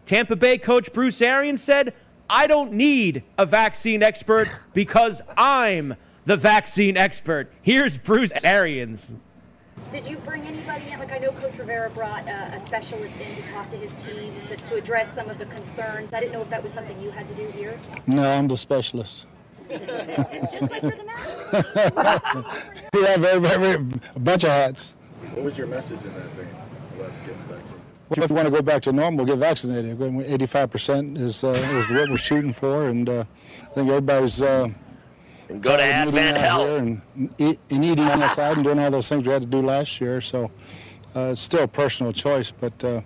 Tampa 0.06 0.36
Bay 0.36 0.58
coach 0.58 0.94
Bruce 0.94 1.22
Arians 1.22 1.64
said, 1.64 1.94
I 2.30 2.48
don't 2.48 2.74
need 2.74 3.24
a 3.38 3.46
vaccine 3.46 4.04
expert 4.04 4.48
because 4.74 5.22
I'm 5.38 5.96
the 6.26 6.38
vaccine 6.38 6.98
expert. 6.98 7.52
Here's 7.62 7.98
Bruce 7.98 8.34
Arians. 8.44 9.16
Did 9.92 10.08
you 10.08 10.18
bring 10.18 10.44
anybody 10.44 10.90
in? 10.92 11.00
Like 11.00 11.12
I 11.12 11.18
know 11.18 11.32
Coach 11.32 11.58
Rivera 11.58 11.90
brought 11.92 12.28
uh, 12.28 12.50
a 12.54 12.60
specialist 12.60 13.14
in 13.20 13.36
to 13.36 13.52
talk 13.52 13.70
to 13.72 13.78
his 13.78 13.94
team 14.04 14.32
to, 14.48 14.56
to 14.56 14.76
address 14.76 15.14
some 15.14 15.30
of 15.30 15.40
the 15.40 15.46
concerns. 15.46 16.12
I 16.14 16.20
didn't 16.20 16.34
know 16.34 16.42
if 16.42 16.50
that 16.50 16.64
was 16.64 16.74
something 16.74 17.00
you 17.00 17.12
had 17.12 17.28
to 17.28 17.36
do 17.36 17.46
here. 17.48 17.80
No, 18.08 18.30
I'm 18.30 18.48
the 18.48 18.58
specialist. 18.58 19.28
Just 19.70 20.72
like 20.72 20.82
for 20.82 20.90
the 20.90 21.04
match. 21.04 22.90
yeah, 22.94 23.18
very, 23.18 23.40
very, 23.40 23.58
very, 23.58 23.86
a 24.16 24.20
bunch 24.20 24.44
of 24.44 24.50
hats. 24.52 24.96
What 25.34 25.46
was 25.46 25.58
your 25.58 25.68
message 25.68 26.02
in 26.04 26.14
that 26.14 26.30
thing 26.30 26.48
about 26.96 27.12
getting 27.26 27.38
vaccinated? 27.38 27.72
Well, 27.72 27.95
if 28.12 28.30
you 28.30 28.36
want 28.36 28.48
to 28.48 28.52
go 28.52 28.62
back 28.62 28.82
to 28.84 28.94
normal, 28.94 29.26
get 29.26 29.38
vaccinated. 29.38 29.98
85% 29.98 31.18
is 31.18 31.44
uh, 31.44 31.48
is 31.50 31.92
what 31.92 32.10
we're 32.10 32.18
shooting 32.18 32.54
for, 32.54 32.88
and 32.88 33.08
uh, 33.10 33.24
I 33.62 33.66
think 33.74 33.90
everybody's 33.90 34.42
uh, 34.42 34.70
And 35.50 35.62
go 35.62 35.72
to 35.72 35.78
tired 35.78 36.08
of 36.10 36.16
Advent 36.16 36.38
out 36.38 36.42
Health. 36.44 36.68
here 36.70 36.78
and, 36.80 37.02
eat, 37.38 37.60
and 37.72 37.86
eating 37.86 38.06
on 38.06 38.20
the 38.20 38.28
side 38.30 38.56
and 38.58 38.64
doing 38.64 38.80
all 38.80 38.92
those 38.92 39.10
things 39.10 39.26
we 39.26 39.34
had 39.34 39.42
to 39.42 39.48
do 39.48 39.62
last 39.62 40.00
year. 40.00 40.22
So 40.22 40.52
uh, 41.16 41.30
it's 41.32 41.42
still 41.42 41.64
a 41.64 41.68
personal 41.68 42.14
choice, 42.14 42.52
but 42.52 42.84
uh, 42.84 43.02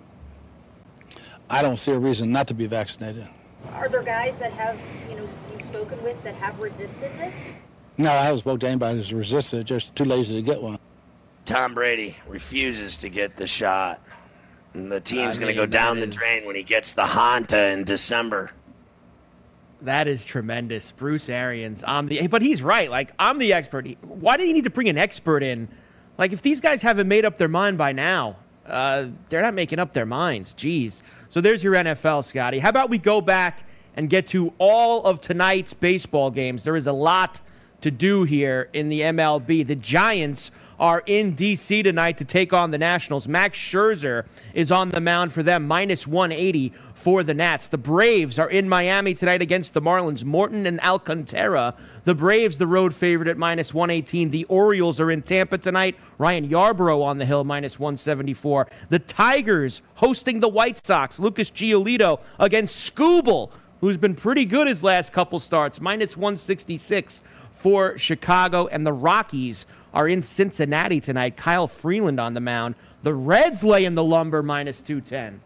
I 1.48 1.62
don't 1.62 1.76
see 1.76 1.92
a 1.92 1.98
reason 1.98 2.30
not 2.30 2.46
to 2.48 2.54
be 2.54 2.66
vaccinated. 2.66 3.26
Are 3.74 3.88
there 3.88 4.02
guys 4.02 4.36
that 4.38 4.52
have 4.52 4.78
you 5.08 5.16
know 5.16 5.28
you've 5.52 5.62
spoken 5.62 6.02
with 6.02 6.22
that 6.24 6.34
have 6.34 6.60
resisted 6.60 7.10
this? 7.18 7.34
No, 7.98 8.10
I 8.10 8.22
haven't 8.24 8.38
spoke 8.38 8.60
to 8.60 8.68
anybody 8.68 8.96
who's 8.96 9.12
resisted 9.12 9.60
it, 9.60 9.64
just 9.64 9.94
too 9.94 10.04
lazy 10.04 10.36
to 10.36 10.42
get 10.42 10.62
one. 10.62 10.78
Tom 11.44 11.74
Brady 11.74 12.16
refuses 12.26 12.96
to 12.98 13.08
get 13.08 13.36
the 13.36 13.46
shot. 13.46 14.00
And 14.74 14.90
the 14.90 15.00
team's 15.00 15.38
going 15.38 15.48
to 15.48 15.54
go 15.54 15.66
down 15.66 15.98
that 15.98 16.06
the 16.06 16.12
drain 16.12 16.46
when 16.46 16.54
he 16.54 16.62
gets 16.62 16.92
the 16.92 17.04
Honda 17.04 17.70
in 17.70 17.84
December. 17.84 18.52
That 19.82 20.06
is 20.06 20.24
tremendous. 20.24 20.92
Bruce 20.92 21.28
Arians. 21.28 21.82
I'm 21.86 22.06
the, 22.06 22.26
but 22.28 22.42
he's 22.42 22.62
right. 22.62 22.90
Like, 22.90 23.12
I'm 23.18 23.38
the 23.38 23.52
expert. 23.52 23.88
Why 24.02 24.36
do 24.36 24.46
you 24.46 24.52
need 24.52 24.64
to 24.64 24.70
bring 24.70 24.88
an 24.88 24.98
expert 24.98 25.42
in? 25.42 25.68
Like, 26.18 26.32
if 26.32 26.42
these 26.42 26.60
guys 26.60 26.82
haven't 26.82 27.08
made 27.08 27.24
up 27.24 27.38
their 27.38 27.48
mind 27.48 27.78
by 27.78 27.92
now, 27.92 28.36
uh, 28.66 29.06
they're 29.28 29.42
not 29.42 29.54
making 29.54 29.78
up 29.78 29.92
their 29.92 30.06
minds. 30.06 30.54
Jeez. 30.54 31.02
So 31.30 31.40
there's 31.40 31.64
your 31.64 31.74
NFL, 31.74 32.24
Scotty. 32.24 32.58
How 32.58 32.68
about 32.68 32.90
we 32.90 32.98
go 32.98 33.20
back 33.20 33.66
and 33.96 34.08
get 34.08 34.28
to 34.28 34.52
all 34.58 35.04
of 35.04 35.20
tonight's 35.20 35.72
baseball 35.74 36.30
games? 36.30 36.62
There 36.62 36.76
is 36.76 36.86
a 36.86 36.92
lot 36.92 37.40
to 37.80 37.90
do 37.90 38.24
here 38.24 38.68
in 38.72 38.88
the 38.88 39.00
MLB. 39.00 39.66
The 39.66 39.76
Giants 39.76 40.50
are 40.80 41.02
in 41.04 41.34
D.C. 41.34 41.82
tonight 41.82 42.16
to 42.18 42.24
take 42.24 42.54
on 42.54 42.70
the 42.70 42.78
Nationals. 42.78 43.28
Max 43.28 43.58
Scherzer 43.58 44.24
is 44.54 44.72
on 44.72 44.88
the 44.88 45.00
mound 45.00 45.30
for 45.30 45.42
them, 45.42 45.68
minus 45.68 46.06
180 46.06 46.72
for 46.94 47.22
the 47.22 47.34
Nats. 47.34 47.68
The 47.68 47.78
Braves 47.78 48.38
are 48.38 48.48
in 48.48 48.66
Miami 48.66 49.12
tonight 49.12 49.42
against 49.42 49.74
the 49.74 49.82
Marlins. 49.82 50.24
Morton 50.24 50.64
and 50.64 50.80
Alcantara. 50.80 51.74
The 52.04 52.14
Braves, 52.14 52.56
the 52.56 52.66
road 52.66 52.94
favorite 52.94 53.28
at 53.28 53.36
minus 53.36 53.74
118. 53.74 54.30
The 54.30 54.44
Orioles 54.46 55.00
are 55.00 55.10
in 55.10 55.20
Tampa 55.20 55.58
tonight. 55.58 55.96
Ryan 56.16 56.48
Yarbrough 56.48 57.04
on 57.04 57.18
the 57.18 57.26
hill, 57.26 57.44
minus 57.44 57.78
174. 57.78 58.66
The 58.88 58.98
Tigers 58.98 59.82
hosting 59.96 60.40
the 60.40 60.48
White 60.48 60.84
Sox. 60.84 61.18
Lucas 61.18 61.50
Giolito 61.50 62.22
against 62.38 62.94
Skubal, 62.94 63.50
who's 63.82 63.98
been 63.98 64.14
pretty 64.14 64.46
good 64.46 64.66
his 64.66 64.82
last 64.82 65.12
couple 65.12 65.38
starts, 65.38 65.78
minus 65.78 66.16
166 66.16 67.20
for 67.52 67.98
Chicago. 67.98 68.66
And 68.68 68.86
the 68.86 68.94
Rockies 68.94 69.66
are 69.92 70.08
in 70.08 70.22
Cincinnati 70.22 71.00
tonight. 71.00 71.36
Kyle 71.36 71.66
Freeland 71.66 72.20
on 72.20 72.34
the 72.34 72.40
mound. 72.40 72.74
The 73.02 73.14
Reds 73.14 73.64
lay 73.64 73.84
in 73.84 73.94
the 73.94 74.04
lumber 74.04 74.42
minus 74.42 74.80
210. 74.80 75.40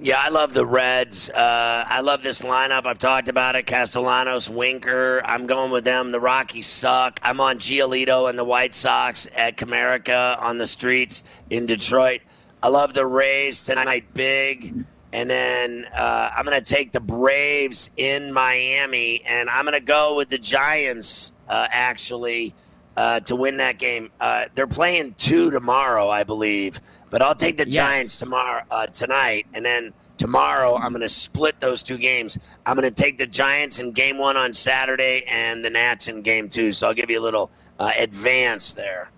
Yeah, 0.00 0.16
I 0.18 0.28
love 0.30 0.54
the 0.54 0.66
Reds. 0.66 1.30
Uh, 1.30 1.84
I 1.86 2.00
love 2.00 2.22
this 2.22 2.42
lineup. 2.42 2.86
I've 2.86 2.98
talked 2.98 3.28
about 3.28 3.54
it. 3.54 3.66
Castellanos, 3.66 4.48
Winker. 4.48 5.22
I'm 5.24 5.46
going 5.46 5.70
with 5.70 5.84
them. 5.84 6.10
The 6.10 6.20
Rockies 6.20 6.66
suck. 6.66 7.20
I'm 7.22 7.40
on 7.40 7.58
Giolito 7.58 8.28
and 8.28 8.38
the 8.38 8.44
White 8.44 8.74
Sox 8.74 9.28
at 9.36 9.56
Comerica 9.56 10.40
on 10.42 10.58
the 10.58 10.66
streets 10.66 11.24
in 11.50 11.66
Detroit. 11.66 12.22
I 12.62 12.68
love 12.68 12.94
the 12.94 13.06
Rays 13.06 13.62
tonight, 13.62 14.04
big. 14.14 14.84
And 15.12 15.28
then 15.28 15.86
uh, 15.94 16.30
I'm 16.34 16.46
going 16.46 16.62
to 16.62 16.74
take 16.74 16.92
the 16.92 17.00
Braves 17.00 17.90
in 17.96 18.32
Miami, 18.32 19.22
and 19.26 19.50
I'm 19.50 19.64
going 19.66 19.78
to 19.78 19.84
go 19.84 20.16
with 20.16 20.30
the 20.30 20.38
Giants, 20.38 21.32
uh, 21.48 21.68
actually, 21.70 22.54
uh, 22.96 23.20
to 23.20 23.36
win 23.36 23.56
that 23.58 23.78
game. 23.78 24.10
Uh, 24.20 24.46
they're 24.54 24.66
playing 24.66 25.14
two 25.14 25.50
tomorrow, 25.50 26.08
I 26.08 26.24
believe, 26.24 26.80
but 27.10 27.22
I'll 27.22 27.34
take 27.34 27.56
the 27.56 27.66
Yes. 27.66 27.74
Giants 27.74 28.16
tomorrow 28.16 28.62
uh, 28.70 28.86
tonight, 28.86 29.46
and 29.54 29.64
then 29.64 29.92
tomorrow 30.18 30.76
I'm 30.76 30.92
going 30.92 31.00
to 31.02 31.08
split 31.08 31.58
those 31.60 31.82
two 31.82 31.98
games. 31.98 32.38
I'm 32.66 32.76
going 32.76 32.92
to 32.92 33.02
take 33.02 33.18
the 33.18 33.26
Giants 33.26 33.78
in 33.78 33.92
game 33.92 34.18
one 34.18 34.36
on 34.36 34.52
Saturday 34.52 35.24
and 35.28 35.64
the 35.64 35.70
Nats 35.70 36.08
in 36.08 36.22
game 36.22 36.48
two. 36.48 36.72
So 36.72 36.86
I'll 36.88 36.94
give 36.94 37.10
you 37.10 37.18
a 37.18 37.22
little 37.22 37.50
uh, 37.78 37.92
advance 37.98 38.72
there. 38.72 39.10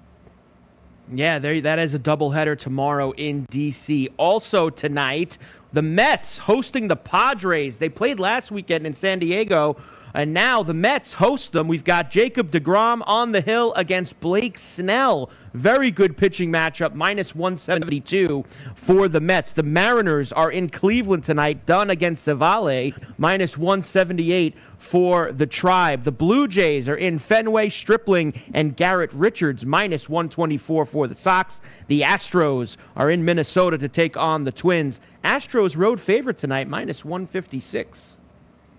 Yeah, 1.13 1.39
there 1.39 1.61
that 1.61 1.79
is 1.79 1.93
a 1.95 1.99
doubleheader 1.99 2.59
tomorrow 2.59 3.11
in 3.13 3.47
DC. 3.49 4.09
Also 4.17 4.71
tonight, 4.71 5.37
the 5.75 5.83
Mets 5.83 6.39
hosting 6.39 6.89
the 6.89 6.97
Padres. 6.97 7.79
They 7.79 7.91
played 7.91 8.19
last 8.19 8.51
weekend 8.51 8.87
in 8.87 8.95
San 8.95 9.19
Diego, 9.19 9.77
and 10.15 10.33
now 10.33 10.63
the 10.63 10.73
Mets 10.73 11.15
host 11.15 11.53
them. 11.53 11.67
We've 11.67 11.85
got 11.85 12.11
Jacob 12.11 12.53
DeGrom 12.53 13.03
on 13.07 13.33
the 13.33 13.41
hill 13.41 13.75
against 13.75 14.19
Blake 14.21 14.57
Snell. 14.57 15.29
Very 15.53 15.91
good 15.91 16.17
pitching 16.17 16.51
matchup, 16.51 16.95
minus 16.95 17.35
172 17.35 18.45
for 18.77 19.09
the 19.09 19.21
Mets. 19.21 19.53
The 19.53 19.65
Mariners 19.65 20.33
are 20.33 20.51
in 20.51 20.69
Cleveland 20.69 21.25
tonight, 21.25 21.67
Dunn 21.67 21.91
against 21.91 22.27
Civale, 22.27 22.95
minus 23.19 23.59
178 23.59 24.55
for 24.79 25.33
the 25.33 25.47
Tribe. 25.47 26.05
The 26.05 26.13
Blue 26.13 26.47
Jays 26.47 26.89
are 26.89 26.97
in 26.97 27.19
Fenway, 27.19 27.69
Stripling, 27.69 28.35
and 28.53 28.77
Garrett 28.77 29.13
Richards, 29.13 29.67
minus 29.67 30.09
124 30.09 30.87
for 30.87 31.09
the 31.09 31.15
Sox. 31.15 31.61
The 31.89 32.03
Astros 32.03 32.77
are 32.95 33.11
in 33.11 33.25
Minnesota 33.25 33.79
to 33.79 33.89
take 33.89 34.17
on 34.17 34.45
the 34.45 34.53
Twins. 34.53 35.01
Astros 35.25 35.77
road 35.77 36.01
favorite 36.01 36.37
tonight, 36.37 36.69
minus 36.69 37.05
156. 37.05 38.19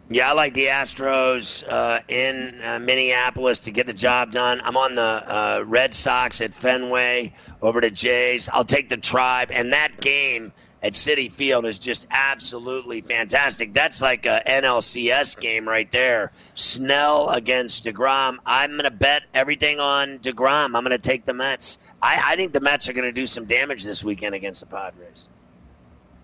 Yeah, 0.08 0.30
I 0.30 0.34
like 0.34 0.54
the 0.54 0.68
Astros 0.68 1.68
uh, 1.68 2.00
in 2.08 2.62
uh, 2.64 2.78
Minneapolis 2.78 3.58
to 3.62 3.72
get 3.72 3.88
the 3.88 3.94
job 3.94 4.32
done. 4.32 4.62
I'm 4.64 4.78
on 4.78 4.94
the 4.94 5.02
uh, 5.02 5.64
Red 5.66 5.96
Sox 5.96 6.42
at 6.42 6.54
Fenway 6.54 7.34
over 7.64 7.82
to 7.82 7.90
Jays. 7.90 8.48
I'll 8.54 8.64
take 8.64 8.90
the 8.90 8.98
Tribe, 8.98 9.50
and 9.52 9.74
that 9.74 10.00
game 10.00 10.54
at 10.84 10.94
Citi 10.94 11.32
Field 11.32 11.66
is 11.66 11.80
just 11.80 12.06
absolutely 12.12 13.02
fantastic. 13.02 13.74
That's 13.74 14.04
like 14.04 14.28
a 14.28 14.44
NLCS 14.46 15.40
game 15.40 15.68
right 15.68 15.90
there. 15.90 16.32
Snell 16.54 17.30
against 17.32 17.86
Degrom. 17.86 18.38
I'm 18.46 18.72
going 18.72 18.84
to 18.84 18.92
bet 18.92 19.24
everything 19.34 19.80
on 19.80 20.20
Degrom. 20.20 20.76
I'm 20.76 20.84
going 20.84 20.92
to 20.92 21.00
take 21.00 21.26
the 21.26 21.34
Mets. 21.34 21.80
I, 22.00 22.22
I 22.24 22.36
think 22.36 22.54
the 22.54 22.60
Mets 22.60 22.88
are 22.88 22.94
going 22.94 23.06
to 23.06 23.12
do 23.12 23.26
some 23.26 23.46
damage 23.46 23.84
this 23.84 24.04
weekend 24.04 24.36
against 24.36 24.60
the 24.62 24.68
Padres. 24.68 25.30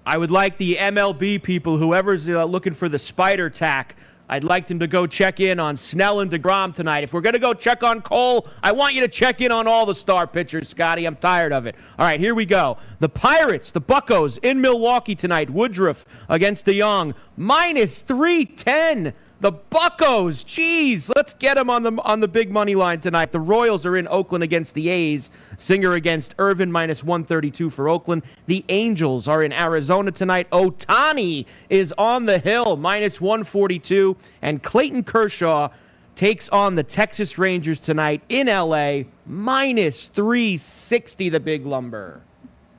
I 0.05 0.17
would 0.17 0.31
like 0.31 0.57
the 0.57 0.77
MLB 0.77 1.43
people, 1.43 1.77
whoever's 1.77 2.27
uh, 2.27 2.43
looking 2.45 2.73
for 2.73 2.89
the 2.89 2.97
spider 2.97 3.49
tack, 3.49 3.95
I'd 4.31 4.45
like 4.45 4.65
them 4.65 4.79
to 4.79 4.87
go 4.87 5.05
check 5.05 5.41
in 5.41 5.59
on 5.59 5.75
Snell 5.75 6.21
and 6.21 6.31
DeGrom 6.31 6.73
tonight. 6.73 7.03
If 7.03 7.13
we're 7.13 7.19
going 7.19 7.33
to 7.33 7.39
go 7.39 7.53
check 7.53 7.83
on 7.83 8.01
Cole, 8.01 8.47
I 8.63 8.71
want 8.71 8.95
you 8.95 9.01
to 9.01 9.09
check 9.09 9.41
in 9.41 9.51
on 9.51 9.67
all 9.67 9.85
the 9.85 9.93
star 9.93 10.25
pitchers, 10.25 10.69
Scotty. 10.69 11.05
I'm 11.05 11.17
tired 11.17 11.51
of 11.51 11.65
it. 11.65 11.75
All 11.99 12.05
right, 12.05 12.17
here 12.17 12.33
we 12.33 12.45
go. 12.45 12.77
The 12.99 13.09
Pirates, 13.09 13.71
the 13.71 13.81
Buckos 13.81 14.37
in 14.37 14.61
Milwaukee 14.61 15.15
tonight. 15.15 15.49
Woodruff 15.49 16.05
against 16.29 16.65
DeYoung, 16.65 17.13
minus 17.35 17.99
310. 18.03 19.13
The 19.41 19.51
Buckos, 19.51 20.43
jeez, 20.43 21.11
let's 21.15 21.33
get 21.33 21.55
them 21.55 21.71
on 21.71 21.81
the 21.81 21.91
on 22.03 22.19
the 22.19 22.27
big 22.27 22.51
money 22.51 22.75
line 22.75 22.99
tonight. 22.99 23.31
The 23.31 23.39
Royals 23.39 23.87
are 23.87 23.97
in 23.97 24.07
Oakland 24.07 24.43
against 24.43 24.75
the 24.75 24.87
A's. 24.87 25.31
Singer 25.57 25.93
against 25.93 26.35
Irvin 26.37 26.71
minus 26.71 27.03
132 27.03 27.71
for 27.71 27.89
Oakland. 27.89 28.21
The 28.45 28.63
Angels 28.69 29.27
are 29.27 29.41
in 29.41 29.51
Arizona 29.51 30.11
tonight. 30.11 30.47
Ohtani 30.51 31.47
is 31.71 31.91
on 31.97 32.27
the 32.27 32.37
hill 32.37 32.77
minus 32.77 33.19
142, 33.19 34.15
and 34.43 34.61
Clayton 34.61 35.05
Kershaw 35.05 35.69
takes 36.13 36.47
on 36.49 36.75
the 36.75 36.83
Texas 36.83 37.39
Rangers 37.39 37.79
tonight 37.79 38.21
in 38.29 38.45
LA 38.45 39.05
minus 39.25 40.07
360. 40.09 41.29
The 41.29 41.39
big 41.39 41.65
lumber. 41.65 42.21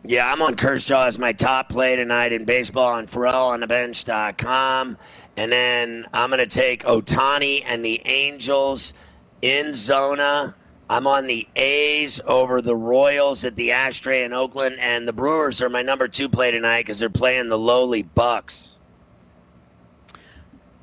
Yeah, 0.05 0.33
I'm 0.33 0.43
on 0.43 0.57
Kershaw 0.57 1.07
as 1.07 1.17
my 1.17 1.33
top 1.33 1.69
play 1.69 1.95
tonight 1.95 2.33
in 2.33 2.45
baseball 2.45 2.95
on 2.95 3.07
ForelOnTheBench.com. 3.07 4.99
And 5.37 5.51
then 5.51 6.07
I'm 6.13 6.31
going 6.31 6.39
to 6.39 6.47
take 6.47 6.85
Ohtani 6.85 7.63
and 7.65 7.85
the 7.85 8.01
Angels 8.05 8.93
in 9.41 9.75
Zona. 9.75 10.55
I'm 10.91 11.07
on 11.07 11.27
the 11.27 11.49
A's 11.57 12.21
over 12.27 12.61
the 12.61 12.77
Royals 12.77 13.45
at 13.45 13.57
the 13.57 13.73
Ashtray 13.73 14.25
in 14.25 14.33
Oakland. 14.33 14.77
And 14.79 15.09
the 15.09 15.13
Brewers 15.13 15.63
are 15.63 15.71
my 15.71 15.83
number 15.83 16.07
two 16.07 16.29
play 16.29 16.51
tonight 16.51 16.83
because 16.83 16.99
they're 16.99 17.09
playing 17.09 17.49
the 17.49 17.59
lowly 17.59 18.05
Bucs. 18.05 18.77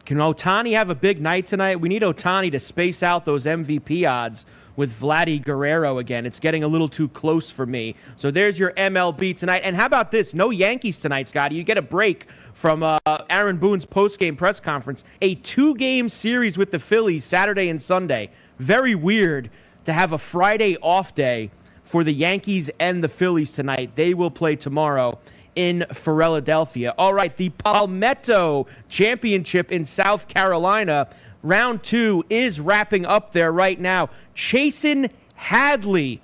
Can 0.06 0.18
Ohtani 0.18 0.72
have 0.74 0.90
a 0.90 0.96
big 0.96 1.22
night 1.22 1.46
tonight? 1.46 1.80
We 1.80 1.88
need 1.88 2.02
Ohtani 2.02 2.52
to 2.52 2.60
space 2.60 3.04
out 3.04 3.26
those 3.26 3.46
MVP 3.46 4.10
odds 4.10 4.48
with 4.80 4.98
Vladdy 4.98 5.44
Guerrero 5.44 5.98
again. 5.98 6.26
It's 6.26 6.40
getting 6.40 6.64
a 6.64 6.68
little 6.70 6.88
too 6.88 7.10
close 7.10 7.52
for 7.52 7.66
me. 7.66 7.96
So 8.16 8.32
there's 8.32 8.58
your 8.58 8.72
MLB 8.72 9.38
tonight. 9.38 9.64
And 9.66 9.76
how 9.76 9.86
about 9.86 10.10
this? 10.10 10.34
No 10.34 10.52
Yankees 10.52 11.02
tonight, 11.02 11.28
Scotty. 11.28 11.56
You 11.56 11.66
get 11.66 11.78
a 11.78 11.82
break 11.82 12.28
from 12.54 12.82
uh, 12.82 12.98
Aaron 13.30 13.58
Boone's 13.58 13.84
post-game 13.84 14.38
press 14.38 14.62
conference. 14.62 15.04
A 15.22 15.36
two-game 15.36 16.08
series 16.08 16.58
with 16.58 16.72
the 16.72 16.80
Phillies 16.80 17.26
Saturday 17.26 17.68
and 17.68 17.80
Sunday. 17.80 18.32
Very 18.58 18.96
weird 18.96 19.50
to 19.84 19.92
have 19.92 20.14
a 20.14 20.18
Friday 20.18 20.78
off 20.78 21.14
day 21.14 21.52
for 21.84 22.06
the 22.06 22.14
Yankees 22.14 22.72
and 22.80 23.04
the 23.04 23.10
Phillies 23.10 23.52
tonight. 23.52 23.98
They 23.98 24.14
will 24.14 24.32
play 24.32 24.56
tomorrow 24.56 25.20
in 25.56 25.86
Philadelphia. 25.94 26.94
All 26.98 27.14
right, 27.14 27.36
the 27.36 27.50
Palmetto 27.50 28.66
Championship 28.88 29.74
in 29.74 29.84
South 29.84 30.30
Carolina. 30.30 31.10
Round 31.42 31.82
two 31.82 32.26
is 32.30 32.60
wrapping 32.60 33.06
up 33.06 33.32
there 33.32 33.52
right 33.52 33.80
now. 33.80 34.10
Chesson 34.36 35.10
Hadley, 35.36 36.22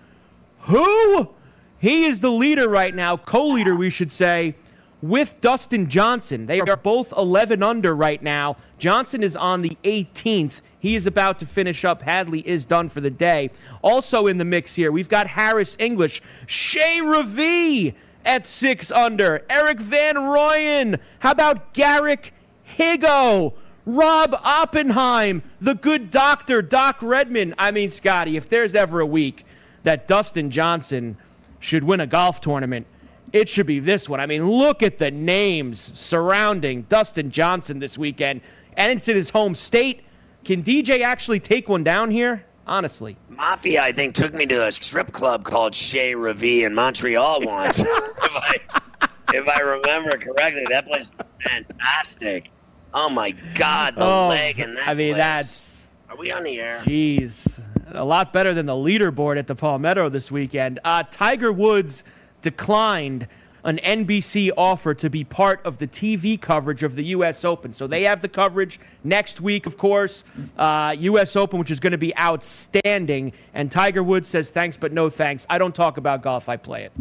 who? 0.61 1.29
He 1.77 2.05
is 2.05 2.19
the 2.19 2.31
leader 2.31 2.67
right 2.67 2.93
now, 2.93 3.17
co 3.17 3.47
leader, 3.47 3.75
we 3.75 3.89
should 3.89 4.11
say, 4.11 4.55
with 5.01 5.39
Dustin 5.39 5.87
Johnson. 5.87 6.47
They 6.47 6.59
are 6.59 6.77
both 6.77 7.13
11 7.15 7.61
under 7.61 7.93
right 7.93 8.21
now. 8.21 8.57
Johnson 8.77 9.23
is 9.23 9.35
on 9.35 9.61
the 9.61 9.77
18th. 9.83 10.61
He 10.79 10.95
is 10.95 11.05
about 11.05 11.39
to 11.39 11.45
finish 11.45 11.85
up. 11.85 12.01
Hadley 12.01 12.45
is 12.47 12.65
done 12.65 12.89
for 12.89 13.01
the 13.01 13.09
day. 13.09 13.51
Also 13.81 14.27
in 14.27 14.37
the 14.37 14.45
mix 14.45 14.75
here, 14.75 14.91
we've 14.91 15.09
got 15.09 15.27
Harris 15.27 15.75
English, 15.79 16.21
Chez 16.47 17.01
Reavie 17.01 17.93
at 18.25 18.45
six 18.45 18.91
under, 18.91 19.45
Erik 19.49 19.79
van 19.79 20.15
Rooyen. 20.15 20.99
How 21.19 21.31
about 21.31 21.73
Garrick 21.73 22.33
Higgo? 22.77 23.53
Rob 23.85 24.35
Oppenheim, 24.43 25.43
the 25.61 25.75
good 25.75 26.09
doctor, 26.09 26.61
Doc 26.61 26.97
Redman. 27.01 27.53
I 27.57 27.71
mean, 27.71 27.89
Scotty, 27.89 28.35
if 28.35 28.49
there's 28.49 28.73
ever 28.73 28.99
a 28.99 29.05
week 29.05 29.45
that 29.83 30.07
Dustin 30.07 30.49
Johnson 30.49 31.17
should 31.59 31.83
win 31.83 31.99
a 31.99 32.07
golf 32.07 32.41
tournament, 32.41 32.87
it 33.31 33.47
should 33.47 33.67
be 33.67 33.79
this 33.79 34.09
one. 34.09 34.19
I 34.19 34.25
mean, 34.25 34.49
look 34.49 34.81
at 34.81 34.97
the 34.97 35.11
names 35.11 35.91
surrounding 35.93 36.83
Dustin 36.83 37.29
Johnson 37.29 37.79
this 37.79 37.97
weekend, 37.97 38.41
and 38.75 38.91
it's 38.91 39.07
in 39.07 39.15
his 39.15 39.29
home 39.29 39.53
state. 39.53 40.03
Can 40.43 40.63
DJ 40.63 41.01
actually 41.01 41.39
take 41.39 41.69
one 41.69 41.83
down 41.83 42.09
here? 42.09 42.45
Honestly. 42.67 43.17
Mafia, 43.29 43.83
I 43.83 43.91
think, 43.91 44.15
took 44.15 44.33
me 44.33 44.47
to 44.47 44.67
a 44.67 44.71
strip 44.71 45.11
club 45.11 45.43
called 45.43 45.75
Chez 45.75 46.15
Ravee 46.15 46.63
in 46.63 46.73
Montreal 46.73 47.41
once. 47.41 47.79
if, 47.79 47.87
I, 47.87 48.59
if 49.33 49.47
I 49.47 49.59
remember 49.59 50.17
correctly, 50.17 50.65
that 50.69 50.87
place 50.87 51.11
was 51.17 51.27
fantastic. 51.43 52.49
Oh 52.97 53.09
my 53.09 53.31
God, 53.55 53.95
the 53.95 54.05
Oh, 54.05 54.29
leg 54.29 54.57
in 54.59 54.75
that 54.75 54.87
I 54.87 54.93
mean, 54.93 55.13
place. 55.15 55.17
that's 55.17 55.91
Are 56.09 56.15
we 56.15 56.31
on 56.31 56.43
the 56.43 56.57
air? 56.59 56.71
Jeez, 56.71 57.61
a 57.93 58.03
lot 58.05 58.31
better 58.31 58.53
than 58.53 58.65
the 58.65 58.73
leaderboard 58.73 59.37
at 59.37 59.47
the 59.47 59.55
Palmetto 59.55 60.07
this 60.07 60.31
weekend. 60.31 60.79
Uh, 60.85 61.03
Tiger 61.11 61.51
Woods 61.51 62.05
declined 62.41 63.27
an 63.65 63.79
NBC 63.79 64.51
offer 64.55 64.93
to 64.93 65.09
be 65.09 65.23
part 65.23 65.59
of 65.65 65.77
the 65.79 65.87
TV 65.87 66.39
coverage 66.39 66.83
of 66.83 66.93
the 66.95 67.03
U.S. 67.05 67.43
Open. 67.43 67.73
So 67.73 67.87
they 67.87 68.03
have 68.03 68.21
the 68.21 68.29
coverage 68.29 68.79
next 69.03 69.41
week, 69.41 69.65
of 69.65 69.75
course, 69.77 70.23
uh, 70.57 70.95
U.S. 70.99 71.35
Open, 71.35 71.59
which 71.59 71.71
is 71.71 71.79
going 71.79 71.91
to 71.91 71.97
be 71.97 72.15
outstanding. 72.17 73.33
And 73.55 73.71
Tiger 73.71 74.03
Woods 74.03 74.27
says 74.29 74.51
thanks, 74.51 74.77
but 74.77 74.93
no 74.93 75.09
thanks. 75.09 75.47
I 75.49 75.57
don't 75.57 75.73
talk 75.75 75.97
about 75.97 76.21
golf, 76.21 76.47
I 76.47 76.57
play 76.57 76.83
it. 76.83 76.91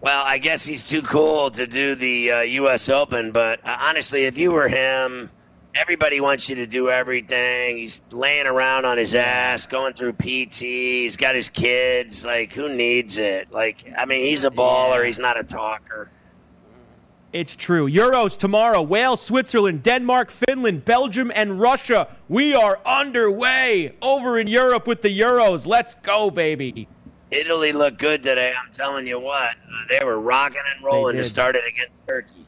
Well, 0.00 0.22
I 0.24 0.38
guess 0.38 0.64
he's 0.64 0.88
too 0.88 1.02
cool 1.02 1.50
to 1.50 1.66
do 1.66 1.94
the 1.94 2.32
uh, 2.32 2.40
U.S. 2.40 2.88
Open, 2.88 3.32
but 3.32 3.60
uh, 3.66 3.76
honestly, 3.82 4.24
if 4.24 4.38
you 4.38 4.50
were 4.50 4.66
him, 4.66 5.30
everybody 5.74 6.22
wants 6.22 6.48
you 6.48 6.54
to 6.56 6.66
do 6.66 6.88
everything. 6.88 7.76
He's 7.76 8.00
laying 8.10 8.46
around 8.46 8.86
on 8.86 8.96
his 8.96 9.14
ass, 9.14 9.66
going 9.66 9.92
through 9.92 10.14
PT. 10.14 10.60
He's 10.60 11.16
got 11.18 11.34
his 11.34 11.50
kids. 11.50 12.24
Like, 12.24 12.50
who 12.54 12.74
needs 12.74 13.18
it? 13.18 13.52
Like, 13.52 13.92
I 13.98 14.06
mean, 14.06 14.24
he's 14.24 14.44
a 14.44 14.50
baller. 14.50 15.04
He's 15.04 15.18
not 15.18 15.38
a 15.38 15.44
talker. 15.44 16.10
It's 17.34 17.54
true. 17.54 17.88
Euros 17.88 18.38
tomorrow. 18.38 18.80
Wales, 18.80 19.20
Switzerland, 19.20 19.82
Denmark, 19.82 20.30
Finland, 20.30 20.86
Belgium, 20.86 21.30
and 21.34 21.60
Russia. 21.60 22.08
We 22.28 22.54
are 22.54 22.80
underway 22.86 23.94
over 24.00 24.38
in 24.38 24.46
Europe 24.46 24.86
with 24.86 25.02
the 25.02 25.20
Euros. 25.20 25.66
Let's 25.66 25.94
go, 25.94 26.30
baby. 26.30 26.88
Italy 27.30 27.72
looked 27.72 27.98
good 27.98 28.22
today. 28.22 28.52
I'm 28.60 28.72
telling 28.72 29.06
you 29.06 29.20
what, 29.20 29.54
they 29.88 30.04
were 30.04 30.18
rocking 30.20 30.62
and 30.74 30.84
rolling 30.84 31.16
to 31.16 31.24
start 31.24 31.56
it 31.56 31.62
against 31.66 31.92
Turkey. 32.06 32.46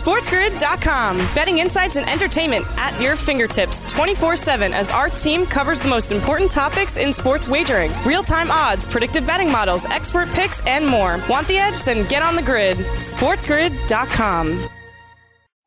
SportsGrid.com. 0.00 1.18
Betting 1.34 1.58
insights 1.58 1.96
and 1.96 2.08
entertainment 2.08 2.64
at 2.78 2.98
your 3.00 3.16
fingertips 3.16 3.82
24 3.92 4.36
7 4.36 4.72
as 4.72 4.90
our 4.90 5.10
team 5.10 5.44
covers 5.44 5.80
the 5.80 5.88
most 5.88 6.10
important 6.10 6.50
topics 6.50 6.96
in 6.96 7.12
sports 7.12 7.48
wagering 7.48 7.92
real 8.06 8.22
time 8.22 8.50
odds, 8.50 8.86
predictive 8.86 9.26
betting 9.26 9.50
models, 9.52 9.84
expert 9.86 10.28
picks, 10.30 10.64
and 10.66 10.86
more. 10.86 11.20
Want 11.28 11.46
the 11.48 11.58
edge? 11.58 11.84
Then 11.84 12.08
get 12.08 12.22
on 12.22 12.34
the 12.34 12.42
grid. 12.42 12.78
SportsGrid.com. 12.78 14.70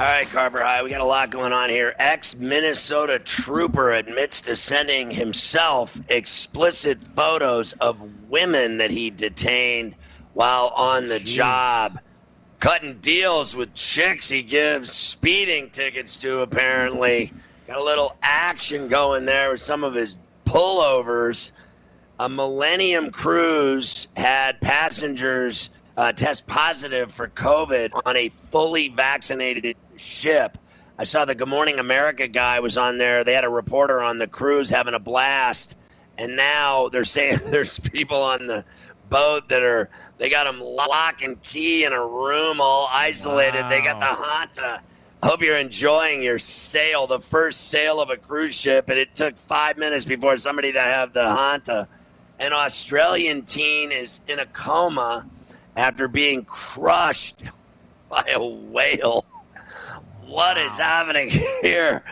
All 0.00 0.06
right, 0.06 0.26
Carver 0.30 0.62
High, 0.62 0.82
we 0.82 0.88
got 0.88 1.02
a 1.02 1.04
lot 1.04 1.28
going 1.28 1.52
on 1.52 1.68
here. 1.68 1.94
Ex 1.98 2.34
Minnesota 2.34 3.18
trooper 3.18 3.92
admits 3.92 4.40
to 4.40 4.56
sending 4.56 5.10
himself 5.10 6.00
explicit 6.08 7.02
photos 7.02 7.74
of 7.74 8.00
women 8.30 8.78
that 8.78 8.90
he 8.90 9.10
detained 9.10 9.94
while 10.32 10.72
on 10.74 11.06
the 11.06 11.20
job. 11.20 12.00
Cutting 12.60 12.94
deals 13.00 13.54
with 13.54 13.74
chicks 13.74 14.30
he 14.30 14.42
gives 14.42 14.90
speeding 14.90 15.68
tickets 15.68 16.18
to, 16.22 16.38
apparently. 16.38 17.30
Got 17.66 17.76
a 17.76 17.84
little 17.84 18.16
action 18.22 18.88
going 18.88 19.26
there 19.26 19.50
with 19.50 19.60
some 19.60 19.84
of 19.84 19.92
his 19.92 20.16
pullovers. 20.46 21.52
A 22.20 22.26
Millennium 22.26 23.10
Cruise 23.10 24.08
had 24.16 24.62
passengers 24.62 25.68
uh, 26.00 26.10
test 26.10 26.46
positive 26.46 27.12
for 27.12 27.28
COVID 27.28 27.90
on 28.06 28.16
a 28.16 28.30
fully 28.30 28.88
vaccinated 28.88 29.76
ship. 29.98 30.56
I 30.98 31.04
saw 31.04 31.26
the 31.26 31.34
Good 31.34 31.48
Morning 31.48 31.78
America 31.78 32.26
guy 32.26 32.58
was 32.58 32.78
on 32.78 32.96
there. 32.96 33.22
They 33.22 33.34
had 33.34 33.44
a 33.44 33.50
reporter 33.50 34.00
on 34.00 34.16
the 34.16 34.26
cruise 34.26 34.70
having 34.70 34.94
a 34.94 34.98
blast, 34.98 35.76
and 36.16 36.34
now 36.36 36.88
they're 36.88 37.04
saying 37.04 37.40
there's 37.50 37.78
people 37.78 38.16
on 38.16 38.46
the 38.46 38.64
boat 39.10 39.50
that 39.50 39.62
are 39.62 39.90
they 40.16 40.30
got 40.30 40.44
them 40.44 40.58
lock 40.58 41.22
and 41.22 41.42
key 41.42 41.84
in 41.84 41.92
a 41.92 42.00
room, 42.00 42.62
all 42.62 42.88
isolated. 42.90 43.68
They 43.68 43.82
got 43.82 44.00
the 44.00 44.06
hot 44.06 44.58
uh, 44.58 44.78
Hope 45.22 45.42
you're 45.42 45.58
enjoying 45.58 46.22
your 46.22 46.38
sail, 46.38 47.06
the 47.06 47.20
first 47.20 47.68
sail 47.68 48.00
of 48.00 48.08
a 48.08 48.16
cruise 48.16 48.58
ship, 48.58 48.88
and 48.88 48.98
it 48.98 49.14
took 49.14 49.36
five 49.36 49.76
minutes 49.76 50.06
before 50.06 50.38
somebody 50.38 50.72
to 50.72 50.80
have 50.80 51.12
the 51.12 51.20
Hanta. 51.20 51.86
An 52.38 52.54
Australian 52.54 53.42
teen 53.42 53.92
is 53.92 54.20
in 54.28 54.38
a 54.38 54.46
coma 54.46 55.28
after 55.76 56.08
being 56.08 56.44
crushed 56.44 57.42
by 58.08 58.24
a 58.32 58.44
whale. 58.44 59.24
What 60.26 60.58
is 60.58 60.78
happening 60.78 61.30
here? 61.62 62.04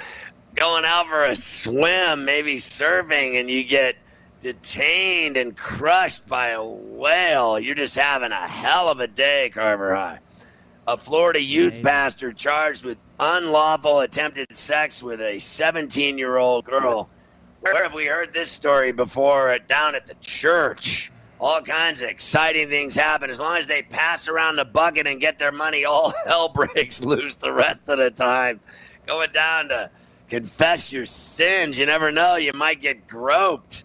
Going 0.55 0.85
out 0.85 1.07
for 1.07 1.25
a 1.25 1.37
swim, 1.37 2.25
maybe 2.25 2.57
surfing, 2.57 3.39
and 3.39 3.51
you 3.51 3.63
get 3.65 3.97
detained 4.41 5.37
and 5.37 5.57
crushed 5.57 6.27
by 6.27 6.49
a 6.49 6.65
whale. 6.65 7.59
You're 7.59 7.75
just 7.75 7.97
having 7.97 8.33
a 8.33 8.35
hell 8.35 8.89
of 8.89 9.01
a 9.01 9.07
day, 9.07 9.51
Carver 9.53 9.95
High 9.95 10.19
a 10.89 10.97
Florida 10.97 11.41
youth 11.41 11.83
pastor 11.83 12.33
charged 12.33 12.83
with 12.83 12.97
unlawful 13.21 14.01
attempted 14.01 14.57
sex 14.57 15.03
with 15.03 15.21
a 15.21 15.39
17 15.39 16.17
year 16.17 16.39
old 16.39 16.65
girl. 16.65 17.11
Where 17.61 17.83
have 17.83 17.93
we 17.93 18.07
heard 18.07 18.33
this 18.33 18.51
story 18.51 18.93
before? 18.93 19.59
Down 19.69 19.95
at 19.95 20.07
the 20.07 20.15
church. 20.15 21.13
All 21.41 21.61
kinds 21.61 22.03
of 22.03 22.09
exciting 22.09 22.69
things 22.69 22.95
happen. 22.97 23.31
As 23.31 23.39
long 23.39 23.57
as 23.59 23.69
they 23.69 23.83
pass 23.83 24.27
around 24.29 24.57
the 24.57 24.65
bucket 24.65 25.07
and 25.07 25.21
get 25.21 25.39
their 25.39 25.53
money, 25.53 25.85
all 25.85 26.13
hell 26.27 26.49
breaks 26.49 27.03
loose 27.03 27.37
the 27.37 27.53
rest 27.53 27.89
of 27.89 27.99
the 27.99 28.11
time. 28.11 28.61
Going 29.07 29.31
down 29.33 29.69
to 29.69 29.91
confess 30.29 30.93
your 30.93 31.07
sins. 31.07 31.79
You 31.79 31.87
never 31.87 32.11
know. 32.11 32.37
You 32.37 32.53
might 32.53 32.81
get 32.81 33.07
groped. 33.07 33.85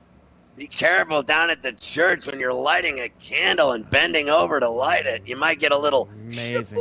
Be 0.56 0.68
careful 0.68 1.24
down 1.24 1.50
at 1.50 1.62
the 1.62 1.72
church 1.72 2.28
when 2.28 2.40
you're 2.40 2.54
lighting 2.54 3.00
a 3.00 3.10
candle 3.10 3.72
and 3.72 3.90
bending 3.90 4.30
over 4.30 4.60
to 4.60 4.70
light 4.70 5.06
it. 5.06 5.24
You 5.26 5.36
might 5.36 5.60
get 5.60 5.72
a 5.72 5.78
little 5.78 6.10
Amazing. 6.22 6.78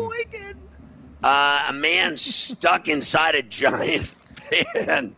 uh, 1.22 1.66
a 1.68 1.72
man 1.72 2.16
stuck 2.16 2.88
inside 2.88 3.34
a 3.34 3.42
giant 3.42 4.06
fan 4.52 5.16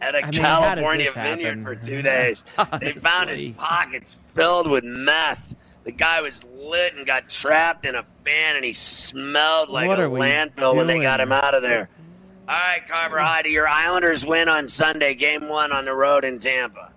at 0.00 0.14
a 0.14 0.18
I 0.18 0.30
mean, 0.30 0.40
California 0.40 1.10
vineyard 1.12 1.58
happen? 1.58 1.64
for 1.64 1.74
two 1.74 2.02
days. 2.02 2.44
they 2.80 2.92
found 2.92 3.30
his 3.30 3.44
pockets 3.56 4.18
filled 4.34 4.70
with 4.70 4.84
meth. 4.84 5.54
The 5.84 5.92
guy 5.92 6.20
was 6.20 6.44
lit 6.44 6.94
and 6.96 7.06
got 7.06 7.28
trapped 7.28 7.86
in 7.86 7.94
a 7.94 8.02
fan, 8.24 8.56
and 8.56 8.64
he 8.64 8.72
smelled 8.72 9.68
like 9.68 9.88
What 9.88 10.00
a 10.00 10.02
landfill 10.02 10.74
when 10.74 10.86
they 10.86 10.98
got 10.98 11.20
him 11.20 11.32
out 11.32 11.54
of 11.54 11.62
there. 11.62 11.88
All 12.48 12.54
right, 12.54 12.82
Carver 12.88 13.18
Heidi, 13.18 13.50
your 13.50 13.68
Islanders 13.68 14.24
win 14.24 14.48
on 14.48 14.68
Sunday, 14.68 15.14
game 15.14 15.48
one 15.48 15.72
on 15.72 15.84
the 15.84 15.94
road 15.94 16.24
in 16.24 16.38
Tampa. 16.38 16.92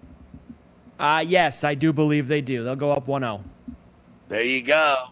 Uh, 1.00 1.24
yes, 1.26 1.64
I 1.64 1.76
do 1.76 1.94
believe 1.94 2.28
they 2.28 2.42
do. 2.42 2.64
They'll 2.64 2.76
go 2.76 2.92
up 2.92 3.04
oh. 3.08 3.12
1 3.12 3.22
0. 3.22 3.44
There 4.28 4.44
you 4.44 4.62
go. 4.62 5.08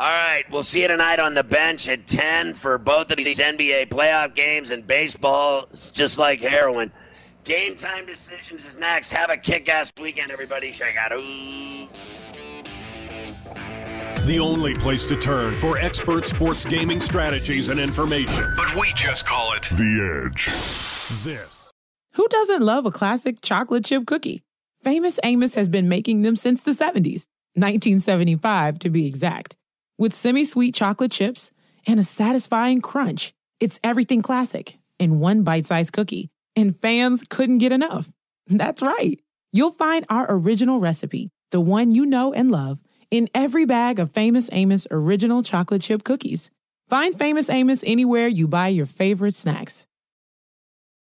All 0.00 0.06
right, 0.06 0.44
we'll 0.50 0.62
see 0.62 0.80
you 0.80 0.88
tonight 0.88 1.20
on 1.20 1.34
the 1.34 1.44
bench 1.44 1.86
at 1.86 2.06
10 2.06 2.54
for 2.54 2.78
both 2.78 3.10
of 3.10 3.18
these 3.18 3.38
NBA 3.38 3.90
playoff 3.90 4.34
games 4.34 4.70
and 4.70 4.86
baseball. 4.86 5.66
It's 5.72 5.90
just 5.90 6.16
like 6.16 6.40
heroin. 6.40 6.90
Game 7.44 7.76
time 7.76 8.06
decisions 8.06 8.64
is 8.64 8.78
next. 8.78 9.12
Have 9.12 9.30
a 9.30 9.36
kick 9.36 9.68
ass 9.68 9.92
weekend, 10.00 10.30
everybody. 10.30 10.72
Check 10.72 10.96
out. 10.96 11.12
Ooh. 11.12 11.86
The 14.24 14.38
only 14.40 14.72
place 14.72 15.04
to 15.04 15.16
turn 15.16 15.52
for 15.52 15.76
expert 15.76 16.24
sports 16.24 16.64
gaming 16.64 17.02
strategies 17.02 17.68
and 17.68 17.78
information. 17.78 18.54
But 18.56 18.74
we 18.74 18.94
just 18.94 19.26
call 19.26 19.52
it 19.52 19.68
The 19.70 20.30
Edge. 20.30 20.48
This 21.24 21.70
Who 22.14 22.26
doesn't 22.28 22.62
love 22.62 22.86
a 22.86 22.90
classic 22.90 23.42
chocolate 23.42 23.84
chip 23.84 24.06
cookie? 24.06 24.40
Famous 24.82 25.20
Amos 25.22 25.52
has 25.56 25.68
been 25.68 25.90
making 25.90 26.22
them 26.22 26.36
since 26.36 26.62
the 26.62 26.70
70s, 26.70 27.26
1975 27.52 28.78
to 28.78 28.88
be 28.88 29.06
exact. 29.06 29.56
With 30.00 30.14
semi 30.14 30.46
sweet 30.46 30.74
chocolate 30.74 31.12
chips 31.12 31.50
and 31.86 32.00
a 32.00 32.04
satisfying 32.04 32.80
crunch, 32.80 33.34
it's 33.60 33.78
everything 33.84 34.22
classic 34.22 34.78
in 34.98 35.20
one 35.20 35.42
bite 35.42 35.66
sized 35.66 35.92
cookie. 35.92 36.30
And 36.56 36.74
fans 36.80 37.22
couldn't 37.28 37.58
get 37.58 37.70
enough. 37.70 38.10
That's 38.46 38.80
right. 38.80 39.20
You'll 39.52 39.72
find 39.72 40.06
our 40.08 40.24
original 40.30 40.80
recipe, 40.80 41.28
the 41.50 41.60
one 41.60 41.94
you 41.94 42.06
know 42.06 42.32
and 42.32 42.50
love, 42.50 42.80
in 43.10 43.28
every 43.34 43.66
bag 43.66 43.98
of 43.98 44.10
Famous 44.10 44.48
Amos 44.52 44.86
original 44.90 45.42
chocolate 45.42 45.82
chip 45.82 46.02
cookies. 46.02 46.50
Find 46.88 47.14
Famous 47.18 47.50
Amos 47.50 47.84
anywhere 47.86 48.26
you 48.26 48.48
buy 48.48 48.68
your 48.68 48.86
favorite 48.86 49.34
snacks. 49.34 49.86